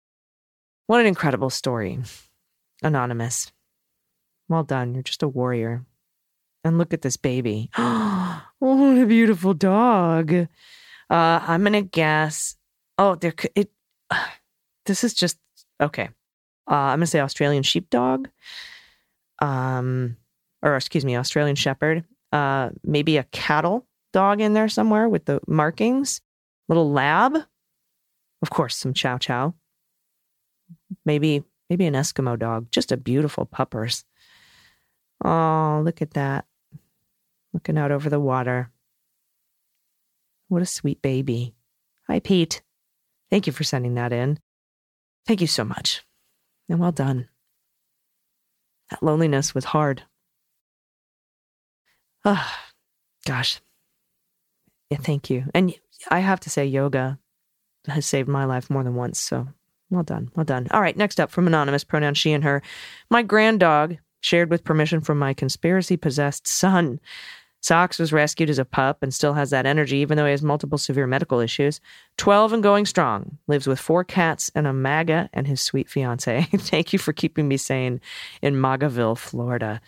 What 0.86 1.00
an 1.00 1.06
incredible 1.06 1.50
story. 1.50 1.98
Anonymous. 2.82 3.50
Well 4.48 4.62
done. 4.64 4.94
You're 4.94 5.02
just 5.02 5.22
a 5.22 5.28
warrior. 5.28 5.84
And 6.64 6.78
look 6.78 6.92
at 6.92 7.02
this 7.02 7.16
baby. 7.16 7.70
Oh, 8.58 8.92
what 8.92 9.02
a 9.02 9.06
beautiful 9.06 9.52
dog. 9.52 10.32
Uh, 10.32 10.46
I'm 11.10 11.62
gonna 11.62 11.82
guess. 11.82 12.56
Oh, 12.96 13.14
there. 13.14 13.32
could- 13.32 13.50
It. 13.54 13.70
This 14.86 15.04
is 15.04 15.12
just 15.14 15.38
okay. 15.80 16.08
Uh, 16.70 16.74
I'm 16.74 16.98
gonna 16.98 17.06
say 17.06 17.20
Australian 17.20 17.62
sheepdog. 17.64 18.28
Um, 19.40 20.16
or 20.62 20.74
excuse 20.76 21.04
me, 21.04 21.16
Australian 21.16 21.56
shepherd. 21.56 22.04
Uh, 22.32 22.70
maybe 22.82 23.18
a 23.18 23.24
cattle 23.24 23.86
dog 24.14 24.40
in 24.40 24.54
there 24.54 24.68
somewhere 24.68 25.06
with 25.08 25.26
the 25.26 25.40
markings. 25.46 26.20
Little 26.68 26.90
lab. 26.90 27.36
Of 28.42 28.50
course, 28.50 28.74
some 28.76 28.94
chow 28.94 29.18
chow. 29.18 29.54
Maybe 31.04 31.44
maybe 31.68 31.84
an 31.86 31.94
Eskimo 31.94 32.38
dog. 32.38 32.68
Just 32.70 32.90
a 32.92 32.96
beautiful 32.96 33.44
puppers. 33.44 34.04
Oh, 35.24 35.82
look 35.84 36.02
at 36.02 36.12
that. 36.14 36.46
Looking 37.52 37.78
out 37.78 37.90
over 37.90 38.10
the 38.10 38.20
water. 38.20 38.70
What 40.48 40.62
a 40.62 40.66
sweet 40.66 41.02
baby. 41.02 41.54
Hi, 42.06 42.20
Pete. 42.20 42.62
Thank 43.30 43.46
you 43.46 43.52
for 43.52 43.64
sending 43.64 43.94
that 43.94 44.12
in. 44.12 44.38
Thank 45.26 45.40
you 45.40 45.46
so 45.46 45.64
much. 45.64 46.04
And 46.68 46.78
well 46.78 46.92
done. 46.92 47.28
That 48.90 49.02
loneliness 49.02 49.54
was 49.54 49.64
hard. 49.64 50.04
Ah, 52.24 52.70
gosh. 53.24 53.60
Yeah, 54.90 54.98
thank 54.98 55.30
you. 55.30 55.44
And 55.54 55.74
I 56.10 56.20
have 56.20 56.40
to 56.40 56.50
say, 56.50 56.66
yoga 56.66 57.18
has 57.86 58.06
saved 58.06 58.28
my 58.28 58.44
life 58.44 58.70
more 58.70 58.84
than 58.84 58.94
once. 58.94 59.18
So 59.20 59.48
well 59.90 60.02
done. 60.02 60.30
Well 60.36 60.44
done. 60.44 60.68
All 60.70 60.80
right. 60.80 60.96
Next 60.96 61.18
up 61.18 61.30
from 61.30 61.46
Anonymous, 61.46 61.84
pronoun 61.84 62.14
she 62.14 62.32
and 62.32 62.44
her. 62.44 62.62
My 63.10 63.22
grand 63.22 63.60
dog, 63.60 63.96
shared 64.26 64.50
with 64.50 64.64
permission 64.64 65.00
from 65.00 65.18
my 65.18 65.32
conspiracy 65.32 65.96
possessed 65.96 66.48
son. 66.48 66.98
Socks 67.60 67.98
was 67.98 68.12
rescued 68.12 68.50
as 68.50 68.58
a 68.58 68.64
pup 68.64 68.98
and 69.00 69.14
still 69.14 69.34
has 69.34 69.50
that 69.50 69.66
energy, 69.66 69.98
even 69.98 70.16
though 70.16 70.24
he 70.24 70.32
has 70.32 70.42
multiple 70.42 70.78
severe 70.78 71.06
medical 71.06 71.38
issues. 71.38 71.80
12 72.18 72.54
and 72.54 72.62
going 72.62 72.86
strong. 72.86 73.38
Lives 73.46 73.68
with 73.68 73.78
four 73.78 74.02
cats 74.02 74.50
and 74.54 74.66
a 74.66 74.72
MAGA 74.72 75.30
and 75.32 75.46
his 75.46 75.60
sweet 75.60 75.88
fiance. 75.88 76.42
Thank 76.56 76.92
you 76.92 76.98
for 76.98 77.12
keeping 77.12 77.46
me 77.46 77.56
sane 77.56 78.00
in 78.42 78.56
Magaville, 78.56 79.16
Florida. 79.16 79.80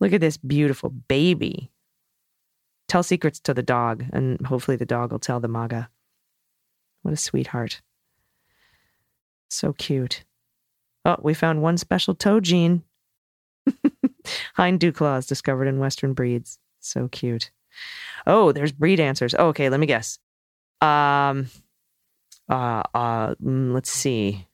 Look 0.00 0.12
at 0.12 0.20
this 0.20 0.36
beautiful 0.36 0.90
baby. 0.90 1.70
Tell 2.88 3.02
secrets 3.02 3.40
to 3.40 3.54
the 3.54 3.62
dog, 3.62 4.04
and 4.12 4.44
hopefully 4.46 4.76
the 4.76 4.86
dog 4.86 5.10
will 5.10 5.18
tell 5.18 5.40
the 5.40 5.48
MAGA. 5.48 5.88
What 7.02 7.14
a 7.14 7.16
sweetheart. 7.16 7.82
So 9.48 9.72
cute. 9.72 10.24
Oh, 11.04 11.16
we 11.22 11.34
found 11.34 11.62
one 11.62 11.76
special 11.76 12.14
toe 12.14 12.40
gene. 12.40 12.82
Hind 14.54 14.80
dew 14.80 14.92
claws 14.92 15.26
discovered 15.26 15.66
in 15.66 15.78
Western 15.78 16.12
breeds. 16.12 16.58
So 16.80 17.08
cute. 17.08 17.50
Oh, 18.26 18.52
there's 18.52 18.72
breed 18.72 19.00
answers. 19.00 19.34
Oh, 19.38 19.48
okay, 19.48 19.68
let 19.68 19.80
me 19.80 19.86
guess. 19.86 20.18
Um, 20.80 21.48
uh, 22.48 22.82
uh, 22.94 23.34
mm, 23.34 23.72
let's 23.72 23.90
see. 23.90 24.46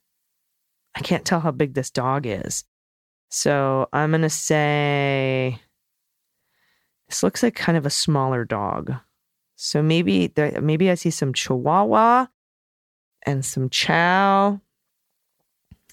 I 0.95 1.01
can't 1.01 1.25
tell 1.25 1.41
how 1.41 1.51
big 1.51 1.75
this 1.75 1.91
dog 1.91 2.27
is. 2.27 2.65
So 3.31 3.89
I'm 3.93 4.11
going 4.11 4.23
to 4.23 4.31
say 4.31 5.59
this 7.09 7.23
looks 7.23 7.43
like 7.43 7.55
kind 7.55 7.79
of 7.79 7.87
a 7.87 7.91
smaller 7.91 8.45
dog. 8.45 8.93
So 9.57 9.83
maybe 9.83 10.27
there, 10.29 10.61
maybe 10.61 10.91
I 10.91 10.95
see 10.95 11.11
some 11.11 11.33
Chihuahua 11.33 12.27
and 13.25 13.45
some 13.45 13.71
Chow 13.71 14.61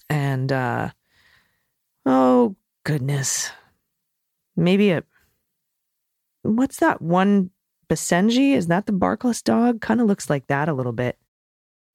and 0.10 0.52
uh 0.52 0.90
oh 2.06 2.56
goodness. 2.90 3.52
Maybe 4.56 4.90
a 4.90 5.04
what's 6.42 6.78
that 6.78 7.04
one 7.04 7.52
Basenji? 7.88 8.54
Is 8.54 8.66
that 8.68 8.88
the 8.88 8.92
barkless 8.92 9.44
dog? 9.44 9.80
Kind 9.80 10.02
of 10.02 10.08
looks 10.08 10.28
like 10.28 10.48
that 10.48 10.68
a 10.68 10.74
little 10.74 10.92
bit. 10.92 11.16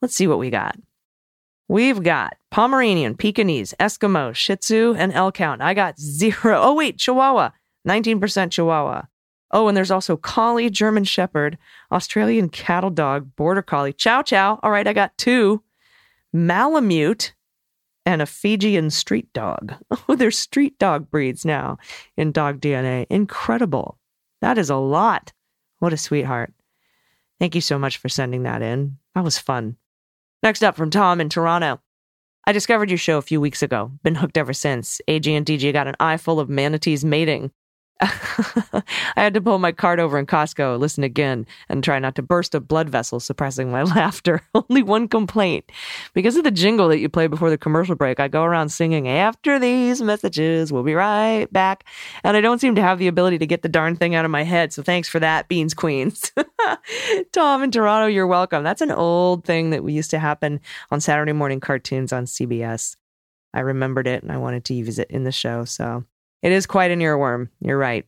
Let's 0.00 0.14
see 0.14 0.28
what 0.28 0.38
we 0.38 0.50
got. 0.50 0.76
We've 1.66 2.00
got 2.00 2.36
Pomeranian, 2.52 3.16
Pekingese, 3.16 3.74
Eskimo, 3.80 4.32
Shih 4.36 4.54
Tzu, 4.54 4.94
and 4.96 5.12
L 5.12 5.32
count. 5.32 5.62
I 5.62 5.74
got 5.74 5.98
zero. 5.98 6.60
Oh, 6.62 6.74
wait, 6.74 6.98
Chihuahua. 6.98 7.50
19% 7.88 8.52
Chihuahua. 8.52 9.02
Oh, 9.50 9.66
and 9.66 9.76
there's 9.76 9.90
also 9.90 10.16
Collie, 10.16 10.70
German 10.70 11.02
Shepherd, 11.02 11.58
Australian 11.90 12.50
Cattle 12.50 12.90
Dog, 12.90 13.34
Border 13.34 13.62
Collie, 13.62 13.92
Chow 13.92 14.22
Chow. 14.22 14.60
All 14.62 14.70
right, 14.70 14.86
I 14.86 14.92
got 14.92 15.18
two. 15.18 15.60
Malamute 16.32 17.33
and 18.06 18.22
a 18.22 18.26
Fijian 18.26 18.90
street 18.90 19.32
dog. 19.32 19.74
Oh, 20.08 20.16
there's 20.16 20.38
street 20.38 20.78
dog 20.78 21.10
breeds 21.10 21.44
now 21.44 21.78
in 22.16 22.30
dog 22.30 22.60
DNA. 22.60 23.06
Incredible. 23.08 23.98
That 24.42 24.58
is 24.58 24.68
a 24.68 24.76
lot. 24.76 25.32
What 25.78 25.94
a 25.94 25.96
sweetheart. 25.96 26.52
Thank 27.40 27.54
you 27.54 27.60
so 27.60 27.78
much 27.78 27.96
for 27.96 28.08
sending 28.08 28.42
that 28.42 28.60
in. 28.60 28.98
That 29.14 29.24
was 29.24 29.38
fun. 29.38 29.76
Next 30.42 30.62
up 30.62 30.76
from 30.76 30.90
Tom 30.90 31.20
in 31.20 31.30
Toronto. 31.30 31.80
I 32.46 32.52
discovered 32.52 32.90
your 32.90 32.98
show 32.98 33.16
a 33.16 33.22
few 33.22 33.40
weeks 33.40 33.62
ago. 33.62 33.92
Been 34.02 34.16
hooked 34.16 34.36
ever 34.36 34.52
since. 34.52 35.00
AG 35.08 35.32
and 35.34 35.46
DG 35.46 35.72
got 35.72 35.88
an 35.88 35.96
eye 35.98 36.18
full 36.18 36.38
of 36.38 36.50
manatees 36.50 37.04
mating. 37.04 37.50
I 38.00 38.82
had 39.16 39.34
to 39.34 39.40
pull 39.40 39.58
my 39.58 39.70
card 39.70 40.00
over 40.00 40.18
in 40.18 40.26
Costco, 40.26 40.78
listen 40.78 41.04
again, 41.04 41.46
and 41.68 41.82
try 41.82 41.98
not 41.98 42.16
to 42.16 42.22
burst 42.22 42.54
a 42.54 42.60
blood 42.60 42.88
vessel, 42.88 43.20
suppressing 43.20 43.70
my 43.70 43.82
laughter. 43.94 44.42
Only 44.54 44.82
one 44.82 45.06
complaint. 45.06 45.70
Because 46.12 46.36
of 46.36 46.44
the 46.44 46.50
jingle 46.50 46.88
that 46.88 46.98
you 46.98 47.08
play 47.08 47.28
before 47.28 47.50
the 47.50 47.58
commercial 47.58 47.94
break, 47.94 48.18
I 48.18 48.28
go 48.28 48.42
around 48.42 48.70
singing, 48.70 49.08
After 49.08 49.58
these 49.58 50.02
messages, 50.02 50.72
we'll 50.72 50.82
be 50.82 50.94
right 50.94 51.46
back. 51.52 51.84
And 52.24 52.36
I 52.36 52.40
don't 52.40 52.60
seem 52.60 52.74
to 52.74 52.82
have 52.82 52.98
the 52.98 53.08
ability 53.08 53.38
to 53.38 53.46
get 53.46 53.62
the 53.62 53.68
darn 53.68 53.96
thing 53.96 54.14
out 54.14 54.24
of 54.24 54.30
my 54.30 54.42
head. 54.42 54.72
So 54.72 54.82
thanks 54.82 55.08
for 55.08 55.20
that, 55.20 55.48
Beans 55.48 55.74
Queens. 55.74 56.32
Tom 57.32 57.62
in 57.62 57.70
Toronto, 57.70 58.06
you're 58.06 58.26
welcome. 58.26 58.64
That's 58.64 58.82
an 58.82 58.90
old 58.90 59.44
thing 59.44 59.70
that 59.70 59.84
we 59.84 59.92
used 59.92 60.10
to 60.10 60.18
happen 60.18 60.60
on 60.90 61.00
Saturday 61.00 61.32
morning 61.32 61.60
cartoons 61.60 62.12
on 62.12 62.24
CBS. 62.24 62.96
I 63.52 63.60
remembered 63.60 64.08
it 64.08 64.22
and 64.22 64.32
I 64.32 64.38
wanted 64.38 64.64
to 64.66 64.74
use 64.74 64.98
it 64.98 65.10
in 65.10 65.22
the 65.22 65.30
show. 65.30 65.64
So 65.64 66.04
it 66.44 66.52
is 66.52 66.66
quite 66.66 66.90
an 66.90 67.00
earworm. 67.00 67.48
You're 67.60 67.78
right. 67.78 68.06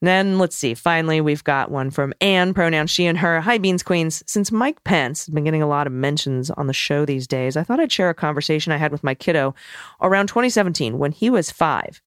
Then 0.00 0.38
let's 0.38 0.54
see. 0.54 0.74
Finally, 0.74 1.20
we've 1.20 1.42
got 1.42 1.72
one 1.72 1.90
from 1.90 2.14
Anne, 2.20 2.54
pronoun 2.54 2.86
she 2.86 3.04
and 3.04 3.18
her. 3.18 3.40
Hi, 3.40 3.58
Beans 3.58 3.82
Queens. 3.82 4.22
Since 4.26 4.52
Mike 4.52 4.84
Pence 4.84 5.26
has 5.26 5.34
been 5.34 5.42
getting 5.42 5.62
a 5.62 5.66
lot 5.66 5.88
of 5.88 5.92
mentions 5.92 6.50
on 6.50 6.68
the 6.68 6.72
show 6.72 7.04
these 7.04 7.26
days, 7.26 7.56
I 7.56 7.64
thought 7.64 7.80
I'd 7.80 7.90
share 7.90 8.10
a 8.10 8.14
conversation 8.14 8.70
I 8.70 8.76
had 8.76 8.92
with 8.92 9.02
my 9.02 9.14
kiddo 9.14 9.56
around 10.00 10.28
2017 10.28 10.98
when 10.98 11.10
he 11.10 11.30
was 11.30 11.50
five. 11.50 12.00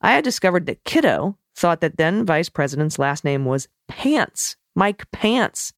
I 0.00 0.12
had 0.12 0.24
discovered 0.24 0.66
that 0.66 0.82
kiddo 0.82 1.38
thought 1.54 1.80
that 1.82 1.98
then 1.98 2.26
vice 2.26 2.48
president's 2.48 2.98
last 2.98 3.22
name 3.22 3.44
was 3.44 3.68
Pants, 3.86 4.56
Mike 4.74 5.08
Pants. 5.12 5.72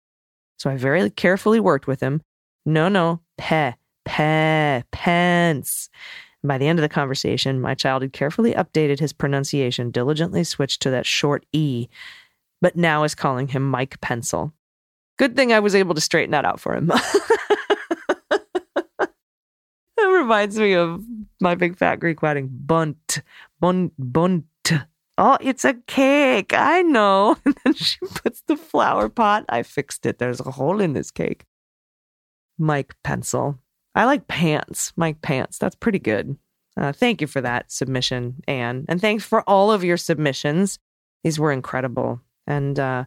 So 0.59 0.71
I 0.71 0.77
very 0.77 1.11
carefully 1.11 1.61
worked 1.61 1.87
with 1.87 2.01
him. 2.01 2.23
No, 2.65 2.89
no, 2.89 3.21
Pe, 3.37 3.75
Pe, 4.07 4.85
Pence. 4.91 5.91
By 6.45 6.59
the 6.59 6.67
end 6.67 6.79
of 6.79 6.83
the 6.83 6.89
conversation, 6.89 7.61
my 7.61 7.75
child 7.75 8.03
had 8.03 8.13
carefully 8.13 8.55
updated 8.55 9.01
his 9.01 9.13
pronunciation, 9.13 9.91
diligently 9.91 10.45
switched 10.45 10.81
to 10.83 10.91
that 10.91 11.07
short 11.07 11.45
E, 11.53 11.89
but 12.61 12.77
now 12.77 13.03
is 13.05 13.15
calling 13.15 13.49
him 13.49 13.69
Mike 13.69 14.01
Pencil. 14.01 14.53
Good 15.19 15.35
thing 15.35 15.53
I 15.53 15.61
was 15.61 15.75
able 15.75 15.95
to 15.95 16.01
straighten 16.01 16.31
that 16.31 16.45
out 16.45 16.61
for 16.61 16.77
him. 16.77 16.87
that 18.31 19.11
reminds 19.97 20.59
me 20.59 20.75
of 20.75 21.03
my 21.41 21.57
big 21.57 21.77
fat 21.77 21.97
Greek 21.97 22.23
wedding. 22.23 22.49
Bunt, 22.53 23.21
bunt, 23.61 23.93
bunt. 23.99 24.45
Oh, 25.21 25.37
it's 25.41 25.65
a 25.65 25.75
cake. 25.89 26.53
I 26.55 26.83
know. 26.83 27.37
And 27.45 27.57
then 27.65 27.75
she 27.75 27.99
puts 28.01 28.43
the 28.43 28.57
flower 28.57 29.09
pot. 29.09 29.45
I 29.49 29.65
fixed 29.65 30.07
it. 30.07 30.19
There's 30.19 30.39
a 30.39 30.53
hole 30.53 30.81
in 30.81 30.93
this 30.93 31.11
cake. 31.11 31.45
Mike 32.57 32.95
Pencil. 33.03 33.59
I 33.99 34.05
like 34.05 34.29
pants. 34.29 34.93
Mike 34.97 35.21
Pants. 35.23 35.59
That's 35.59 35.75
pretty 35.75 35.99
good. 35.99 36.37
Uh, 36.77 36.93
thank 36.93 37.21
you 37.21 37.27
for 37.27 37.41
that 37.41 37.73
submission, 37.73 38.37
Anne. 38.47 38.87
And 38.89 39.01
thanks 39.01 39.25
for 39.25 39.43
all 39.43 39.73
of 39.73 39.83
your 39.83 39.97
submissions. 39.97 40.79
These 41.25 41.41
were 41.41 41.51
incredible. 41.51 42.21
And 42.47 42.79
uh, 42.79 43.07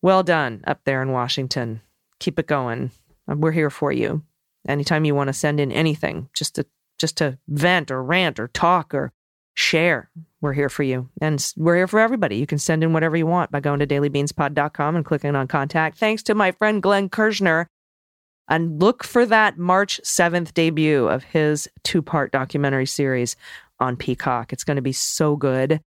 well 0.00 0.22
done 0.22 0.64
up 0.66 0.80
there 0.84 1.02
in 1.02 1.12
Washington. 1.12 1.82
Keep 2.18 2.38
it 2.38 2.46
going. 2.46 2.92
Uh, 3.30 3.36
We're 3.36 3.52
here 3.52 3.68
for 3.68 3.92
you. 3.92 4.22
Anytime 4.66 5.04
you 5.04 5.14
want 5.14 5.28
to 5.28 5.34
send 5.34 5.60
in 5.60 5.70
anything, 5.70 6.30
just 6.34 6.54
to 6.54 6.66
just 6.98 7.18
to 7.18 7.38
vent 7.46 7.90
or 7.90 8.02
rant 8.02 8.40
or 8.40 8.48
talk 8.48 8.94
or 8.94 9.12
share, 9.52 10.10
we're 10.40 10.54
here 10.54 10.70
for 10.70 10.82
you. 10.82 11.10
And 11.20 11.46
we're 11.58 11.76
here 11.76 11.86
for 11.86 12.00
everybody. 12.00 12.36
You 12.36 12.46
can 12.46 12.58
send 12.58 12.82
in 12.82 12.94
whatever 12.94 13.18
you 13.18 13.26
want 13.26 13.50
by 13.50 13.60
going 13.60 13.80
to 13.80 13.86
dailybeanspod.com 13.86 14.96
and 14.96 15.04
clicking 15.04 15.36
on 15.36 15.46
contact. 15.46 15.98
Thanks 15.98 16.22
to 16.22 16.34
my 16.34 16.52
friend 16.52 16.82
Glenn 16.82 17.10
Kirschner. 17.10 17.68
And 18.48 18.80
look 18.80 19.02
for 19.02 19.26
that 19.26 19.58
March 19.58 20.00
7th 20.04 20.54
debut 20.54 21.08
of 21.08 21.24
his 21.24 21.68
two 21.82 22.02
part 22.02 22.32
documentary 22.32 22.86
series 22.86 23.36
on 23.80 23.96
Peacock. 23.96 24.52
It's 24.52 24.64
going 24.64 24.76
to 24.76 24.82
be 24.82 24.92
so 24.92 25.36
good. 25.36 25.80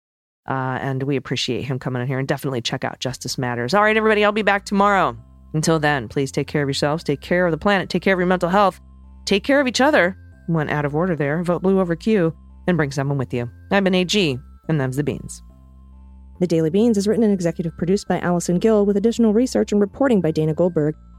Uh, 0.48 0.80
and 0.82 1.04
we 1.04 1.16
appreciate 1.16 1.64
him 1.64 1.80
coming 1.80 2.02
in 2.02 2.08
here 2.08 2.20
and 2.20 2.28
definitely 2.28 2.62
check 2.62 2.84
out 2.84 3.00
Justice 3.00 3.38
Matters. 3.38 3.74
All 3.74 3.84
right, 3.84 3.96
everybody, 3.96 4.26
I'll 4.26 4.32
be 4.32 4.42
back 4.42 4.66
tomorrow. 4.66 5.16
Until 5.54 5.80
then, 5.80 6.08
please 6.08 6.32
take 6.32 6.48
care 6.48 6.64
of 6.64 6.68
yourselves, 6.68 7.04
take 7.04 7.22
care 7.22 7.46
of 7.46 7.52
the 7.52 7.58
planet, 7.58 7.90
take 7.90 8.02
care 8.02 8.14
of 8.14 8.20
your 8.20 8.28
mental 8.28 8.50
health, 8.50 8.80
take 9.26 9.44
care 9.44 9.62
of 9.62 9.68
each 9.68 9.82
other. 9.82 10.18
Went 10.48 10.72
out 10.72 10.86
of 10.86 10.96
order 10.96 11.16
there. 11.16 11.44
Vote 11.44 11.62
blue 11.62 11.80
over 11.80 11.96
Q 11.96 12.36
and 12.68 12.76
bring 12.76 12.92
someone 12.92 13.20
with 13.20 13.34
you. 13.34 13.50
I've 13.72 13.84
been 13.84 13.94
AG, 13.94 14.38
and 14.68 14.82
them's 14.82 14.96
the 14.96 15.04
beans. 15.04 15.44
The 16.40 16.48
Daily 16.48 16.70
Beans 16.70 16.98
is 16.98 17.08
written 17.08 17.24
and 17.24 17.34
executive 17.34 17.78
produced 17.78 18.08
by 18.08 18.20
Allison 18.20 18.60
Gill 18.60 18.86
with 18.86 18.98
additional 18.98 19.34
research 19.34 19.72
and 19.72 19.82
reporting 19.82 20.22
by 20.22 20.32
Dana 20.32 20.54
Goldberg. 20.54 20.96